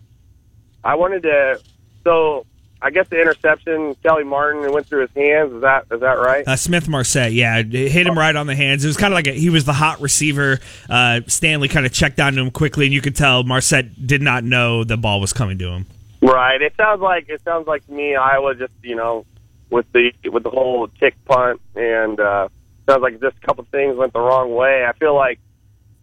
I 0.83 0.95
wanted 0.95 1.23
to. 1.23 1.61
So 2.03 2.45
I 2.81 2.89
guess 2.89 3.07
the 3.07 3.19
interception, 3.19 3.95
Kelly 4.03 4.23
Martin, 4.23 4.71
went 4.71 4.87
through 4.87 5.01
his 5.01 5.11
hands. 5.15 5.53
Is 5.53 5.61
that 5.61 5.85
is 5.89 6.01
that 6.01 6.19
right? 6.19 6.47
Uh, 6.47 6.55
Smith-Marsette, 6.55 7.31
yeah, 7.31 7.59
it 7.59 7.71
hit 7.71 8.05
him 8.05 8.17
right 8.17 8.35
on 8.35 8.45
the 8.45 8.55
hands. 8.55 8.83
It 8.83 8.87
was 8.87 8.97
kind 8.97 9.13
of 9.13 9.15
like 9.15 9.27
a, 9.27 9.31
he 9.31 9.49
was 9.49 9.63
the 9.63 9.73
hot 9.73 10.01
receiver. 10.01 10.59
Uh, 10.89 11.21
Stanley 11.27 11.69
kind 11.69 11.85
of 11.85 11.93
checked 11.93 12.17
down 12.17 12.33
to 12.33 12.41
him 12.41 12.51
quickly, 12.51 12.85
and 12.85 12.93
you 12.93 13.01
could 13.01 13.15
tell 13.15 13.43
Marsette 13.43 14.05
did 14.05 14.21
not 14.21 14.43
know 14.43 14.83
the 14.83 14.97
ball 14.97 15.21
was 15.21 15.33
coming 15.33 15.57
to 15.59 15.69
him. 15.69 15.85
Right. 16.21 16.61
It 16.61 16.73
sounds 16.77 17.01
like 17.01 17.29
it 17.29 17.41
sounds 17.43 17.67
like 17.67 17.85
to 17.87 17.91
me 17.91 18.15
Iowa 18.15 18.53
just 18.53 18.73
you 18.83 18.95
know 18.95 19.25
with 19.73 19.91
the 19.91 20.11
with 20.29 20.43
the 20.43 20.49
whole 20.49 20.87
tick 20.99 21.15
punt 21.25 21.59
and 21.75 22.19
uh, 22.19 22.47
sounds 22.87 23.01
like 23.01 23.19
just 23.19 23.35
a 23.41 23.45
couple 23.45 23.65
things 23.71 23.97
went 23.97 24.13
the 24.13 24.19
wrong 24.19 24.53
way. 24.53 24.85
I 24.85 24.93
feel 24.93 25.15
like 25.15 25.39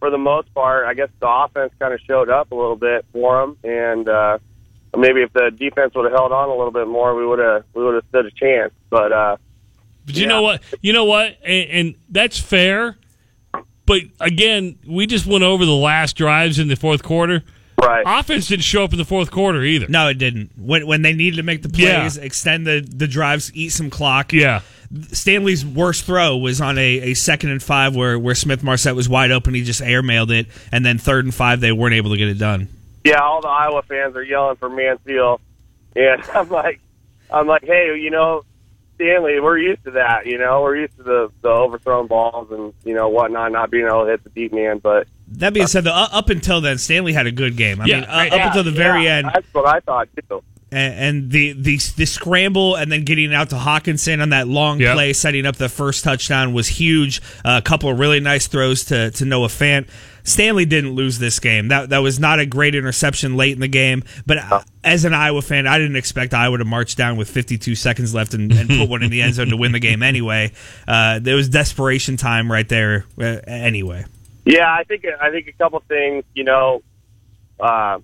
for 0.01 0.11
the 0.11 0.19
most 0.19 0.53
part, 0.55 0.87
I 0.87 0.95
guess 0.95 1.09
the 1.21 1.29
offense 1.29 1.73
kind 1.79 1.95
of 1.95 2.01
showed 2.01 2.29
up 2.29 2.51
a 2.51 2.55
little 2.55 2.77
bit 2.77 3.07
for 3.13 3.41
them, 3.41 3.57
and 3.63 4.09
uh, 4.09 4.39
maybe 4.97 5.23
if 5.23 5.33
the 5.33 5.51
defense 5.57 5.95
would 5.95 6.05
have 6.05 6.13
held 6.13 6.33
on 6.33 6.49
a 6.49 6.55
little 6.55 6.73
bit 6.73 6.89
more, 6.89 7.15
we 7.15 7.25
would 7.25 7.39
have 7.39 7.65
we 7.73 7.85
would 7.85 7.95
have 7.95 8.05
stood 8.09 8.27
a 8.27 8.31
chance. 8.33 8.73
But 8.91 9.13
uh, 9.13 9.37
But 10.05 10.17
you 10.17 10.27
know 10.27 10.43
what? 10.43 10.63
You 10.83 10.93
know 10.93 11.05
what? 11.05 11.37
And, 11.45 11.71
and 11.71 11.95
that's 12.09 12.39
fair. 12.39 12.97
But 13.87 14.03
again, 14.21 14.79
we 14.87 15.07
just 15.07 15.27
went 15.27 15.45
over 15.45 15.65
the 15.65 15.73
last 15.75 16.17
drives 16.17 16.59
in 16.59 16.69
the 16.69 16.77
fourth 16.77 17.03
quarter. 17.03 17.43
Right. 17.81 18.03
Offense 18.07 18.49
didn't 18.49 18.65
show 18.65 18.85
up 18.85 18.93
in 18.93 18.99
the 18.99 19.05
fourth 19.05 19.31
quarter 19.31 19.63
either. 19.63 19.87
No, 19.89 20.09
it 20.09 20.19
didn't. 20.19 20.51
When 20.59 20.87
when 20.87 21.03
they 21.03 21.13
needed 21.13 21.37
to 21.39 21.43
make 21.43 21.63
the 21.63 21.69
plays, 21.69 22.17
extend 22.19 22.67
the, 22.67 22.81
the 22.81 23.07
drives, 23.09 23.51
eat 23.55 23.71
some 23.71 23.89
clock. 23.91 24.33
Yeah. 24.33 24.61
Stanley's 25.13 25.65
worst 25.65 26.05
throw 26.05 26.37
was 26.37 26.61
on 26.61 26.77
a, 26.77 26.83
a 27.11 27.15
second 27.15 27.51
and 27.51 27.63
five 27.63 27.95
where, 27.95 28.19
where 28.19 28.35
Smith-Marsette 28.35 28.97
was 28.97 29.09
wide 29.09 29.31
open. 29.31 29.55
He 29.55 29.63
just 29.63 29.81
airmailed 29.81 30.31
it. 30.31 30.49
And 30.73 30.85
then 30.85 30.99
third 30.99 31.25
and 31.25 31.35
five, 31.35 31.61
they 31.61 31.71
weren't 31.73 31.95
able 31.95 32.11
to 32.11 32.17
get 32.17 32.29
it 32.29 32.39
done. 32.39 32.69
yeah, 33.05 33.21
all 33.21 33.41
the 33.41 33.49
Iowa 33.49 33.83
fans 33.83 34.17
are 34.17 34.23
yelling 34.23 34.57
for 34.57 34.69
Mansell, 34.69 35.41
and 35.97 36.23
I'm 36.35 36.49
like, 36.51 36.81
I'm 37.31 37.47
like, 37.47 37.65
hey, 37.65 37.97
you 38.01 38.11
know, 38.11 38.43
Stanley, 38.97 39.41
we're 39.41 39.59
used 39.59 39.85
to 39.85 39.93
that. 39.93 40.27
You 40.27 40.39
know, 40.39 40.61
we're 40.63 40.77
used 40.77 40.97
to 40.99 41.03
the 41.03 41.33
the 41.41 41.49
overthrown 41.49 42.07
balls 42.07 42.51
and 42.51 42.75
you 42.85 42.93
know 42.95 43.09
whatnot, 43.09 43.53
not 43.53 43.71
being 43.71 43.87
able 43.87 44.05
to 44.05 44.11
hit 44.11 44.25
the 44.25 44.31
deep 44.31 44.53
man. 44.53 44.79
But 44.79 45.07
That 45.33 45.55
being 45.55 45.67
said, 45.69 45.85
though, 45.85 45.93
up 45.93 46.29
until 46.29 46.61
then, 46.61 46.79
Stanley 46.79 47.13
had 47.13 47.27
a 47.27 47.33
good 47.33 47.57
game. 47.57 47.81
I 47.81 47.85
Yeah, 47.87 48.01
mean, 48.01 48.05
uh, 48.11 48.23
yeah, 48.31 48.35
up 48.37 48.47
until 48.49 48.65
the 48.65 48.71
very 48.73 49.05
yeah, 49.05 49.17
end. 49.19 49.31
that's 49.33 49.47
what 49.55 49.67
I 49.67 49.81
thought 49.81 50.09
too. 50.29 50.43
And, 50.73 50.95
and 50.95 51.31
the, 51.33 51.53
the 51.53 51.79
the 51.97 52.07
scramble 52.07 52.77
and 52.77 52.93
then 52.93 53.03
getting 53.05 53.35
out 53.35 53.51
to 53.51 53.57
Hockenson 53.57 54.23
on 54.23 54.29
that 54.31 54.47
long 54.47 54.79
Yep. 54.79 54.95
play, 54.95 55.13
setting 55.13 55.45
up 55.45 55.57
the 55.57 55.69
first 55.69 56.05
touchdown 56.05 56.53
was 56.53 56.69
huge. 56.69 57.21
Uh, 57.45 57.59
a 57.59 57.63
couple 57.63 57.91
of 57.91 57.99
really 57.99 58.21
nice 58.21 58.47
throws 58.47 58.85
to, 58.85 59.11
to 59.13 59.25
Noah 59.25 59.49
Fant. 59.49 59.89
Stanley 60.23 60.67
didn't 60.67 60.93
lose 60.93 61.19
this 61.19 61.41
game. 61.41 61.69
That 61.69 61.89
that 61.89 61.99
was 61.99 62.21
not 62.21 62.39
a 62.39 62.47
great 62.47 62.75
interception 62.77 63.37
late 63.37 63.53
in 63.53 63.59
the 63.61 63.67
game. 63.69 64.05
But 64.27 64.39
uh, 64.39 64.63
as 64.85 65.05
an 65.05 65.13
Iowa 65.15 65.43
fan, 65.43 65.67
I 65.67 65.77
didn't 65.79 65.97
expect 65.97 66.35
Iowa 66.35 66.59
to 66.59 66.65
march 66.65 66.95
down 66.95 67.17
with 67.17 67.29
52 67.29 67.75
seconds 67.75 68.15
left 68.15 68.35
and, 68.35 68.53
and 68.53 68.69
put 68.69 68.89
one 68.89 69.03
in 69.03 69.11
the 69.11 69.23
end 69.23 69.35
zone 69.35 69.49
to 69.49 69.57
win 69.57 69.73
the 69.73 69.81
game 69.81 70.03
anyway. 70.05 70.53
Uh, 70.87 71.19
there 71.19 71.35
was 71.35 71.49
desperation 71.49 72.17
time 72.17 72.51
right 72.53 72.69
there. 72.69 73.07
Uh, 73.19 73.39
anyway. 73.47 74.05
Yeah, 74.45 74.67
I 74.73 74.85
think 74.85 75.05
I 75.21 75.31
think 75.31 75.49
a 75.49 75.53
couple 75.53 75.83
things. 75.89 76.25
You 76.35 76.45
know, 76.45 76.83
uh, 77.59 77.99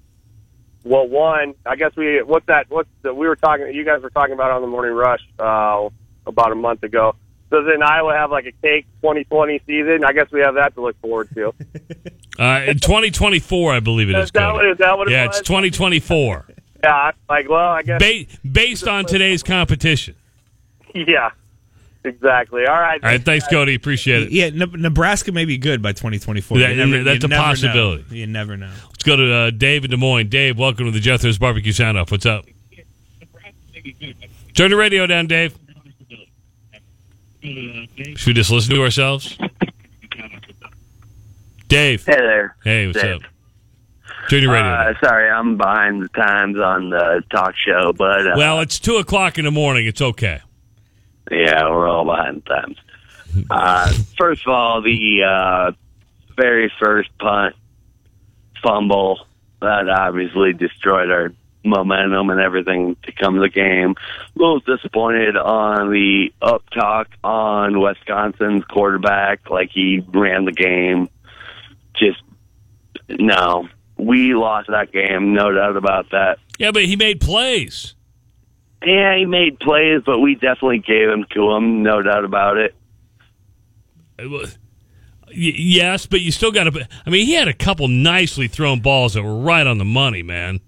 well, 0.84 1.08
one, 1.08 1.54
I 1.64 1.76
guess 1.76 1.96
we 1.96 2.22
what's 2.22 2.46
that? 2.46 2.66
What's 2.68 2.88
the, 3.02 3.12
we 3.14 3.26
were 3.26 3.36
talking? 3.36 3.72
You 3.74 3.84
guys 3.84 4.02
were 4.02 4.10
talking 4.10 4.34
about 4.34 4.50
on 4.50 4.60
the 4.60 4.68
morning 4.68 4.94
rush 4.94 5.20
uh, 5.38 5.88
about 6.26 6.52
a 6.52 6.56
month 6.56 6.82
ago. 6.82 7.16
Does 7.50 7.64
in 7.72 7.82
Iowa 7.82 8.12
have 8.12 8.30
like 8.30 8.46
a 8.46 8.52
cake 8.52 8.86
2020 9.02 9.60
season? 9.66 10.04
I 10.04 10.12
guess 10.12 10.30
we 10.32 10.40
have 10.40 10.54
that 10.56 10.74
to 10.74 10.82
look 10.82 11.00
forward 11.00 11.28
to. 11.34 11.52
Uh, 12.38 12.64
in 12.66 12.78
2024, 12.78 13.72
I 13.72 13.80
believe 13.80 14.10
it 14.10 14.14
is. 14.16 14.24
Is 14.24 14.30
that 14.32 14.52
what- 14.52 14.66
is 14.66 14.76
that 14.76 14.98
what 14.98 15.08
yeah, 15.08 15.26
was? 15.26 15.38
it's 15.38 15.48
2024. 15.48 16.46
yeah, 16.84 17.10
like 17.30 17.48
well, 17.48 17.68
I 17.70 17.82
guess. 17.82 17.98
Ba- 17.98 18.26
based 18.46 18.86
on 18.86 19.06
today's 19.06 19.42
competition. 19.42 20.14
yeah, 20.94 21.30
exactly. 22.06 22.64
All 22.66 22.74
right. 22.80 23.02
All 23.04 23.10
right, 23.10 23.22
thanks, 23.22 23.46
Cody. 23.48 23.74
Appreciate 23.74 24.22
it. 24.24 24.30
Yeah, 24.32 24.50
Nebraska 24.54 25.32
may 25.32 25.44
be 25.44 25.58
good 25.58 25.82
by 25.82 25.92
2024. 25.92 26.58
That- 26.58 26.70
You 26.70 26.86
never- 26.86 27.04
that's 27.04 27.22
you 27.22 27.26
a 27.26 27.28
never 27.28 27.40
know. 27.42 27.46
possibility. 27.48 28.04
You 28.16 28.26
never 28.26 28.56
know. 28.56 28.70
Let's 28.86 29.02
go 29.04 29.16
to 29.16 29.32
uh, 29.34 29.50
Dave 29.50 29.84
in 29.84 29.90
Des 29.90 29.96
Moines. 29.96 30.28
Dave, 30.28 30.58
welcome 30.58 30.86
to 30.86 30.90
the 30.92 31.00
Jethro's 31.00 31.38
Barbecue 31.38 31.72
Sound 31.72 31.98
Off. 31.98 32.10
What's 32.10 32.26
up? 32.26 32.44
Turn 34.54 34.70
the 34.70 34.76
radio 34.76 35.06
down, 35.06 35.26
Dave. 35.26 35.56
Should 37.42 38.26
we 38.26 38.32
just 38.32 38.50
listen 38.50 38.74
to 38.74 38.82
ourselves? 38.82 39.38
Dave. 41.68 42.04
Hey 42.04 42.16
there. 42.16 42.56
Hey, 42.64 42.86
what's 42.86 43.00
Dave. 43.00 43.16
up? 43.16 43.22
Turn 44.30 44.42
your 44.42 44.52
radio 44.52 44.68
Uh, 44.72 44.94
sorry, 45.04 45.30
I'm 45.30 45.56
behind 45.56 46.02
the 46.02 46.08
times 46.08 46.56
on 46.58 46.90
the 46.90 47.22
talk 47.30 47.54
show, 47.56 47.92
but 47.92 48.26
uh, 48.26 48.34
Well, 48.36 48.60
it's 48.60 48.80
2 48.80 48.96
o'clock 48.96 49.38
in 49.38 49.44
the 49.44 49.50
morning. 49.52 49.86
It's 49.86 50.00
okay. 50.02 50.40
Yeah, 51.30 51.68
we're 51.70 51.88
all 51.88 52.04
behind 52.04 52.42
the 52.44 52.54
times. 52.54 52.76
Uh, 53.50 53.92
first 54.18 54.46
of 54.46 54.52
all, 54.52 54.82
the 54.82 55.22
uh, 55.22 55.72
very 56.36 56.72
first 56.80 57.10
punt 57.18 57.54
fumble 58.62 59.26
that 59.60 59.88
obviously 59.88 60.52
destroyed 60.52 61.10
our 61.10 61.32
momentum 61.64 62.30
and 62.30 62.40
everything 62.40 62.96
to 63.02 63.12
come 63.12 63.34
to 63.34 63.40
the 63.40 63.48
game. 63.48 63.94
A 64.36 64.38
little 64.38 64.60
disappointed 64.60 65.36
on 65.36 65.90
the 65.90 66.32
up 66.40 66.62
talk 66.70 67.08
on 67.24 67.80
Wisconsin's 67.80 68.64
quarterback, 68.64 69.50
like 69.50 69.70
he 69.72 70.02
ran 70.08 70.44
the 70.44 70.52
game. 70.52 71.08
Just 71.94 72.22
no, 73.08 73.68
we 73.96 74.34
lost 74.34 74.68
that 74.68 74.92
game, 74.92 75.34
no 75.34 75.52
doubt 75.52 75.76
about 75.76 76.10
that. 76.10 76.38
Yeah, 76.58 76.70
but 76.70 76.84
he 76.84 76.96
made 76.96 77.20
plays. 77.20 77.95
Yeah, 78.86 79.16
he 79.16 79.24
made 79.26 79.58
plays, 79.58 80.02
but 80.06 80.20
we 80.20 80.34
definitely 80.34 80.78
gave 80.78 81.08
them 81.08 81.24
to 81.34 81.50
him, 81.52 81.82
no 81.82 82.02
doubt 82.02 82.24
about 82.24 82.56
it. 82.56 82.74
It 84.18 84.30
was- 84.30 84.58
Y- 85.28 85.52
yes, 85.56 86.06
but 86.06 86.20
you 86.20 86.30
still 86.30 86.52
got 86.52 86.72
to. 86.72 86.88
I 87.04 87.10
mean, 87.10 87.26
he 87.26 87.34
had 87.34 87.48
a 87.48 87.52
couple 87.52 87.88
nicely 87.88 88.46
thrown 88.46 88.78
balls 88.80 89.14
that 89.14 89.24
were 89.24 89.38
right 89.40 89.66
on 89.66 89.78
the 89.78 89.84
money, 89.84 90.22
man. 90.22 90.60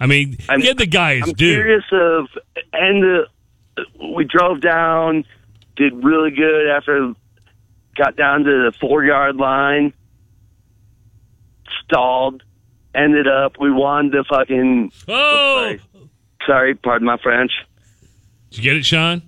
I 0.00 0.06
mean, 0.06 0.36
give 0.60 0.76
the 0.78 0.86
guy 0.86 1.14
his 1.20 1.28
I'm 1.28 1.34
due. 1.34 1.54
curious 1.54 1.84
of, 1.92 2.26
and 2.72 3.20
uh, 3.78 3.82
we 4.12 4.24
drove 4.24 4.60
down, 4.60 5.24
did 5.76 6.02
really 6.04 6.32
good 6.32 6.68
after 6.70 7.12
got 7.96 8.16
down 8.16 8.42
to 8.44 8.50
the 8.50 8.72
four 8.80 9.04
yard 9.04 9.36
line, 9.36 9.92
stalled, 11.84 12.42
ended 12.94 13.28
up 13.28 13.52
we 13.60 13.70
won 13.70 14.10
the 14.10 14.24
fucking. 14.28 14.92
Oh, 15.08 15.76
sorry, 16.46 16.74
pardon 16.74 17.06
my 17.06 17.18
French. 17.18 17.52
Did 18.50 18.58
you 18.58 18.64
get 18.64 18.76
it, 18.76 18.84
Sean? 18.84 19.22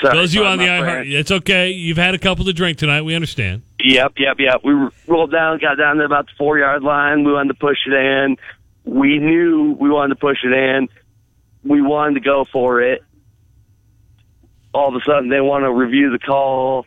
Sorry, 0.00 0.16
Those 0.16 0.34
you 0.34 0.44
on 0.44 0.58
the 0.58 0.64
iHeart, 0.64 1.10
it's 1.10 1.30
okay. 1.30 1.70
You've 1.70 1.96
had 1.96 2.14
a 2.14 2.18
couple 2.18 2.44
to 2.44 2.52
drink 2.52 2.76
tonight. 2.76 3.02
We 3.02 3.14
understand. 3.14 3.62
Yep, 3.82 4.14
yep, 4.18 4.36
yep. 4.38 4.60
We 4.64 4.72
rolled 5.06 5.32
down, 5.32 5.58
got 5.58 5.76
down 5.76 5.96
to 5.96 6.04
about 6.04 6.26
the 6.26 6.32
four 6.36 6.58
yard 6.58 6.82
line. 6.82 7.24
We 7.24 7.32
wanted 7.32 7.48
to 7.48 7.58
push 7.58 7.78
it 7.86 7.92
in. 7.92 8.36
We 8.84 9.18
knew 9.18 9.76
we 9.78 9.88
wanted 9.88 10.14
to 10.14 10.20
push 10.20 10.38
it 10.44 10.52
in. 10.52 10.88
We 11.64 11.80
wanted 11.80 12.14
to 12.14 12.20
go 12.20 12.44
for 12.44 12.82
it. 12.82 13.02
All 14.74 14.88
of 14.88 15.00
a 15.00 15.04
sudden, 15.04 15.30
they 15.30 15.40
want 15.40 15.64
to 15.64 15.72
review 15.72 16.10
the 16.10 16.18
call, 16.18 16.86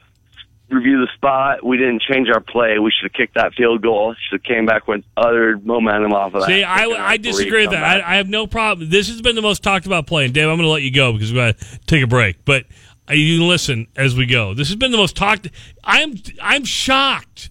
review 0.70 1.00
the 1.00 1.08
spot. 1.16 1.66
We 1.66 1.78
didn't 1.78 2.02
change 2.02 2.30
our 2.30 2.40
play. 2.40 2.80
We 2.80 2.92
should 2.92 3.12
have 3.12 3.14
kicked 3.14 3.36
that 3.36 3.54
field 3.54 3.82
goal. 3.82 4.16
Should 4.30 4.42
have 4.42 4.44
came 4.44 4.66
back 4.66 4.88
with 4.88 5.04
other 5.18 5.58
momentum 5.58 6.14
off 6.14 6.34
of 6.34 6.42
that. 6.42 6.48
See, 6.48 6.64
I, 6.64 6.86
I 6.86 7.18
disagree 7.18 7.62
with 7.62 7.72
that. 7.72 8.02
I. 8.04 8.14
I 8.14 8.16
have 8.18 8.30
no 8.30 8.48
problem. 8.48 8.90
This 8.90 9.08
has 9.10 9.22
been 9.22 9.36
the 9.36 9.42
most 9.42 9.64
talked 9.64 9.86
about 9.86 10.08
play. 10.08 10.26
And 10.26 10.34
Dave, 10.34 10.48
I'm 10.48 10.58
going 10.58 10.68
to 10.68 10.72
let 10.72 10.84
you 10.84 10.92
go 10.92 11.14
because 11.14 11.32
we're 11.32 11.52
going 11.52 11.54
to 11.54 11.80
take 11.88 12.04
a 12.04 12.08
break. 12.08 12.44
But 12.46 12.66
uh, 13.10 13.14
you 13.14 13.40
can 13.40 13.48
listen 13.48 13.88
as 13.96 14.16
we 14.16 14.26
go. 14.26 14.54
This 14.54 14.68
has 14.68 14.76
been 14.76 14.92
the 14.92 14.98
most 14.98 15.16
talked. 15.16 15.50
I'm 15.84 16.16
I'm 16.42 16.66
shocked. 16.66 17.50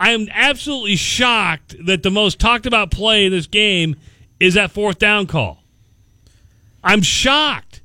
I 0.00 0.10
am 0.10 0.28
absolutely 0.32 0.96
shocked 0.96 1.74
that 1.86 2.02
the 2.02 2.10
most 2.10 2.38
talked 2.38 2.66
about 2.66 2.90
play 2.90 3.26
in 3.26 3.32
this 3.32 3.46
game 3.46 3.96
is 4.38 4.54
that 4.54 4.70
fourth 4.70 4.98
down 4.98 5.26
call. 5.26 5.64
I'm 6.84 7.02
shocked 7.02 7.82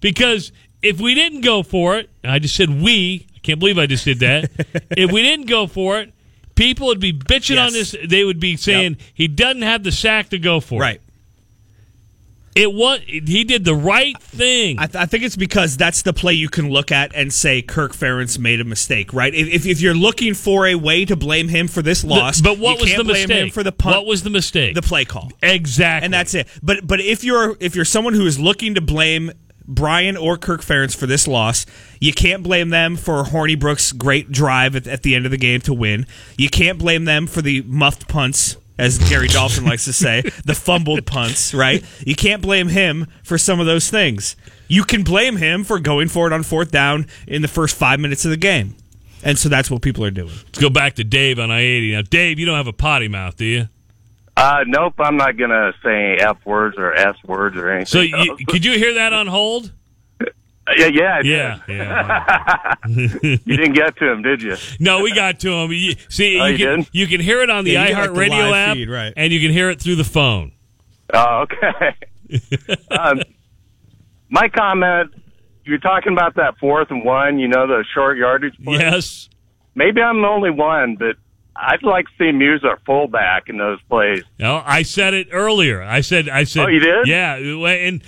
because 0.00 0.52
if 0.82 1.00
we 1.00 1.14
didn't 1.14 1.42
go 1.42 1.62
for 1.62 1.98
it, 1.98 2.10
I 2.24 2.38
just 2.38 2.56
said 2.56 2.82
we. 2.82 3.26
I 3.48 3.52
can't 3.52 3.60
believe 3.60 3.78
I 3.78 3.86
just 3.86 4.04
did 4.04 4.18
that. 4.18 4.50
if 4.90 5.10
we 5.10 5.22
didn't 5.22 5.46
go 5.46 5.66
for 5.66 6.00
it, 6.00 6.12
people 6.54 6.88
would 6.88 7.00
be 7.00 7.14
bitching 7.14 7.64
on 7.64 7.72
this. 7.72 7.96
They 8.06 8.22
would 8.22 8.38
be 8.38 8.58
saying 8.58 8.98
he 9.14 9.26
doesn't 9.26 9.62
have 9.62 9.82
the 9.84 9.92
sack 9.92 10.28
to 10.30 10.38
go 10.38 10.60
for. 10.60 10.78
Right. 10.78 11.00
It 12.54 12.72
was 12.74 13.00
he 13.06 13.44
did 13.44 13.64
the 13.64 13.74
right 13.74 14.20
thing. 14.20 14.78
I, 14.78 14.86
th- 14.86 14.96
I 14.96 15.06
think 15.06 15.22
it's 15.22 15.36
because 15.36 15.78
that's 15.78 16.02
the 16.02 16.12
play 16.12 16.34
you 16.34 16.50
can 16.50 16.68
look 16.68 16.92
at 16.92 17.14
and 17.14 17.32
say 17.32 17.62
Kirk 17.62 17.92
Ferentz 17.92 18.38
made 18.38 18.60
a 18.60 18.64
mistake, 18.64 19.14
right? 19.14 19.32
If, 19.32 19.48
if, 19.48 19.66
if 19.66 19.80
you're 19.80 19.94
looking 19.94 20.34
for 20.34 20.66
a 20.66 20.74
way 20.74 21.04
to 21.04 21.14
blame 21.14 21.48
him 21.48 21.68
for 21.68 21.80
this 21.80 22.02
loss, 22.02 22.40
but 22.40 22.58
what 22.58 22.78
you 22.78 22.82
was 22.82 22.96
the 22.96 23.04
blame 23.04 23.28
mistake? 23.28 23.44
him 23.44 23.50
for 23.50 23.62
the 23.62 23.70
punt? 23.70 23.96
What 23.96 24.06
was 24.06 24.24
the 24.24 24.30
mistake? 24.30 24.74
The 24.74 24.82
play 24.82 25.04
call, 25.04 25.30
exactly, 25.40 26.06
and 26.06 26.12
that's 26.12 26.34
it. 26.34 26.48
But 26.60 26.84
but 26.84 27.00
if 27.00 27.22
you're 27.22 27.56
if 27.60 27.76
you're 27.76 27.84
someone 27.84 28.12
who 28.12 28.26
is 28.26 28.40
looking 28.40 28.74
to 28.74 28.80
blame 28.80 29.30
Brian 29.68 30.16
or 30.16 30.38
Kirk 30.38 30.62
Ferentz 30.62 30.96
for 30.96 31.06
this 31.06 31.28
loss, 31.28 31.66
you 32.00 32.12
can't 32.12 32.42
blame 32.42 32.70
them 32.70 32.96
for 32.96 33.22
Hornibrook's 33.24 33.92
great 33.92 34.32
drive 34.32 34.74
at, 34.74 34.86
at 34.86 35.02
the 35.02 35.14
end 35.14 35.26
of 35.26 35.30
the 35.30 35.36
game 35.36 35.60
to 35.60 35.74
win. 35.74 36.06
You 36.36 36.48
can't 36.48 36.78
blame 36.78 37.04
them 37.04 37.26
for 37.26 37.42
the 37.42 37.62
muffed 37.62 38.08
punts 38.08 38.56
as 38.78 38.98
Gary 39.10 39.28
Dolphin 39.28 39.64
likes 39.64 39.84
to 39.84 39.92
say, 39.92 40.22
the 40.44 40.54
fumbled 40.54 41.04
punts, 41.04 41.52
right? 41.52 41.84
You 42.06 42.14
can't 42.14 42.40
blame 42.40 42.68
him 42.68 43.06
for 43.22 43.36
some 43.36 43.60
of 43.60 43.66
those 43.66 43.90
things. 43.90 44.36
You 44.68 44.84
can 44.84 45.02
blame 45.02 45.36
him 45.36 45.64
for 45.64 45.78
going 45.78 46.08
for 46.08 46.26
it 46.26 46.32
on 46.32 46.42
fourth 46.44 46.70
down 46.70 47.06
in 47.26 47.42
the 47.42 47.48
first 47.48 47.76
five 47.76 48.00
minutes 48.00 48.24
of 48.24 48.30
the 48.30 48.36
game. 48.36 48.76
And 49.24 49.36
so 49.36 49.48
that's 49.48 49.70
what 49.70 49.82
people 49.82 50.04
are 50.04 50.12
doing. 50.12 50.28
Let's 50.28 50.60
go 50.60 50.70
back 50.70 50.94
to 50.94 51.04
Dave 51.04 51.40
on 51.40 51.50
I 51.50 51.60
eighty. 51.60 51.92
Now, 51.92 52.02
Dave, 52.02 52.38
you 52.38 52.46
don't 52.46 52.56
have 52.56 52.68
a 52.68 52.72
potty 52.72 53.08
mouth, 53.08 53.36
do 53.36 53.44
you? 53.44 53.68
Uh, 54.38 54.62
nope, 54.68 54.94
I'm 55.00 55.16
not 55.16 55.36
gonna 55.36 55.72
say 55.84 56.14
f 56.14 56.36
words 56.46 56.76
or 56.78 56.94
s 56.94 57.16
words 57.24 57.56
or 57.56 57.70
anything. 57.70 57.86
So, 57.86 58.00
you, 58.00 58.36
could 58.46 58.64
you 58.64 58.78
hear 58.78 58.94
that 58.94 59.12
on 59.12 59.26
hold? 59.26 59.72
yeah, 60.76 60.86
yeah, 60.92 61.16
I 61.16 61.22
did. 61.22 61.26
Yeah, 61.26 61.60
yeah. 61.66 62.74
you 62.86 63.56
didn't 63.56 63.72
get 63.72 63.96
to 63.96 64.12
him, 64.12 64.22
did 64.22 64.40
you? 64.40 64.56
No, 64.78 65.02
we 65.02 65.12
got 65.12 65.40
to 65.40 65.50
him. 65.50 65.72
You, 65.72 65.94
see, 66.08 66.38
Oh, 66.40 66.46
you, 66.46 66.52
you 66.52 66.58
can 66.58 66.86
you 66.92 67.06
can 67.08 67.20
hear 67.20 67.42
it 67.42 67.50
on 67.50 67.64
the 67.64 67.72
Yeah, 67.72 67.88
you 67.88 67.94
get, 67.96 68.12
like, 68.12 68.30
iHeartRadio 68.30 68.52
app, 68.52 68.76
feed, 68.76 68.88
right. 68.88 69.12
and 69.16 69.32
you 69.32 69.40
can 69.40 69.50
hear 69.50 69.70
it 69.70 69.80
through 69.80 69.96
the 69.96 70.04
phone. 70.04 70.52
Oh, 71.12 71.44
okay. 71.44 72.76
um, 72.92 73.20
my 74.28 74.48
comment: 74.48 75.14
You're 75.64 75.78
talking 75.78 76.12
about 76.12 76.36
that 76.36 76.58
fourth 76.58 76.92
and 76.92 77.04
one. 77.04 77.40
You 77.40 77.48
know 77.48 77.66
the 77.66 77.84
short 77.92 78.18
yardage. 78.18 78.54
Play? 78.62 78.76
Yes. 78.78 79.28
Maybe 79.74 80.00
I'm 80.00 80.22
the 80.22 80.28
only 80.28 80.50
one, 80.50 80.96
but 80.96 81.16
I'd 81.60 81.82
like 81.82 82.06
to 82.06 82.10
see 82.18 82.32
Muse 82.32 82.64
at 82.64 82.84
fullback 82.84 83.48
in 83.48 83.58
those 83.58 83.80
plays. 83.88 84.22
No, 84.38 84.62
I 84.64 84.82
said 84.82 85.12
it 85.14 85.28
earlier. 85.32 85.82
I 85.82 86.02
said, 86.02 86.28
I 86.28 86.44
said, 86.44 86.64
Oh, 86.64 86.68
you 86.68 86.78
did? 86.78 87.06
Yeah, 87.06 87.34
and 87.34 88.02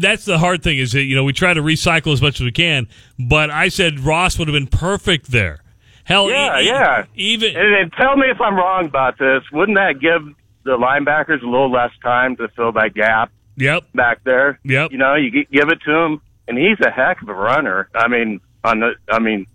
that's 0.00 0.24
the 0.26 0.38
hard 0.38 0.62
thing 0.62 0.78
is 0.78 0.92
that 0.92 1.02
you 1.04 1.16
know 1.16 1.24
we 1.24 1.32
try 1.32 1.54
to 1.54 1.62
recycle 1.62 2.12
as 2.12 2.20
much 2.20 2.40
as 2.40 2.44
we 2.44 2.52
can, 2.52 2.88
but 3.18 3.50
I 3.50 3.68
said 3.68 4.00
Ross 4.00 4.38
would 4.38 4.48
have 4.48 4.54
been 4.54 4.66
perfect 4.66 5.30
there. 5.30 5.60
Hell, 6.04 6.28
yeah, 6.28 6.60
e- 6.60 6.66
yeah. 6.66 7.04
Even 7.14 7.56
and, 7.56 7.74
and 7.74 7.92
tell 7.92 8.16
me 8.16 8.26
if 8.30 8.40
I'm 8.40 8.56
wrong 8.56 8.86
about 8.86 9.18
this. 9.18 9.42
Wouldn't 9.52 9.78
that 9.78 10.00
give 10.00 10.34
the 10.64 10.76
linebackers 10.76 11.42
a 11.42 11.46
little 11.46 11.70
less 11.70 11.92
time 12.02 12.36
to 12.36 12.48
fill 12.48 12.72
that 12.72 12.94
gap? 12.94 13.30
Yep. 13.56 13.84
Back 13.94 14.24
there. 14.24 14.58
Yep. 14.64 14.92
You 14.92 14.98
know, 14.98 15.14
you 15.14 15.30
give 15.30 15.68
it 15.68 15.80
to 15.84 15.92
him, 15.92 16.20
and 16.48 16.58
he's 16.58 16.78
a 16.84 16.90
heck 16.90 17.22
of 17.22 17.28
a 17.28 17.34
runner. 17.34 17.88
I 17.94 18.08
mean, 18.08 18.40
on 18.64 18.80
the, 18.80 18.94
I 19.08 19.18
mean, 19.20 19.46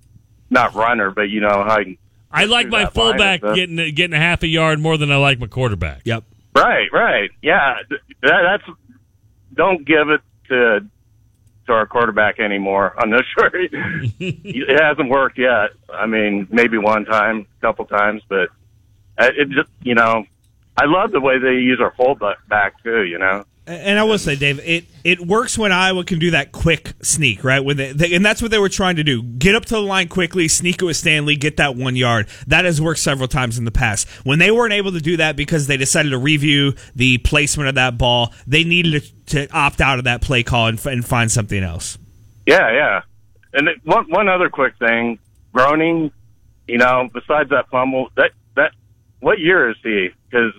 not 0.49 0.73
runner, 0.75 1.11
but 1.11 1.23
you 1.23 1.41
know 1.41 1.63
how. 1.63 1.79
He, 1.83 1.97
I 2.35 2.45
like 2.45 2.67
my 2.69 2.83
that 2.83 2.95
line 2.95 3.19
and 3.21 3.41
fullback 3.41 3.55
getting 3.55 3.95
getting 3.95 4.13
a 4.13 4.19
half 4.19 4.43
a 4.43 4.47
yard 4.47 4.79
more 4.79 4.97
than 4.97 5.11
I 5.11 5.17
like 5.17 5.39
my 5.39 5.47
quarterback. 5.47 6.01
Yep. 6.05 6.23
Right, 6.55 6.87
right. 6.91 7.29
Yeah, 7.41 7.75
that, 7.89 7.99
that's. 8.21 8.77
Don't 9.53 9.85
give 9.85 10.09
it 10.09 10.21
to 10.49 10.85
to 11.67 11.71
our 11.71 11.85
quarterback 11.85 12.39
anymore. 12.39 12.93
I'm 12.97 13.09
not 13.09 13.23
sure 13.37 13.49
it 13.53 14.81
hasn't 14.81 15.09
worked 15.09 15.37
yet. 15.37 15.71
I 15.93 16.05
mean, 16.05 16.47
maybe 16.51 16.77
one 16.77 17.05
time, 17.05 17.47
a 17.57 17.61
couple 17.61 17.85
times, 17.85 18.21
but 18.27 18.49
uh, 19.17 19.31
it 19.35 19.49
just 19.49 19.69
you 19.81 19.95
know, 19.95 20.25
I 20.77 20.85
love 20.85 21.11
the 21.11 21.21
way 21.21 21.39
they 21.39 21.53
use 21.53 21.79
our 21.81 21.93
fullback 21.95 22.45
back 22.47 22.81
too. 22.83 23.03
You 23.03 23.19
know. 23.19 23.45
And 23.67 23.97
I 23.97 24.03
will 24.03 24.19
say, 24.19 24.35
Dave, 24.35 24.59
it, 24.59 24.85
it 25.03 25.25
works 25.25 25.57
when 25.57 25.71
Iowa 25.71 26.03
can 26.03 26.19
do 26.19 26.31
that 26.31 26.51
quick 26.51 26.93
sneak, 27.01 27.43
right? 27.43 27.61
When 27.61 27.77
they, 27.77 27.93
they, 27.93 28.13
and 28.13 28.23
that's 28.23 28.39
what 28.39 28.51
they 28.51 28.59
were 28.59 28.69
trying 28.69 28.97
to 28.97 29.03
do: 29.03 29.23
get 29.23 29.55
up 29.55 29.65
to 29.65 29.73
the 29.73 29.81
line 29.81 30.07
quickly, 30.07 30.47
sneak 30.47 30.83
it 30.83 30.85
with 30.85 30.97
Stanley, 30.97 31.35
get 31.35 31.57
that 31.57 31.75
one 31.75 31.95
yard. 31.95 32.27
That 32.45 32.65
has 32.65 32.79
worked 32.79 32.99
several 32.99 33.27
times 33.27 33.57
in 33.57 33.65
the 33.65 33.71
past. 33.71 34.07
When 34.23 34.37
they 34.37 34.51
weren't 34.51 34.73
able 34.73 34.91
to 34.91 34.99
do 34.99 35.17
that 35.17 35.35
because 35.35 35.65
they 35.65 35.77
decided 35.77 36.09
to 36.09 36.19
review 36.19 36.75
the 36.95 37.17
placement 37.19 37.69
of 37.69 37.75
that 37.75 37.97
ball, 37.97 38.33
they 38.45 38.63
needed 38.63 39.03
to, 39.25 39.47
to 39.47 39.51
opt 39.51 39.81
out 39.81 39.97
of 39.97 40.05
that 40.05 40.21
play 40.21 40.43
call 40.43 40.67
and, 40.67 40.85
and 40.85 41.03
find 41.03 41.31
something 41.31 41.63
else. 41.63 41.97
Yeah, 42.45 42.71
yeah. 42.71 43.01
And 43.53 43.67
it, 43.67 43.77
one 43.83 44.05
one 44.11 44.29
other 44.29 44.49
quick 44.49 44.77
thing, 44.77 45.17
Groning. 45.53 46.11
You 46.67 46.77
know, 46.77 47.09
besides 47.11 47.49
that 47.49 47.69
fumble, 47.69 48.09
that 48.15 48.31
that 48.55 48.73
what 49.21 49.39
year 49.39 49.71
is 49.71 49.77
he? 49.81 50.09
Because 50.29 50.53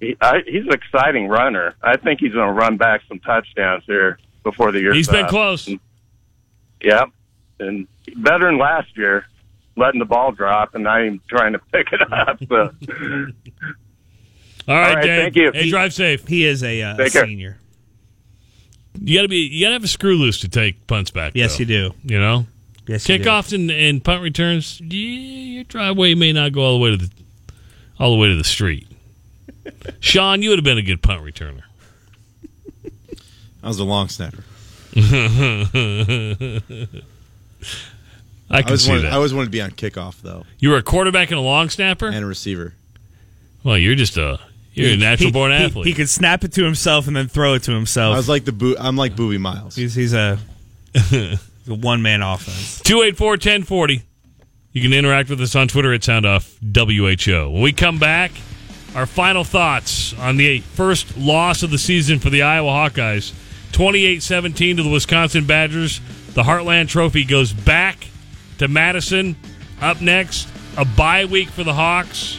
he, 0.00 0.16
I, 0.20 0.40
he's 0.46 0.64
an 0.66 0.72
exciting 0.72 1.28
runner. 1.28 1.74
I 1.82 1.96
think 1.96 2.20
he's 2.20 2.32
going 2.32 2.46
to 2.48 2.52
run 2.52 2.76
back 2.76 3.02
some 3.08 3.18
touchdowns 3.20 3.84
here 3.86 4.18
before 4.44 4.72
the 4.72 4.80
year. 4.80 4.94
He's 4.94 5.08
been 5.08 5.26
close. 5.26 5.68
Yeah, 6.80 7.06
and 7.58 7.88
better 8.16 8.46
than 8.46 8.58
last 8.58 8.96
year, 8.96 9.26
letting 9.76 9.98
the 9.98 10.04
ball 10.04 10.32
drop 10.32 10.74
and 10.74 10.84
not 10.84 11.00
even 11.02 11.20
trying 11.28 11.52
to 11.54 11.58
pick 11.58 11.88
it 11.92 12.00
up. 12.12 12.38
So. 12.48 12.54
All 14.68 14.74
right, 14.74 14.88
All 14.88 14.94
right, 14.96 15.02
Dave. 15.02 15.22
thank 15.22 15.36
you. 15.36 15.50
Hey, 15.52 15.70
drive 15.70 15.94
safe. 15.94 16.26
He 16.28 16.44
is 16.44 16.62
a, 16.62 16.82
uh, 16.82 16.96
Take 16.96 17.12
care. 17.12 17.24
senior. 17.26 17.58
You 19.00 19.16
got 19.18 19.22
to 19.22 19.28
be. 19.28 19.36
You 19.36 19.64
got 19.64 19.68
to 19.68 19.72
have 19.74 19.84
a 19.84 19.88
screw 19.88 20.16
loose 20.16 20.40
to 20.40 20.48
take 20.48 20.86
punts 20.86 21.10
back. 21.10 21.32
Yes, 21.34 21.56
though. 21.56 21.60
you 21.60 21.66
do. 21.66 21.94
You 22.04 22.18
know. 22.20 22.46
Yes, 22.86 23.08
you. 23.08 23.18
Kickoffs 23.18 23.52
and, 23.52 23.70
and 23.70 24.02
punt 24.04 24.22
returns. 24.22 24.80
Yeah, 24.80 24.88
your 24.88 25.64
driveway 25.64 26.14
may 26.14 26.32
not 26.32 26.52
go 26.52 26.62
all 26.62 26.78
the 26.78 26.84
way 26.84 26.90
to 26.90 26.96
the 26.96 27.10
all 27.98 28.12
the 28.12 28.18
way 28.18 28.28
to 28.28 28.36
the 28.36 28.44
street. 28.44 28.86
Sean, 30.00 30.42
you 30.42 30.50
would 30.50 30.58
have 30.58 30.64
been 30.64 30.78
a 30.78 30.82
good 30.82 31.02
punt 31.02 31.22
returner. 31.22 31.62
I 33.62 33.68
was 33.68 33.78
a 33.78 33.84
long 33.84 34.08
snapper. 34.08 34.44
I 38.50 38.62
can 38.62 38.70
always 38.70 38.82
see 38.82 38.90
wanted, 38.90 39.02
that. 39.02 39.12
I 39.12 39.16
always 39.16 39.34
wanted 39.34 39.46
to 39.46 39.50
be 39.50 39.60
on 39.60 39.70
kickoff 39.72 40.22
though, 40.22 40.44
You 40.58 40.70
were 40.70 40.78
a 40.78 40.82
quarterback 40.82 41.30
and 41.30 41.38
a 41.38 41.42
long 41.42 41.68
snapper, 41.68 42.06
and 42.06 42.24
a 42.24 42.26
receiver. 42.26 42.74
Well, 43.62 43.76
you're 43.76 43.94
just 43.94 44.16
a 44.16 44.40
you're 44.72 44.94
a 44.94 44.96
natural 44.96 45.32
born 45.32 45.50
he, 45.50 45.56
athlete. 45.58 45.86
He 45.86 45.94
could 45.94 46.08
snap 46.08 46.44
it 46.44 46.52
to 46.52 46.64
himself 46.64 47.06
and 47.06 47.16
then 47.16 47.28
throw 47.28 47.54
it 47.54 47.64
to 47.64 47.72
himself. 47.72 48.14
I 48.14 48.16
was 48.16 48.28
like 48.28 48.44
the 48.44 48.52
boo. 48.52 48.76
I'm 48.78 48.96
like 48.96 49.14
Boobie 49.14 49.40
Miles. 49.40 49.74
He's 49.74 49.94
he's 49.94 50.14
a, 50.14 50.38
a 50.94 51.38
one 51.66 52.00
man 52.02 52.22
offense. 52.22 52.80
284 52.80 53.30
1040. 53.32 54.02
You 54.72 54.82
can 54.82 54.92
interact 54.92 55.30
with 55.30 55.40
us 55.40 55.56
on 55.56 55.68
Twitter 55.68 55.92
at 55.92 56.02
SoundOff 56.02 56.56
WHO. 56.62 57.50
When 57.50 57.62
we 57.62 57.72
come 57.72 57.98
back, 57.98 58.30
our 58.94 59.06
final 59.06 59.44
thoughts 59.44 60.14
on 60.18 60.36
the 60.36 60.60
first 60.60 61.16
loss 61.16 61.62
of 61.62 61.70
the 61.70 61.78
season 61.78 62.18
for 62.18 62.30
the 62.30 62.42
Iowa 62.42 62.70
Hawkeyes 62.70 63.32
28 63.72 64.22
17 64.22 64.76
to 64.78 64.82
the 64.82 64.88
Wisconsin 64.88 65.46
Badgers. 65.46 66.00
The 66.34 66.42
Heartland 66.42 66.88
Trophy 66.88 67.24
goes 67.24 67.52
back 67.52 68.08
to 68.58 68.68
Madison. 68.68 69.36
Up 69.80 70.00
next, 70.00 70.48
a 70.76 70.84
bye 70.84 71.24
week 71.24 71.48
for 71.48 71.64
the 71.64 71.74
Hawks. 71.74 72.38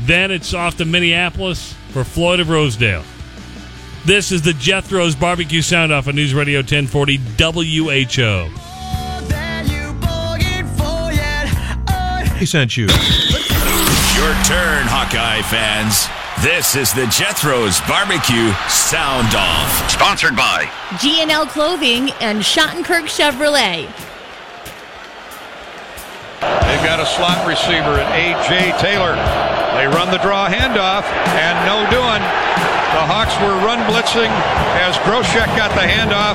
Then 0.00 0.30
it's 0.30 0.54
off 0.54 0.76
to 0.76 0.84
Minneapolis 0.84 1.74
for 1.90 2.04
Floyd 2.04 2.40
of 2.40 2.50
Rosedale. 2.50 3.04
This 4.04 4.30
is 4.32 4.42
the 4.42 4.52
Jethro's 4.52 5.14
Barbecue 5.14 5.60
Sound 5.62 5.92
Off 5.92 6.08
on 6.08 6.14
News 6.14 6.32
Radio 6.34 6.60
1040 6.60 7.16
WHO. 7.16 8.48
He 12.38 12.46
sent 12.46 12.76
you. 12.76 12.86
Your 14.18 14.34
turn, 14.42 14.82
Hawkeye 14.90 15.46
fans. 15.46 16.10
This 16.42 16.74
is 16.74 16.90
the 16.90 17.06
Jethro's 17.06 17.78
Barbecue 17.86 18.50
Sound 18.66 19.30
Off. 19.30 19.70
Sponsored 19.94 20.34
by 20.34 20.66
G&L 20.98 21.46
Clothing 21.46 22.10
and 22.18 22.42
Schottenkirk 22.42 23.06
Chevrolet. 23.06 23.86
They've 26.42 26.82
got 26.82 26.98
a 26.98 27.06
slot 27.06 27.46
receiver 27.46 27.94
at 27.94 28.10
A.J. 28.10 28.74
Taylor. 28.82 29.14
They 29.78 29.86
run 29.86 30.10
the 30.10 30.18
draw 30.18 30.50
handoff, 30.50 31.06
and 31.38 31.54
no 31.62 31.86
doing. 31.86 32.18
The 32.98 33.06
Hawks 33.06 33.38
were 33.38 33.54
run 33.62 33.78
blitzing 33.86 34.34
as 34.82 34.98
Groshek 35.06 35.46
got 35.54 35.70
the 35.78 35.86
handoff, 35.86 36.34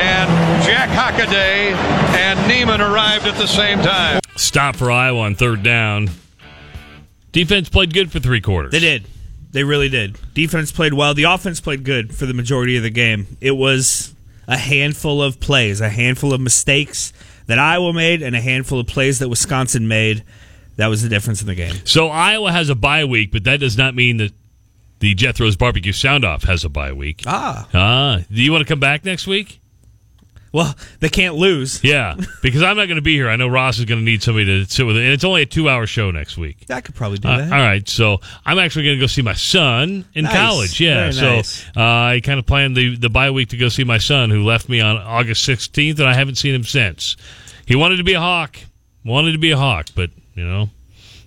and 0.00 0.32
Jack 0.64 0.88
Hockaday 0.88 1.76
and 2.16 2.40
Niemann 2.48 2.80
arrived 2.80 3.26
at 3.26 3.36
the 3.36 3.46
same 3.46 3.80
time. 3.82 4.20
Stop 4.36 4.76
for 4.76 4.90
Iowa 4.90 5.20
on 5.20 5.34
third 5.34 5.62
down. 5.62 6.08
Defense 7.32 7.68
played 7.68 7.92
good 7.94 8.12
for 8.12 8.20
three 8.20 8.40
quarters. 8.40 8.72
They 8.72 8.80
did. 8.80 9.06
They 9.52 9.64
really 9.64 9.88
did. 9.88 10.16
Defense 10.34 10.72
played 10.72 10.94
well. 10.94 11.14
The 11.14 11.24
offense 11.24 11.60
played 11.60 11.84
good 11.84 12.14
for 12.14 12.26
the 12.26 12.34
majority 12.34 12.76
of 12.76 12.82
the 12.82 12.90
game. 12.90 13.36
It 13.40 13.52
was 13.52 14.14
a 14.48 14.56
handful 14.56 15.22
of 15.22 15.40
plays, 15.40 15.80
a 15.80 15.88
handful 15.88 16.32
of 16.32 16.40
mistakes 16.40 17.12
that 17.46 17.58
Iowa 17.58 17.92
made, 17.92 18.22
and 18.22 18.34
a 18.36 18.40
handful 18.40 18.80
of 18.80 18.86
plays 18.86 19.18
that 19.18 19.28
Wisconsin 19.28 19.88
made. 19.88 20.24
That 20.76 20.86
was 20.86 21.02
the 21.02 21.08
difference 21.08 21.40
in 21.42 21.46
the 21.46 21.54
game. 21.54 21.74
So 21.84 22.08
Iowa 22.08 22.50
has 22.50 22.70
a 22.70 22.74
bye 22.74 23.04
week, 23.04 23.30
but 23.30 23.44
that 23.44 23.60
does 23.60 23.76
not 23.76 23.94
mean 23.94 24.16
that 24.18 24.32
the 25.00 25.14
Jethro's 25.14 25.56
Barbecue 25.56 25.92
Sound 25.92 26.24
Off 26.24 26.44
has 26.44 26.64
a 26.64 26.68
bye 26.68 26.92
week. 26.92 27.22
Ah. 27.26 27.68
Ah. 27.74 28.20
Do 28.30 28.42
you 28.42 28.52
want 28.52 28.66
to 28.66 28.72
come 28.72 28.80
back 28.80 29.04
next 29.04 29.26
week? 29.26 29.60
Well, 30.52 30.76
they 31.00 31.08
can't 31.08 31.34
lose. 31.36 31.82
Yeah, 31.82 32.14
because 32.42 32.62
I'm 32.62 32.76
not 32.76 32.84
going 32.84 32.96
to 32.96 33.02
be 33.02 33.14
here. 33.14 33.28
I 33.30 33.36
know 33.36 33.48
Ross 33.48 33.78
is 33.78 33.86
going 33.86 34.00
to 34.00 34.04
need 34.04 34.22
somebody 34.22 34.44
to 34.44 34.70
sit 34.70 34.84
with 34.84 34.96
it, 34.98 35.00
and 35.02 35.12
it's 35.12 35.24
only 35.24 35.40
a 35.42 35.46
two-hour 35.46 35.86
show 35.86 36.10
next 36.10 36.36
week. 36.36 36.58
I 36.68 36.82
could 36.82 36.94
probably 36.94 37.16
do 37.18 37.28
Uh, 37.28 37.38
that. 37.38 37.52
all 37.52 37.58
right, 37.58 37.88
so 37.88 38.20
I'm 38.44 38.58
actually 38.58 38.84
going 38.84 38.96
to 38.98 39.00
go 39.00 39.06
see 39.06 39.22
my 39.22 39.32
son 39.32 40.04
in 40.14 40.24
Nice. 40.24 40.36
college. 40.36 40.78
Yeah, 40.80 40.94
Very 41.10 41.12
so 41.14 41.34
nice. 41.36 41.66
uh, 41.74 41.80
I 41.80 42.20
kind 42.22 42.38
of 42.38 42.44
planned 42.44 42.76
the 42.76 42.96
the 42.96 43.08
bye 43.08 43.30
week 43.30 43.48
to 43.48 43.56
go 43.56 43.68
see 43.70 43.84
my 43.84 43.98
son, 43.98 44.28
who 44.30 44.44
left 44.44 44.68
me 44.68 44.80
on 44.82 44.98
August 44.98 45.48
16th, 45.48 45.98
and 45.98 46.08
I 46.08 46.12
haven't 46.14 46.34
seen 46.36 46.54
him 46.54 46.64
since. 46.64 47.16
He 47.64 47.74
wanted 47.74 47.96
to 47.96 48.04
be 48.04 48.12
a 48.12 48.20
hawk, 48.20 48.58
wanted 49.04 49.32
to 49.32 49.38
be 49.38 49.52
a 49.52 49.56
hawk, 49.56 49.86
but 49.94 50.10
you 50.34 50.44
know 50.44 50.68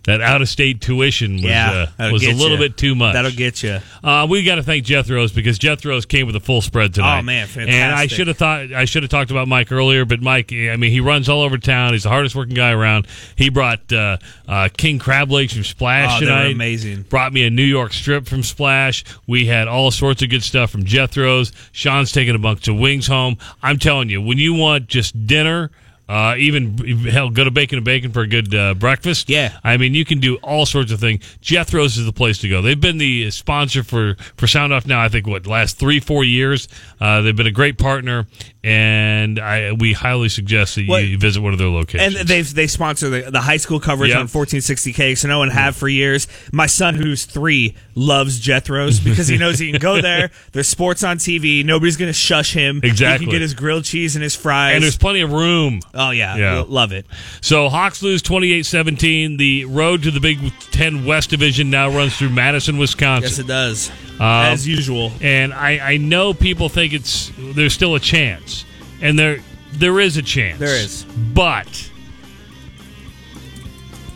that 0.05 0.21
out 0.21 0.41
of 0.41 0.49
state 0.49 0.81
tuition 0.81 1.35
was 1.35 1.43
Yeah, 1.43 1.87
uh, 1.99 2.09
was 2.11 2.23
a 2.25 2.31
little 2.33 2.51
ya. 2.57 2.57
bit 2.57 2.77
too 2.77 2.95
much. 2.95 3.13
That'll 3.13 3.31
get 3.31 3.63
you. 3.63 3.79
Uh, 4.03 4.27
we 4.29 4.43
got 4.43 4.55
to 4.55 4.63
thank 4.63 4.85
Jethro's 4.85 5.31
because 5.31 5.57
Jethro's 5.57 6.05
came 6.05 6.27
with 6.27 6.35
a 6.35 6.39
full 6.39 6.61
spread 6.61 6.93
tonight. 6.93 7.19
Oh, 7.19 7.21
man, 7.23 7.47
fantastic! 7.47 7.73
And 7.81 7.93
I 7.93 8.07
should 8.07 8.27
have 8.27 8.37
thought 8.37 8.71
I 8.73 8.85
should 8.85 9.03
have 9.03 9.09
talked 9.09 9.31
about 9.31 9.47
Mike 9.47 9.71
earlier, 9.71 10.05
but 10.05 10.21
Mike, 10.21 10.51
I 10.53 10.75
mean, 10.77 10.91
he 10.91 10.99
runs 10.99 11.27
all 11.29 11.41
over 11.41 11.57
town. 11.57 11.93
He's 11.93 12.03
the 12.03 12.09
hardest 12.09 12.35
working 12.35 12.55
guy 12.55 12.71
around. 12.71 13.07
He 13.35 13.49
brought 13.49 13.91
uh, 13.91 14.17
uh, 14.47 14.69
King 14.77 14.99
Crab 14.99 15.31
Legs 15.31 15.53
from 15.53 15.63
Splash 15.63 16.17
Oh, 16.17 16.25
tonight. 16.25 16.51
amazing. 16.53 17.03
Brought 17.03 17.33
me 17.33 17.45
a 17.45 17.49
New 17.49 17.63
York 17.63 17.93
strip 17.93 18.27
from 18.27 18.43
Splash. 18.43 19.03
We 19.27 19.45
had 19.47 19.67
all 19.67 19.91
sorts 19.91 20.21
of 20.21 20.29
good 20.29 20.43
stuff 20.43 20.69
from 20.69 20.85
Jethro's. 20.85 21.51
Sean's 21.71 22.11
taking 22.11 22.35
a 22.35 22.39
bunch 22.39 22.67
of 22.67 22.77
wings 22.77 23.07
home. 23.07 23.37
I'm 23.63 23.79
telling 23.79 24.09
you, 24.09 24.21
when 24.21 24.37
you 24.37 24.53
want 24.53 24.87
just 24.87 25.25
dinner. 25.27 25.71
Uh, 26.07 26.35
even 26.37 26.77
hell, 27.05 27.31
go 27.31 27.43
to 27.43 27.49
Bacon 27.49 27.77
and 27.79 27.85
Bacon 27.85 28.11
for 28.11 28.21
a 28.21 28.27
good 28.27 28.53
uh, 28.53 28.75
breakfast. 28.75 29.27
Yeah, 29.27 29.57
I 29.63 29.77
mean, 29.77 29.95
you 29.95 30.05
can 30.05 30.19
do 30.19 30.35
all 30.37 30.65
sorts 30.67 30.91
of 30.91 30.99
things. 30.99 31.23
Jethro's 31.41 31.97
is 31.97 32.05
the 32.05 32.13
place 32.13 32.37
to 32.39 32.49
go. 32.49 32.61
They've 32.61 32.79
been 32.79 32.99
the 32.99 33.31
sponsor 33.31 33.83
for 33.83 34.15
for 34.37 34.45
Sound 34.45 34.71
Off 34.71 34.85
now. 34.85 35.01
I 35.01 35.09
think 35.09 35.25
what 35.25 35.47
last 35.47 35.77
three 35.79 35.99
four 35.99 36.23
years. 36.23 36.67
Uh, 37.01 37.21
they've 37.21 37.35
been 37.35 37.47
a 37.47 37.51
great 37.51 37.77
partner, 37.79 38.27
and 38.63 39.39
I 39.39 39.71
we 39.73 39.93
highly 39.93 40.29
suggest 40.29 40.75
that 40.75 40.83
you, 40.83 40.95
you 40.97 41.17
visit 41.17 41.41
one 41.41 41.53
of 41.53 41.59
their 41.59 41.69
locations. 41.69 42.15
And 42.19 42.27
they've 42.27 42.53
they 42.53 42.67
sponsor 42.67 43.09
the, 43.09 43.31
the 43.31 43.41
high 43.41 43.57
school 43.57 43.79
coverage 43.79 44.11
Yep. 44.11 44.19
on 44.19 44.27
1460K, 44.27 45.17
so 45.17 45.27
no 45.27 45.39
one 45.39 45.49
have 45.49 45.75
for 45.75 45.87
years. 45.87 46.27
My 46.51 46.67
son, 46.67 46.95
who's 46.95 47.25
three, 47.25 47.75
loves 47.95 48.39
Jethro's 48.39 48.99
because 49.03 49.27
he 49.27 49.37
knows 49.37 49.57
he 49.57 49.71
can 49.71 49.79
go 49.79 50.01
there. 50.01 50.29
There's 50.51 50.67
sports 50.67 51.03
on 51.03 51.17
TV. 51.17 51.63
Nobody's 51.65 51.95
going 51.97 52.09
to 52.09 52.13
shush 52.13 52.53
him. 52.53 52.81
Exactly. 52.83 53.25
He 53.25 53.31
can 53.31 53.31
get 53.35 53.41
his 53.41 53.53
grilled 53.53 53.85
cheese 53.85 54.15
and 54.15 54.21
his 54.23 54.35
fries. 54.35 54.75
and 54.75 54.83
there's 54.83 54.97
plenty 54.97 55.21
of 55.21 55.31
room. 55.31 55.79
oh 55.93 56.11
yeah, 56.11 56.35
Yeah. 56.35 56.53
lo- 56.59 56.65
love 56.67 56.91
it. 56.91 57.05
So 57.41 57.69
Hawks 57.69 58.03
lose 58.03 58.21
28-17. 58.21 59.37
The 59.37 59.65
road 59.65 60.03
to 60.03 60.11
the 60.11 60.19
Big 60.19 60.39
Ten 60.71 61.05
West 61.05 61.29
Division 61.29 61.69
now 61.69 61.89
runs 61.89 62.17
through 62.17 62.29
Madison, 62.29 62.77
Wisconsin. 62.77 63.29
Yes, 63.29 63.39
it 63.39 63.47
does. 63.47 63.89
Um, 64.19 64.21
As 64.21 64.67
usual. 64.67 65.11
And 65.21 65.53
I, 65.53 65.79
I 65.93 65.97
know 65.97 66.33
people 66.33 66.69
think 66.69 66.93
it's 66.93 67.31
there's 67.37 67.73
still 67.73 67.95
a 67.95 67.99
chance, 67.99 68.65
and 69.01 69.17
there 69.19 69.39
there 69.73 69.99
is 69.99 70.15
a 70.17 70.21
chance. 70.21 70.57
There 70.59 70.75
is. 70.75 71.03
but 71.33 71.91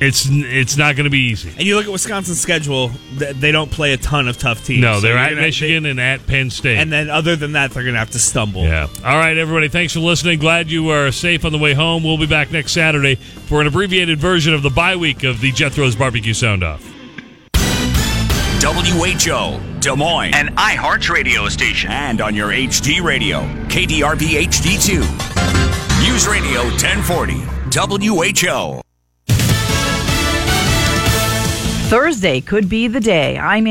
it's 0.02 0.28
it's 0.30 0.78
not 0.78 0.96
going 0.96 1.04
to 1.06 1.10
be 1.10 1.20
easy. 1.30 1.50
And 1.50 1.62
you 1.64 1.76
look 1.76 1.86
at 1.86 1.92
Wisconsin's 1.92 2.40
schedule; 2.40 2.92
th- 3.18 3.36
they 3.36 3.52
don't 3.52 3.70
play 3.72 3.94
a 3.94 3.98
ton 3.98 4.28
of 4.28 4.38
tough 4.38 4.64
teams. 4.66 4.82
No, 4.82 5.00
they're 5.00 5.12
you're 5.12 5.20
at 5.20 5.30
gonna- 5.32 5.42
Michigan 5.42 5.86
and 5.86 6.00
at 6.00 6.26
Penn 6.26 6.50
State. 6.50 6.78
and 6.78 6.92
then 6.92 7.10
other 7.10 7.36
than 7.36 7.52
that, 7.54 7.72
they're 7.72 7.84
going 7.84 7.94
to 7.96 8.00
have 8.00 8.12
to 8.12 8.20
stumble. 8.20 8.64
Yeah. 8.64 8.88
All 9.04 9.18
right, 9.18 9.38
everybody. 9.38 9.68
Thanks 9.68 9.94
for 9.94 10.00
listening. 10.00 10.40
Glad 10.40 10.72
you 10.72 10.90
are 10.90 11.12
safe 11.12 11.44
on 11.46 11.52
the 11.52 11.58
way 11.58 11.74
home. 11.74 12.04
We'll 12.04 12.18
be 12.18 12.28
back 12.28 12.52
next 12.52 12.72
Saturday 12.72 13.16
for 13.16 13.62
an 13.62 13.68
abbreviated 13.68 14.20
version 14.20 14.54
of 14.54 14.62
the 14.64 14.70
bye 14.70 14.96
week 14.96 15.24
of 15.24 15.42
the 15.42 15.52
Jethro's 15.52 15.96
Barbecue 15.96 16.34
Sound 16.34 16.64
Off. 16.64 16.86
WHO, 18.62 19.60
Des 19.80 19.96
Moines, 19.96 20.34
an 20.36 20.54
iHeart 20.56 21.10
radio 21.10 21.48
station, 21.48 21.90
and 21.92 22.20
on 22.22 22.36
your 22.36 22.50
HD 22.50 23.02
radio, 23.02 23.42
KDRV 23.70 24.46
HD2. 24.48 25.00
News 26.04 26.28
Radio 26.28 26.64
1040, 26.64 27.36
WHO. 27.72 28.82
Thursday 31.90 32.40
could 32.40 32.70
be 32.70 32.88
the 32.88 33.00
day. 33.00 33.36
I'm 33.40 33.66